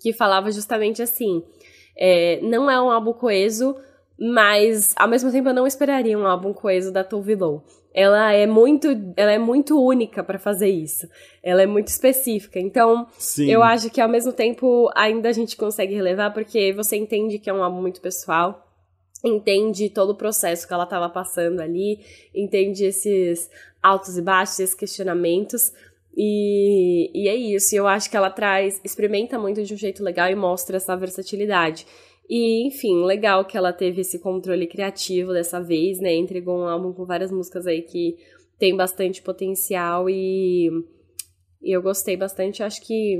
que 0.00 0.12
falava 0.12 0.50
justamente 0.50 1.02
assim: 1.02 1.42
é, 1.96 2.40
não 2.42 2.70
é 2.70 2.80
um 2.80 2.90
álbum 2.90 3.12
coeso, 3.12 3.76
mas 4.20 4.90
ao 4.96 5.08
mesmo 5.08 5.32
tempo 5.32 5.48
eu 5.48 5.54
não 5.54 5.66
esperaria 5.66 6.18
um 6.18 6.26
álbum 6.26 6.52
coeso 6.52 6.92
da 6.92 7.02
Tove 7.02 7.34
Lo. 7.34 7.62
ela 7.94 8.32
é 8.32 8.46
muito, 8.46 8.88
ela 9.16 9.32
é 9.32 9.38
muito 9.38 9.82
única 9.82 10.22
para 10.22 10.38
fazer 10.38 10.68
isso. 10.68 11.08
Ela 11.42 11.62
é 11.62 11.66
muito 11.66 11.88
específica. 11.88 12.60
Então, 12.60 13.06
Sim. 13.18 13.50
eu 13.50 13.62
acho 13.62 13.88
que 13.90 14.00
ao 14.00 14.08
mesmo 14.08 14.32
tempo 14.32 14.90
ainda 14.94 15.30
a 15.30 15.32
gente 15.32 15.56
consegue 15.56 15.94
relevar 15.94 16.34
porque 16.34 16.72
você 16.72 16.96
entende 16.96 17.38
que 17.38 17.48
é 17.48 17.52
um 17.52 17.64
álbum 17.64 17.80
muito 17.80 18.00
pessoal, 18.00 18.68
entende 19.24 19.88
todo 19.88 20.10
o 20.10 20.14
processo 20.14 20.68
que 20.68 20.74
ela 20.74 20.84
estava 20.84 21.08
passando 21.08 21.60
ali, 21.60 22.00
entende 22.34 22.84
esses 22.84 23.50
altos 23.82 24.18
e 24.18 24.22
baixos, 24.22 24.60
esses 24.60 24.74
questionamentos. 24.74 25.72
E, 26.14 27.10
e 27.14 27.26
é 27.26 27.34
isso. 27.34 27.74
Eu 27.74 27.86
acho 27.86 28.10
que 28.10 28.16
ela 28.16 28.30
traz, 28.30 28.80
experimenta 28.84 29.38
muito 29.38 29.62
de 29.62 29.72
um 29.72 29.76
jeito 29.76 30.02
legal 30.02 30.28
e 30.28 30.34
mostra 30.34 30.76
essa 30.76 30.94
versatilidade. 30.94 31.86
E, 32.30 32.64
enfim, 32.68 33.02
legal 33.04 33.44
que 33.44 33.56
ela 33.56 33.72
teve 33.72 34.02
esse 34.02 34.20
controle 34.20 34.68
criativo 34.68 35.32
dessa 35.32 35.60
vez, 35.60 35.98
né? 35.98 36.14
Entregou 36.14 36.60
um 36.60 36.68
álbum 36.68 36.92
com 36.92 37.04
várias 37.04 37.32
músicas 37.32 37.66
aí 37.66 37.82
que 37.82 38.16
tem 38.56 38.76
bastante 38.76 39.20
potencial 39.20 40.08
e, 40.08 40.70
e 41.60 41.74
eu 41.76 41.82
gostei 41.82 42.16
bastante. 42.16 42.62
Acho 42.62 42.86
que 42.86 43.18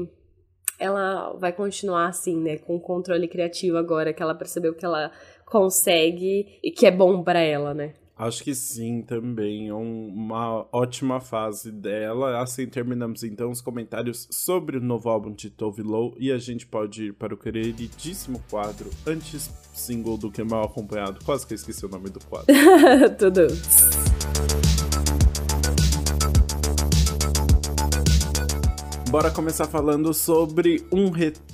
ela 0.78 1.32
vai 1.38 1.52
continuar 1.52 2.06
assim, 2.06 2.40
né? 2.40 2.58
Com 2.58 2.78
controle 2.78 3.26
criativo 3.26 3.76
agora, 3.76 4.12
que 4.12 4.22
ela 4.22 4.34
percebeu 4.34 4.76
que 4.76 4.84
ela 4.84 5.10
consegue 5.44 6.60
e 6.62 6.70
que 6.70 6.86
é 6.86 6.90
bom 6.92 7.24
para 7.24 7.40
ela, 7.40 7.74
né? 7.74 7.94
Acho 8.20 8.44
que 8.44 8.54
sim, 8.54 9.00
também. 9.00 9.68
É 9.68 9.72
uma 9.72 10.66
ótima 10.72 11.22
fase 11.22 11.72
dela. 11.72 12.42
Assim 12.42 12.66
terminamos 12.66 13.24
então 13.24 13.50
os 13.50 13.62
comentários 13.62 14.28
sobre 14.30 14.76
o 14.76 14.80
novo 14.80 15.08
álbum 15.08 15.32
de 15.32 15.48
Tove 15.48 15.80
Lo 15.80 16.14
e 16.18 16.30
a 16.30 16.36
gente 16.36 16.66
pode 16.66 17.04
ir 17.04 17.14
para 17.14 17.32
o 17.32 17.36
queridíssimo 17.38 18.38
quadro 18.50 18.90
antes 19.06 19.50
single 19.72 20.18
do 20.18 20.30
que 20.30 20.44
mal 20.44 20.64
acompanhado. 20.64 21.24
Quase 21.24 21.46
que 21.46 21.54
eu 21.54 21.56
esqueci 21.56 21.86
o 21.86 21.88
nome 21.88 22.10
do 22.10 22.20
quadro. 22.26 22.54
Tudo. 23.18 23.46
Bora 29.10 29.30
começar 29.30 29.64
falando 29.64 30.12
sobre 30.12 30.86
um 30.92 31.08
retorno 31.08 31.50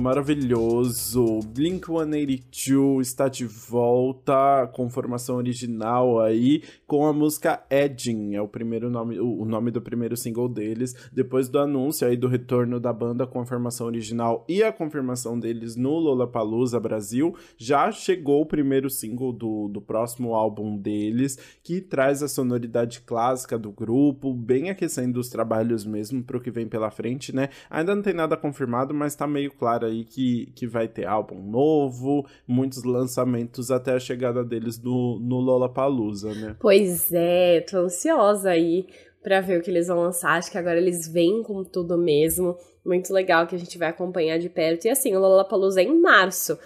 maravilhoso. 0.00 1.40
Blink 1.48 1.86
182 1.86 3.06
está 3.06 3.28
de 3.28 3.44
volta 3.44 4.66
com 4.72 4.88
formação 4.88 5.36
original 5.36 6.20
aí, 6.20 6.62
com 6.86 7.06
a 7.06 7.12
música 7.12 7.62
Edging, 7.68 8.34
é 8.34 8.40
o 8.40 8.48
primeiro 8.48 8.88
nome, 8.88 9.20
o 9.20 9.44
nome 9.44 9.70
do 9.70 9.82
primeiro 9.82 10.16
single 10.16 10.48
deles, 10.48 10.94
depois 11.12 11.50
do 11.50 11.58
anúncio 11.58 12.06
aí 12.06 12.16
do 12.16 12.28
retorno 12.28 12.80
da 12.80 12.92
banda 12.92 13.26
com 13.26 13.40
a 13.40 13.46
formação 13.46 13.86
original 13.86 14.44
e 14.48 14.62
a 14.62 14.72
confirmação 14.72 15.38
deles 15.38 15.76
no 15.76 15.98
Lollapalooza 15.98 16.80
Brasil, 16.80 17.36
já 17.58 17.90
chegou 17.92 18.42
o 18.42 18.46
primeiro 18.46 18.88
single 18.88 19.32
do, 19.32 19.68
do 19.68 19.82
próximo 19.82 20.34
álbum 20.34 20.76
deles, 20.76 21.38
que 21.62 21.80
traz 21.80 22.22
a 22.22 22.28
sonoridade 22.28 23.02
clássica 23.02 23.58
do 23.58 23.70
grupo, 23.70 24.32
bem 24.32 24.70
aquecendo 24.70 25.20
os 25.20 25.28
trabalhos 25.28 25.84
mesmo 25.84 26.22
pro 26.22 26.40
que 26.40 26.50
vem 26.50 26.66
pela 26.66 26.90
frente, 26.90 27.34
né? 27.34 27.50
Ainda 27.68 27.94
não 27.94 28.02
tem 28.02 28.14
nada 28.14 28.36
confirmado, 28.36 28.94
mas 28.94 29.14
tá 29.14 29.26
meio 29.26 29.41
claro 29.50 29.86
aí 29.86 30.04
que, 30.04 30.52
que 30.54 30.66
vai 30.66 30.86
ter 30.86 31.06
álbum 31.06 31.42
novo, 31.42 32.26
muitos 32.46 32.84
lançamentos 32.84 33.70
até 33.70 33.92
a 33.92 34.00
chegada 34.00 34.44
deles 34.44 34.80
no, 34.80 35.18
no 35.18 35.40
Lollapalooza, 35.40 36.34
né? 36.34 36.56
Pois 36.60 37.12
é, 37.12 37.60
tô 37.60 37.78
ansiosa 37.78 38.50
aí 38.50 38.86
pra 39.22 39.40
ver 39.40 39.60
o 39.60 39.62
que 39.62 39.70
eles 39.70 39.86
vão 39.86 40.00
lançar. 40.00 40.32
Acho 40.32 40.50
que 40.50 40.58
agora 40.58 40.78
eles 40.78 41.06
vêm 41.06 41.42
com 41.42 41.62
tudo 41.62 41.96
mesmo. 41.96 42.56
Muito 42.84 43.12
legal 43.12 43.46
que 43.46 43.54
a 43.54 43.58
gente 43.58 43.78
vai 43.78 43.88
acompanhar 43.88 44.38
de 44.38 44.48
perto. 44.48 44.86
E 44.86 44.90
assim, 44.90 45.14
o 45.14 45.20
Lollapalooza 45.20 45.80
é 45.80 45.84
em 45.84 46.00
março. 46.00 46.58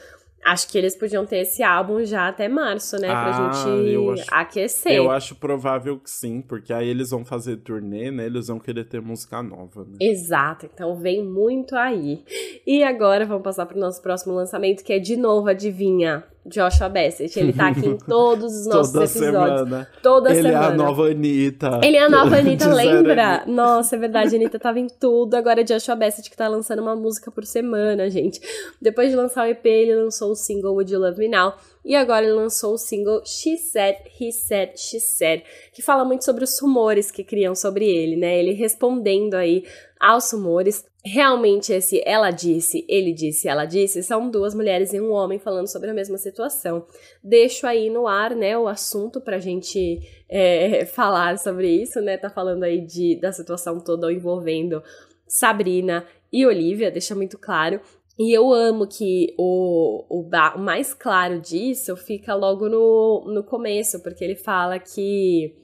Acho 0.45 0.69
que 0.69 0.79
eles 0.79 0.97
podiam 0.97 1.27
ter 1.27 1.39
esse 1.39 1.63
álbum 1.63 2.05
já 2.05 2.29
até 2.29 2.49
março, 2.49 2.97
né? 3.01 3.09
Pra 3.09 3.31
Ah, 3.31 3.33
gente 3.33 3.91
eu 3.93 4.11
acho- 4.13 4.25
aquecer. 4.31 4.93
Eu 4.93 5.11
acho 5.11 5.35
provável 5.35 5.99
que 5.99 6.09
sim, 6.09 6.41
porque 6.41 6.73
aí 6.73 6.89
eles 6.89 7.11
vão 7.11 7.25
fazer 7.25 7.57
turnê, 7.57 8.11
né? 8.13 8.27
Eles 8.27 8.47
vão 8.47 8.59
querer 8.61 8.85
ter 8.85 9.01
música 9.01 9.43
nova, 9.43 9.85
né? 9.85 9.97
Exato, 10.01 10.67
então 10.73 10.95
vem 10.97 11.25
muito 11.25 11.75
aí. 11.75 12.23
E 12.65 12.85
agora 12.85 13.25
vamos 13.27 13.43
passar 13.43 13.67
pro 13.67 13.79
nosso 13.79 14.01
próximo 14.01 14.35
lançamento, 14.35 14.85
que 14.85 14.93
é 14.93 14.99
de 15.01 15.17
novo, 15.17 15.49
adivinha? 15.49 16.25
Joshua 16.49 16.89
Bassett. 16.89 17.39
Ele 17.39 17.53
tá 17.53 17.69
aqui 17.69 17.87
em 17.87 17.97
todos 18.07 18.53
os 18.61 18.67
nossos 18.67 18.93
Toda 18.93 19.05
episódios. 19.05 19.59
semana. 19.59 19.89
Toda 20.03 20.31
Ele 20.31 20.43
semana. 20.43 20.65
é 20.65 20.69
a 20.69 20.73
nova 20.75 21.07
Anitta. 21.11 21.81
Ele 21.83 21.97
é 21.97 22.03
a 22.03 22.09
nova 22.09 22.37
Anitta, 22.39 22.69
lembra? 22.73 23.29
Anitta. 23.37 23.51
Nossa, 23.51 23.97
é 23.97 23.99
verdade, 23.99 24.35
a 24.35 24.39
Anitta 24.39 24.59
tava 24.59 24.79
em 24.79 24.87
tudo. 24.87 25.35
Agora 25.35 25.61
é 25.61 25.65
Joshua 25.65 25.97
Bassett 25.97 26.31
que 26.31 26.37
tá 26.37 26.49
lançando 26.49 26.81
uma 26.83 26.97
música 26.97 27.31
por 27.31 27.45
semana, 27.45 28.09
gente. 28.11 28.41
Depois 28.81 29.11
de 29.11 29.17
lançar 29.17 29.47
o 29.47 29.51
EP, 29.51 29.65
ele 29.67 29.95
lançou 29.97 30.31
o 30.31 30.37
single 30.37 30.73
Would 30.73 30.93
You 30.93 31.01
Love 31.01 31.19
Me 31.19 31.29
Now. 31.29 31.55
E 31.85 31.95
agora 31.95 32.25
ele 32.25 32.35
lançou 32.35 32.75
o 32.75 32.79
single 32.79 33.23
She 33.25 33.57
Said, 33.57 33.97
He 34.21 34.33
Said, 34.33 34.73
She 34.77 34.99
Said, 34.99 35.45
que 35.73 35.81
fala 35.83 36.05
muito 36.05 36.25
sobre 36.25 36.43
os 36.43 36.59
rumores 36.59 37.13
que 37.13 37.23
criam 37.23 37.55
sobre 37.55 37.85
ele, 37.89 38.17
né? 38.17 38.39
Ele 38.41 38.53
respondendo 38.55 39.35
aí 39.35 39.65
aos 40.01 40.33
rumores. 40.33 40.85
Realmente 41.09 41.73
esse 41.73 42.03
ela 42.05 42.33
disse, 42.33 42.85
ele 42.89 43.13
disse, 43.13 43.47
ela 43.47 43.65
disse, 43.65 44.03
são 44.03 44.29
duas 44.29 44.57
mulheres 44.57 44.93
e 44.93 45.01
um 45.01 45.13
homem 45.13 45.39
falando 45.39 45.69
sobre 45.69 45.89
a 45.89 45.95
mesma 45.95 46.19
situação. 46.19 46.85
Deixo 47.23 47.65
aí 47.65 47.89
no 47.89 48.09
ar, 48.09 48.35
né, 48.35 48.59
o 48.59 48.67
assunto 48.67 49.21
pra 49.21 49.39
gente 49.39 50.01
é, 50.29 50.85
falar 50.85 51.39
sobre 51.39 51.69
isso, 51.71 52.01
né? 52.01 52.17
Tá 52.17 52.29
falando 52.29 52.65
aí 52.65 52.81
de, 52.81 53.21
da 53.21 53.31
situação 53.31 53.79
toda 53.79 54.13
envolvendo 54.13 54.83
Sabrina 55.29 56.05
e 56.33 56.45
Olivia, 56.45 56.91
deixa 56.91 57.15
muito 57.15 57.39
claro. 57.39 57.81
E 58.19 58.37
eu 58.37 58.53
amo 58.53 58.89
que 58.89 59.33
o, 59.39 60.05
o, 60.09 60.29
o 60.29 60.59
mais 60.59 60.93
claro 60.93 61.39
disso 61.39 61.95
fica 61.97 62.35
logo 62.35 62.69
no, 62.69 63.33
no 63.33 63.45
começo, 63.45 64.03
porque 64.03 64.25
ele 64.25 64.35
fala 64.35 64.81
que 64.81 65.55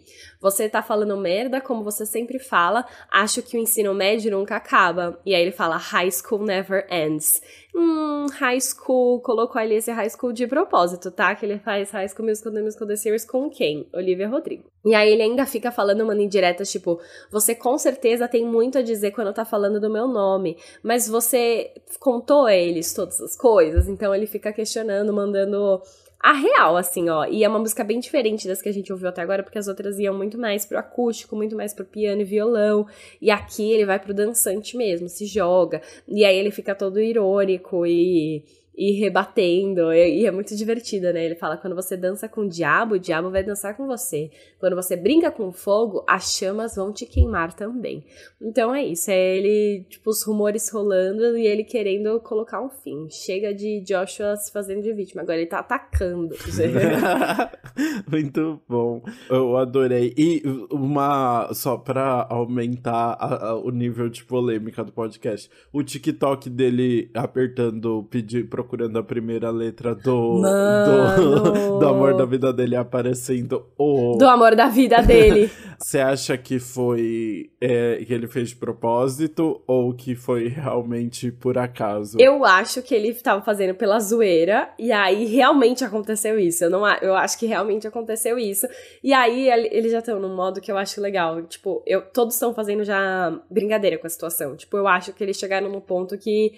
você 0.41 0.69
tá 0.69 0.83
falando 0.83 1.17
merda, 1.17 1.61
como 1.61 1.85
você 1.85 2.05
sempre 2.05 2.39
fala, 2.39 2.85
acho 3.11 3.43
que 3.43 3.57
o 3.57 3.61
ensino 3.61 3.95
médio 3.95 4.31
nunca 4.31 4.57
acaba. 4.57 5.21
E 5.25 5.35
aí 5.35 5.43
ele 5.43 5.53
fala, 5.53 5.77
high 5.77 6.11
school 6.11 6.45
never 6.45 6.87
ends. 6.91 7.41
Hum, 7.75 8.27
high 8.39 8.61
school, 8.61 9.21
colocou 9.21 9.61
ali 9.61 9.77
esse 9.77 9.91
high 9.91 10.11
school 10.11 10.33
de 10.33 10.47
propósito, 10.47 11.11
tá? 11.11 11.35
Que 11.35 11.47
ele 11.47 11.59
faz 11.59 11.91
high 11.91 12.09
school 12.09 12.27
musical, 12.27 12.53
The 12.53 12.61
musical, 12.61 12.87
The 12.87 12.97
series 12.97 13.25
com 13.25 13.49
quem? 13.49 13.89
Olivia 13.95 14.29
Rodrigo. 14.29 14.65
E 14.85 14.95
aí 14.95 15.13
ele 15.13 15.23
ainda 15.23 15.47
fica 15.47 15.71
falando 15.71 16.03
uma 16.03 16.15
indireta, 16.15 16.65
tipo, 16.65 17.01
você 17.31 17.55
com 17.55 17.79
certeza 17.79 18.27
tem 18.27 18.45
muito 18.45 18.79
a 18.79 18.83
dizer 18.83 19.13
quando 19.13 19.33
tá 19.33 19.45
falando 19.45 19.81
do 19.81 19.89
meu 19.89 20.09
nome, 20.09 20.57
mas 20.83 21.09
você 21.09 21.73
contou 22.01 22.47
a 22.47 22.55
eles 22.55 22.93
todas 22.93 23.21
as 23.21 23.37
coisas, 23.37 23.89
então 23.89 24.15
ele 24.15 24.27
fica 24.27 24.53
questionando, 24.53 25.13
mandando 25.13 25.81
a 26.23 26.33
real, 26.33 26.77
assim, 26.77 27.09
ó. 27.09 27.25
E 27.25 27.43
é 27.43 27.49
uma 27.49 27.59
música 27.59 27.83
bem 27.83 27.99
diferente 27.99 28.47
das 28.47 28.63
que 28.63 28.69
a 28.69 28.73
gente 28.73 28.93
ouviu 28.93 29.09
até 29.09 29.21
agora, 29.21 29.43
porque 29.43 29.59
as 29.59 29.67
outras 29.67 29.99
iam 29.99 30.17
muito 30.17 30.39
mais 30.39 30.65
pro 30.65 30.79
acústico, 30.79 31.35
muito 31.35 31.57
mais 31.57 31.75
pro 31.75 31.85
piano 31.85 32.21
e 32.21 32.25
violão. 32.25 32.87
E 33.21 33.29
aqui 33.29 33.73
ele 33.73 33.85
vai 33.85 33.99
pro 33.99 34.15
dançante 34.15 34.77
mesmo, 34.77 35.09
se 35.09 35.27
joga. 35.27 35.83
E 36.07 36.25
aí 36.25 36.37
ele 36.37 36.53
fica 36.53 36.77
todo 36.77 37.01
irônico 37.01 37.85
e, 37.85 38.45
e 38.77 38.93
rebatendo. 39.01 39.93
E, 39.93 40.21
e 40.23 40.27
é 40.27 40.31
muito 40.31 40.57
divertida, 40.57 41.13
né? 41.13 41.25
Ele 41.25 41.35
fala: 41.37 41.57
quando 41.57 41.75
você 41.77 41.97
dança 41.97 42.29
com 42.29 42.43
o 42.43 42.49
diabo, 42.49 42.95
o 42.95 42.99
diabo 42.99 43.31
vai 43.31 43.43
dançar 43.45 43.77
com 43.77 43.87
você. 43.87 44.31
Quando 44.59 44.75
você 44.77 44.97
brinca 44.97 45.31
com 45.31 45.53
fogo, 45.53 46.05
as 46.09 46.33
chamas 46.37 46.77
vão 46.77 46.93
te 46.93 47.05
queimar 47.07 47.53
também. 47.55 48.05
Então 48.41 48.75
é 48.75 48.85
isso, 48.85 49.11
é 49.11 49.37
ele, 49.37 49.85
tipo, 49.89 50.11
os 50.11 50.23
rumores 50.25 50.71
rolando 50.71 51.37
e 51.37 51.47
ele 51.47 51.65
querendo 51.65 52.19
colocar 52.21 52.63
um 52.63 52.71
fim. 52.71 53.09
Chega 53.11 53.53
de 53.55 53.81
Joshua 53.83 54.37
se 54.37 54.53
fazendo 54.53 54.83
de 54.83 54.93
vítima, 54.93 55.23
agora 55.23 55.39
ele 55.39 55.47
tá 55.47 55.59
atacando. 55.59 56.35
Muito 58.11 58.61
bom. 58.69 59.03
Eu 59.31 59.57
adorei. 59.57 60.13
E 60.17 60.43
uma. 60.71 61.51
Só 61.55 61.77
pra 61.77 62.27
aumentar 62.31 63.17
a- 63.19 63.49
a- 63.51 63.55
o 63.59 63.71
nível 63.71 64.09
de 64.09 64.25
polêmica 64.25 64.85
do 64.85 64.93
podcast. 64.93 65.51
O 65.73 65.83
TikTok 65.83 66.49
dele 66.51 67.11
apertando, 67.15 68.07
pedir, 68.11 68.49
procurando 68.63 68.99
a 68.99 69.03
primeira 69.03 69.51
letra 69.51 69.95
do. 69.95 70.41
Do, 70.41 71.79
do 71.81 71.87
amor 71.89 72.17
da 72.17 72.25
vida 72.25 72.53
dele 72.53 72.77
aparecendo 72.77 73.67
o. 73.77 74.17
Do 74.17 74.27
amor 74.29 74.55
da 74.55 74.69
vida 74.69 75.03
dele. 75.03 75.51
Você 75.79 75.99
acha 75.99 76.39
que 76.39 76.61
foi. 76.61 77.51
é, 77.61 78.05
que 78.05 78.15
ele 78.15 78.29
fez 78.29 78.51
de 78.51 78.57
propósito 78.57 79.61
ou 79.67 79.93
que 79.93 80.15
foi 80.15 80.47
realmente 80.49 81.33
por 81.33 81.59
acaso? 81.59 82.17
Eu 82.21 82.45
acho 82.45 82.81
que 82.83 82.95
ele 82.95 83.13
tava 83.15 83.43
fazendo 83.43 83.75
pela 83.75 83.99
zoeira, 83.99 84.69
e 84.79 84.93
aí 84.93 85.25
realmente 85.27 85.85
aconteceu 85.85 86.39
isso. 86.39 86.65
Eu, 86.65 86.71
não, 86.71 86.87
eu 87.03 87.15
acho 87.17 87.37
que 87.39 87.47
realmente 87.47 87.87
aconteceu 87.87 88.39
isso. 88.39 88.67
E 89.03 89.13
aí 89.13 89.51
ele- 89.51 89.69
eles 89.73 89.91
já 89.91 89.99
estão 89.99 90.21
num 90.21 90.35
modo 90.37 90.61
que 90.61 90.71
eu 90.71 90.79
acho 90.79 91.01
legal. 91.01 91.43
Tipo, 91.43 91.83
eu, 91.85 92.03
todos 92.03 92.35
estão 92.35 92.55
fazendo 92.55 92.85
já 92.85 93.37
brincadeira 93.51 93.99
com 93.99 94.07
a 94.07 94.11
situação. 94.11 94.55
Tipo, 94.57 94.77
eu 94.77 94.87
acho 94.87 95.13
que 95.13 95.23
eles 95.25 95.37
chegaram 95.37 95.69
no 95.69 95.81
ponto 95.81 96.17
que 96.17 96.53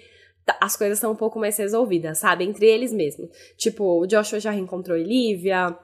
as 0.61 0.75
coisas 0.75 0.97
estão 0.97 1.11
um 1.11 1.15
pouco 1.15 1.39
mais 1.39 1.57
resolvidas, 1.57 2.19
sabe? 2.19 2.43
Entre 2.43 2.65
eles 2.65 2.93
mesmos. 2.93 3.29
Tipo, 3.57 4.01
o 4.01 4.05
Joshua 4.05 4.39
já 4.39 4.51
reencontrou 4.51 4.97
a 4.97 4.99
Olivia. 4.99 5.75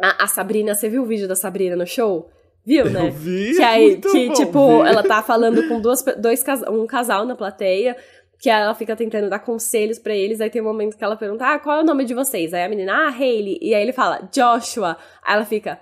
A, 0.00 0.24
a 0.24 0.26
Sabrina, 0.26 0.74
você 0.74 0.88
viu 0.88 1.02
o 1.02 1.06
vídeo 1.06 1.28
da 1.28 1.34
Sabrina 1.34 1.76
no 1.76 1.86
show? 1.86 2.30
Viu, 2.64 2.88
né? 2.90 3.08
Eu 3.08 3.12
vi. 3.12 3.56
Que 3.56 3.62
aí, 3.62 3.96
que, 3.96 4.30
tipo, 4.32 4.82
vi. 4.82 4.88
ela 4.88 5.02
tá 5.02 5.22
falando 5.22 5.66
com 5.68 5.80
duas, 5.80 6.04
dois, 6.18 6.44
um 6.70 6.86
casal 6.86 7.24
na 7.24 7.34
plateia, 7.34 7.96
que 8.38 8.48
ela 8.48 8.74
fica 8.74 8.94
tentando 8.94 9.28
dar 9.28 9.40
conselhos 9.40 9.98
pra 9.98 10.14
eles, 10.14 10.40
aí 10.40 10.48
tem 10.48 10.62
um 10.62 10.66
momento 10.66 10.96
que 10.96 11.02
ela 11.02 11.16
pergunta, 11.16 11.44
ah, 11.46 11.58
qual 11.58 11.78
é 11.78 11.82
o 11.82 11.84
nome 11.86 12.04
de 12.04 12.14
vocês? 12.14 12.54
Aí 12.54 12.62
a 12.62 12.68
menina, 12.68 12.92
ah, 12.92 13.08
Hailey, 13.08 13.58
e 13.60 13.74
aí 13.74 13.82
ele 13.82 13.92
fala, 13.92 14.28
Joshua, 14.32 14.96
aí 15.22 15.34
ela 15.34 15.44
fica, 15.44 15.80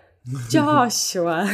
Joshua! 0.50 1.44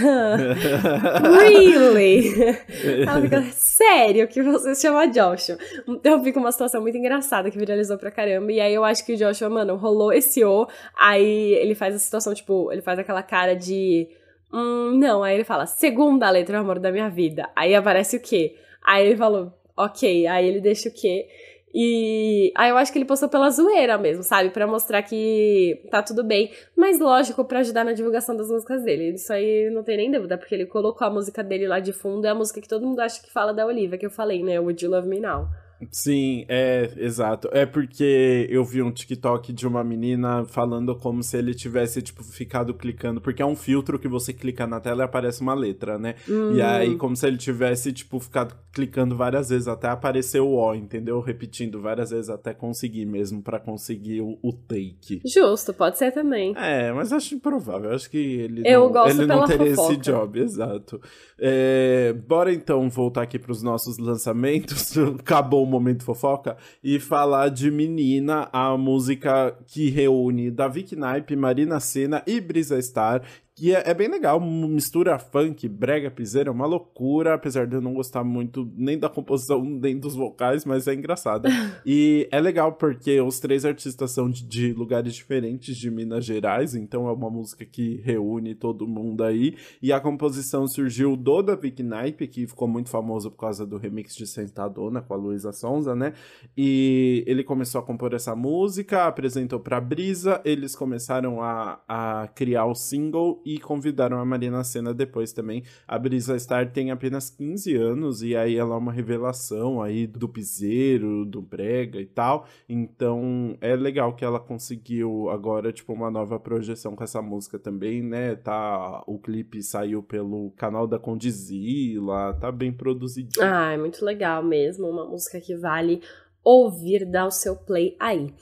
really? 1.21 2.33
Ela 3.07 3.21
fica, 3.21 3.43
sério 3.53 4.27
que 4.27 4.43
você 4.43 4.75
se 4.75 4.83
chama 4.83 5.07
Joshua? 5.09 5.59
Então 5.87 6.25
fica 6.25 6.39
uma 6.39 6.51
situação 6.51 6.81
muito 6.81 6.97
engraçada 6.97 7.51
que 7.51 7.59
viralizou 7.59 7.99
pra 7.99 8.11
caramba. 8.11 8.51
E 8.51 8.61
aí 8.61 8.73
eu 8.73 8.83
acho 8.83 9.05
que 9.05 9.13
o 9.13 9.17
Joshua, 9.17 9.51
mano, 9.51 9.77
rolou 9.77 10.11
esse 10.11 10.43
O, 10.43 10.67
aí 10.99 11.53
ele 11.55 11.75
faz 11.75 11.95
a 11.95 11.99
situação, 11.99 12.33
tipo, 12.33 12.73
ele 12.73 12.81
faz 12.81 12.99
aquela 12.99 13.23
cara 13.23 13.55
de. 13.55 14.09
Hum, 14.51 14.99
não, 14.99 15.23
aí 15.23 15.35
ele 15.35 15.45
fala, 15.45 15.67
segunda 15.67 16.31
letra, 16.31 16.59
amor 16.59 16.79
da 16.79 16.91
minha 16.91 17.11
vida. 17.11 17.51
Aí 17.55 17.75
aparece 17.75 18.17
o 18.17 18.21
quê? 18.21 18.57
Aí 18.83 19.07
ele 19.07 19.17
falou, 19.17 19.53
ok, 19.77 20.27
aí 20.27 20.47
ele 20.47 20.61
deixa 20.61 20.89
o 20.89 20.93
quê? 20.93 21.27
E 21.75 22.53
aí 22.57 22.71
eu 22.71 22.77
acho 22.77 22.93
que 22.93 22.99
ele 22.99 23.05
postou 23.05 23.29
pela 23.29 23.51
zoeira 23.51 23.97
mesmo, 23.97 24.23
sabe? 24.23 24.51
para 24.51 24.67
mostrar 24.67 25.03
que 25.03 25.83
tá 25.91 26.03
tudo 26.03 26.23
bem. 26.23 26.51
Mas 26.77 27.01
lógico, 27.01 27.45
para 27.45 27.61
ajudar 27.61 27.85
na 27.85 27.93
divulgação 27.93 28.37
das 28.37 28.49
músicas 28.49 28.83
dele. 28.83 29.15
Isso 29.15 29.33
aí 29.33 29.71
não 29.71 29.83
tem 29.83 29.97
nem 29.97 30.11
dúvida, 30.11 30.37
porque 30.37 30.55
ele 30.55 30.67
colocou 30.67 31.07
a 31.07 31.11
música 31.11 31.43
dele 31.43 31.67
lá 31.67 31.81
de 31.81 31.93
fundo. 31.93 32.27
É 32.27 32.31
a 32.31 32.35
música 32.35 32.61
que 32.61 32.69
todo 32.69 32.87
mundo 32.87 33.01
acha 33.01 33.23
que 33.23 33.33
fala 33.33 33.55
da 33.55 33.65
Olivia, 33.67 33.97
que 33.97 34.07
eu 34.07 34.11
falei, 34.11 34.43
né? 34.43 34.61
Would 34.61 34.85
You 34.85 34.91
Love 34.91 35.09
Me 35.09 35.21
Now? 35.21 35.49
Sim, 35.91 36.45
é, 36.49 36.93
exato. 36.97 37.49
É 37.53 37.67
porque 37.67 38.47
eu 38.51 38.65
vi 38.65 38.83
um 38.83 38.91
TikTok 38.91 39.53
de 39.53 39.67
uma 39.67 39.83
menina 39.83 40.45
falando 40.45 40.95
como 40.97 41.23
se 41.23 41.37
ele 41.37 41.55
tivesse, 41.55 42.03
tipo, 42.03 42.23
ficado 42.23 42.75
clicando, 42.75 43.21
porque 43.21 43.43
é 43.43 43.47
um 43.47 43.57
filtro 43.57 43.99
que 43.99 44.09
você 44.09 44.33
clica 44.33 44.67
na 44.67 44.81
tela 44.81 45.03
e 45.03 45.05
aparece 45.05 45.41
uma 45.41 45.55
letra, 45.55 45.99
né? 45.99 46.15
Hum. 46.29 46.55
E 46.55 46.63
aí, 46.63 46.97
como 46.97 47.17
se 47.17 47.27
ele 47.27 47.37
tivesse, 47.37 47.93
tipo, 47.93 48.19
ficado 48.21 48.55
clicando 48.73 49.17
várias 49.17 49.51
vezes 49.51 49.69
até 49.69 49.89
aparecer 49.89 50.41
o 50.41 50.55
O, 50.55 50.75
entendeu? 50.75 51.21
Repetindo 51.21 51.81
várias 51.81 52.11
vezes 52.11 52.31
até 52.31 52.55
conseguir 52.55 53.05
mesmo, 53.05 53.43
para 53.43 53.61
conseguir 53.61 54.21
o, 54.23 54.39
o, 54.43 54.53
take. 54.53 55.21
Justo, 55.25 55.75
pode 55.75 55.99
ser 55.99 56.13
também. 56.13 56.55
É, 56.57 56.93
mas 56.93 57.13
acho 57.13 57.35
improvável. 57.35 57.93
Acho 57.93 58.11
que 58.11 58.17
ele 58.17 58.63
eu 58.65 58.85
não, 58.85 58.93
gosto 58.93 59.19
ele 59.19 59.27
não 59.27 59.45
teria 59.45 59.75
fofoca. 59.75 59.93
esse 59.93 60.01
job, 60.01 60.41
exato. 60.41 61.01
É, 61.39 62.15
bora 62.27 62.53
então 62.53 62.89
voltar 62.89 63.23
aqui 63.23 63.39
pros 63.39 63.63
nossos 63.63 63.99
lançamentos. 63.99 64.97
Acabou 65.21 65.65
o 65.65 65.67
momento 65.73 66.05
fofoca 66.05 66.57
e 66.85 67.01
falar 67.01 67.49
de 67.49 67.71
Menina, 67.71 68.49
a 68.53 68.77
música 68.77 69.57
que 69.67 69.91
reúne 69.91 70.51
Davi 70.51 70.85
Knipe, 70.85 71.35
Marina 71.35 71.81
Senna 71.81 72.23
e 72.27 72.41
Brisa 72.41 72.79
Star, 72.79 73.23
que 73.55 73.75
é, 73.75 73.83
é, 73.91 73.93
bem 73.93 74.09
legal, 74.09 74.41
mistura 74.41 75.19
funk, 75.19 75.69
brega, 75.69 76.11
piseira, 76.11 76.49
é 76.49 76.53
uma 76.53 76.65
loucura, 76.65 77.35
apesar 77.35 77.67
de 77.67 77.75
eu 77.75 77.83
não 77.83 77.93
gostar 77.93 78.25
muito 78.25 78.71
nem 78.75 78.99
da 78.99 79.11
composição, 79.11 79.63
nem 79.63 79.99
dos 79.99 80.15
vocais, 80.15 80.65
mas 80.65 80.89
é 80.89 80.95
engraçado. 80.95 81.49
e 81.85 82.27
é 82.31 82.41
legal 82.41 82.73
porque 82.73 83.21
os 83.21 83.39
três 83.41 83.67
artistas 83.67 84.11
são 84.13 84.31
de, 84.31 84.43
de, 84.43 84.73
lugares 84.73 85.15
diferentes 85.15 85.77
de 85.77 85.91
Minas 85.91 86.25
Gerais, 86.25 86.75
então 86.75 87.07
é 87.07 87.13
uma 87.13 87.29
música 87.29 87.65
que 87.67 88.01
reúne 88.03 88.55
todo 88.55 88.89
mundo 88.89 89.23
aí. 89.23 89.55
E 89.83 89.93
a 89.93 90.01
composição 90.01 90.67
surgiu 90.67 91.15
do 91.15 91.43
Davi 91.43 91.71
Knipe, 91.71 92.29
que 92.29 92.47
ficou 92.47 92.67
muito 92.67 92.89
famoso 92.89 93.31
por 93.31 93.39
causa 93.39 93.67
do 93.67 93.77
remix 93.77 94.17
de 94.17 94.27
Sentadona 94.27 95.03
com 95.03 95.13
a 95.13 95.17
Luísa 95.17 95.53
Sonza, 95.53 95.95
né? 95.95 96.15
E 96.57 97.23
ele 97.27 97.45
começou 97.45 97.81
a 97.81 97.85
compor 97.85 98.15
essa 98.15 98.35
música, 98.35 99.07
apresentou 99.07 99.61
pra 99.61 99.79
Brisa, 99.79 100.41
eles 100.43 100.75
começaram 100.75 101.43
a, 101.43 101.81
a 101.87 102.29
criar 102.35 102.65
o 102.65 102.75
single 102.75 103.42
e 103.45 103.59
convidaram 103.59 104.19
a 104.19 104.25
Marina 104.25 104.63
Senna 104.65 104.93
depois 104.93 105.33
também. 105.33 105.63
A 105.87 105.99
Brisa 105.99 106.39
Star 106.39 106.71
tem 106.73 106.91
apenas 106.91 107.31
15 107.31 107.77
anos 107.77 108.23
e 108.23 108.37
aí 108.37 108.57
ela 108.57 108.75
é 108.75 108.79
uma 108.79 108.93
revelação 108.93 109.83
aí 109.83 110.07
do 110.07 110.29
piseiro, 110.29 111.25
do 111.25 111.41
brega 111.41 112.01
e 112.01 112.07
tal. 112.07 112.47
Então 112.69 113.57
é 113.61 113.75
legal 113.75 114.15
que 114.15 114.25
ela 114.25 114.41
conseguiu 114.41 115.29
agora 115.31 115.73
tipo 115.73 115.93
uma 115.93 116.11
nova 116.11 116.39
projeção 116.39 116.95
com 116.95 117.05
essa 117.05 117.23
música 117.23 117.59
também, 117.59 118.03
né? 118.03 118.35
Tá, 118.37 119.03
o 119.07 119.19
clipe 119.19 119.63
saiu 119.63 120.03
pelo 120.03 120.51
canal 120.53 120.87
da 120.87 120.99
Condizila, 120.99 122.35
tá 122.35 122.51
bem 122.51 122.73
produzido. 122.73 123.41
Ah, 123.41 123.73
é 123.73 123.77
muito 123.77 124.05
legal 124.05 124.43
mesmo, 124.43 124.89
uma 124.89 125.07
música 125.07 125.41
que 125.41 125.55
vale 125.57 126.01
ouvir, 126.45 127.05
dar 127.05 127.27
o 127.27 127.31
seu 127.31 127.57
play 127.57 127.97
aí. 127.99 128.33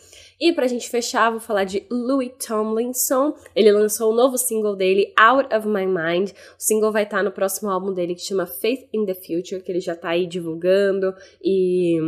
E 0.40 0.52
pra 0.52 0.66
gente 0.66 0.88
fechar, 0.88 1.30
vou 1.30 1.40
falar 1.40 1.64
de 1.64 1.84
Louis 1.90 2.32
Tomlinson. 2.46 3.34
Ele 3.54 3.70
lançou 3.72 4.10
o 4.10 4.12
um 4.12 4.16
novo 4.16 4.38
single 4.38 4.74
dele, 4.74 5.12
Out 5.18 5.54
of 5.54 5.68
My 5.68 5.86
Mind. 5.86 6.30
O 6.30 6.34
single 6.56 6.92
vai 6.92 7.02
estar 7.02 7.22
no 7.22 7.30
próximo 7.30 7.70
álbum 7.70 7.92
dele 7.92 8.14
que 8.14 8.22
chama 8.22 8.46
Faith 8.46 8.88
in 8.92 9.04
the 9.04 9.14
Future, 9.14 9.62
que 9.62 9.70
ele 9.70 9.80
já 9.80 9.94
tá 9.94 10.10
aí 10.10 10.26
divulgando 10.26 11.14
e 11.42 11.98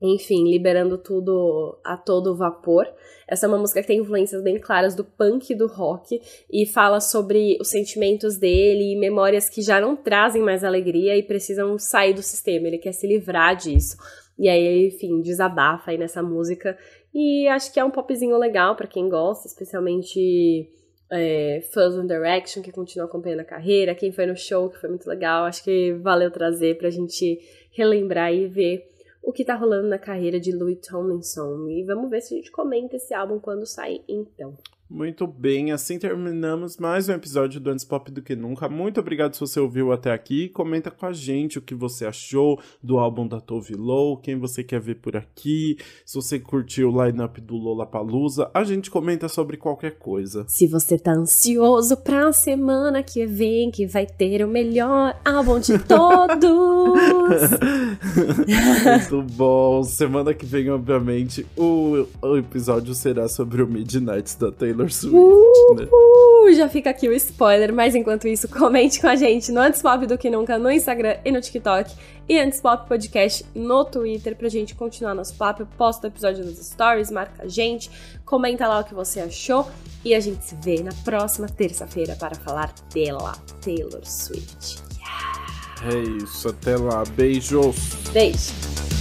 enfim, 0.00 0.48
liberando 0.48 0.96
tudo 0.96 1.76
a 1.84 1.96
todo 1.96 2.36
vapor. 2.36 2.86
Essa 3.26 3.46
é 3.46 3.48
uma 3.48 3.58
música 3.58 3.80
que 3.80 3.88
tem 3.88 3.98
influências 3.98 4.42
bem 4.42 4.58
claras 4.58 4.94
do 4.94 5.04
punk 5.04 5.50
e 5.50 5.56
do 5.56 5.66
rock 5.66 6.20
e 6.50 6.64
fala 6.64 7.00
sobre 7.00 7.58
os 7.60 7.68
sentimentos 7.68 8.36
dele 8.36 8.92
e 8.92 8.96
memórias 8.96 9.48
que 9.48 9.60
já 9.60 9.80
não 9.80 9.96
trazem 9.96 10.40
mais 10.40 10.62
alegria 10.62 11.16
e 11.16 11.22
precisam 11.22 11.76
sair 11.78 12.14
do 12.14 12.22
sistema. 12.22 12.68
Ele 12.68 12.78
quer 12.78 12.92
se 12.92 13.06
livrar 13.06 13.56
disso. 13.56 13.96
E 14.38 14.48
aí, 14.48 14.86
enfim, 14.86 15.20
desabafa 15.20 15.90
aí 15.90 15.98
nessa 15.98 16.22
música. 16.22 16.78
E 17.12 17.48
acho 17.48 17.72
que 17.72 17.80
é 17.80 17.84
um 17.84 17.90
popzinho 17.90 18.38
legal 18.38 18.76
para 18.76 18.86
quem 18.86 19.08
gosta, 19.08 19.48
especialmente 19.48 20.70
é, 21.10 21.60
fãs 21.72 21.96
One 21.96 22.06
Direction, 22.06 22.62
que 22.62 22.70
continuam 22.70 23.08
acompanhando 23.08 23.40
a 23.40 23.44
carreira, 23.44 23.94
quem 23.94 24.12
foi 24.12 24.26
no 24.26 24.36
show, 24.36 24.70
que 24.70 24.78
foi 24.78 24.88
muito 24.88 25.08
legal. 25.08 25.44
Acho 25.44 25.64
que 25.64 25.92
valeu 25.94 26.30
trazer 26.30 26.78
pra 26.78 26.90
gente 26.90 27.38
relembrar 27.72 28.32
e 28.32 28.46
ver 28.46 28.86
o 29.22 29.32
que 29.32 29.44
tá 29.44 29.54
rolando 29.54 29.88
na 29.88 29.98
carreira 29.98 30.38
de 30.38 30.52
Louis 30.52 30.78
Tomlinson. 30.86 31.68
E 31.68 31.84
vamos 31.84 32.08
ver 32.08 32.20
se 32.20 32.34
a 32.34 32.36
gente 32.36 32.50
comenta 32.50 32.96
esse 32.96 33.12
álbum 33.12 33.38
quando 33.40 33.66
sair, 33.66 34.02
então. 34.08 34.56
Muito 34.90 35.26
bem, 35.26 35.70
assim 35.70 35.98
terminamos 35.98 36.78
mais 36.78 37.10
um 37.10 37.12
episódio 37.12 37.60
do 37.60 37.68
Antes 37.68 37.84
Pop 37.84 38.10
do 38.10 38.22
que 38.22 38.34
Nunca. 38.34 38.70
Muito 38.70 38.98
obrigado 38.98 39.34
se 39.34 39.40
você 39.40 39.60
ouviu 39.60 39.92
até 39.92 40.10
aqui. 40.10 40.48
Comenta 40.48 40.90
com 40.90 41.04
a 41.04 41.12
gente 41.12 41.58
o 41.58 41.62
que 41.62 41.74
você 41.74 42.06
achou 42.06 42.58
do 42.82 42.98
álbum 42.98 43.28
da 43.28 43.38
Tove 43.38 43.74
Lo, 43.74 44.16
quem 44.16 44.38
você 44.38 44.64
quer 44.64 44.80
ver 44.80 44.94
por 44.94 45.14
aqui, 45.14 45.76
se 46.06 46.14
você 46.14 46.38
curtiu 46.38 46.90
o 46.90 47.04
line-up 47.04 47.38
do 47.38 47.54
Lollapalooza. 47.54 48.50
A 48.54 48.64
gente 48.64 48.90
comenta 48.90 49.28
sobre 49.28 49.58
qualquer 49.58 49.98
coisa. 49.98 50.46
Se 50.48 50.66
você 50.66 50.98
tá 50.98 51.12
ansioso 51.12 51.94
pra 51.98 52.32
semana 52.32 53.02
que 53.02 53.26
vem, 53.26 53.70
que 53.70 53.86
vai 53.86 54.06
ter 54.06 54.42
o 54.42 54.48
melhor 54.48 55.20
álbum 55.22 55.60
de 55.60 55.78
todos. 55.84 56.48
Muito 59.12 59.22
bom. 59.34 59.82
Semana 59.82 60.32
que 60.32 60.46
vem, 60.46 60.70
obviamente, 60.70 61.44
o, 61.54 62.06
o 62.22 62.38
episódio 62.38 62.94
será 62.94 63.28
sobre 63.28 63.62
o 63.62 63.68
Midnight 63.68 64.38
da 64.38 64.50
Taylor 64.50 64.77
Taylor 64.78 64.90
Swift, 64.90 65.16
uh, 65.16 65.74
né? 65.74 65.88
Uh, 65.92 66.54
já 66.54 66.68
fica 66.68 66.90
aqui 66.90 67.08
o 67.08 67.12
spoiler, 67.12 67.72
mas 67.72 67.94
enquanto 67.94 68.28
isso, 68.28 68.46
comente 68.48 69.00
com 69.00 69.08
a 69.08 69.16
gente 69.16 69.50
no 69.50 69.60
Antes 69.60 69.82
Pop 69.82 70.06
do 70.06 70.16
que 70.16 70.30
nunca 70.30 70.58
no 70.58 70.70
Instagram 70.70 71.16
e 71.24 71.32
no 71.32 71.40
TikTok 71.40 71.92
e 72.28 72.38
Antes 72.38 72.60
Pop 72.60 72.86
Podcast 72.86 73.44
no 73.54 73.84
Twitter 73.84 74.36
pra 74.36 74.48
gente 74.48 74.74
continuar 74.74 75.14
nosso 75.14 75.34
papo. 75.34 75.66
Posta 75.76 76.06
o 76.06 76.10
episódio 76.10 76.44
nos 76.44 76.58
stories, 76.58 77.10
marca 77.10 77.42
a 77.42 77.48
gente, 77.48 77.90
comenta 78.24 78.68
lá 78.68 78.80
o 78.80 78.84
que 78.84 78.94
você 78.94 79.20
achou 79.20 79.68
e 80.04 80.14
a 80.14 80.20
gente 80.20 80.44
se 80.44 80.56
vê 80.62 80.82
na 80.82 80.92
próxima 81.04 81.48
terça-feira 81.48 82.14
para 82.14 82.36
falar 82.36 82.72
dela, 82.94 83.32
Taylor 83.60 84.04
Swift. 84.04 84.78
Yeah. 84.96 85.96
É 85.96 86.22
isso, 86.22 86.48
até 86.48 86.76
lá. 86.76 87.04
Beijos. 87.16 87.76
Beijo. 88.12 88.97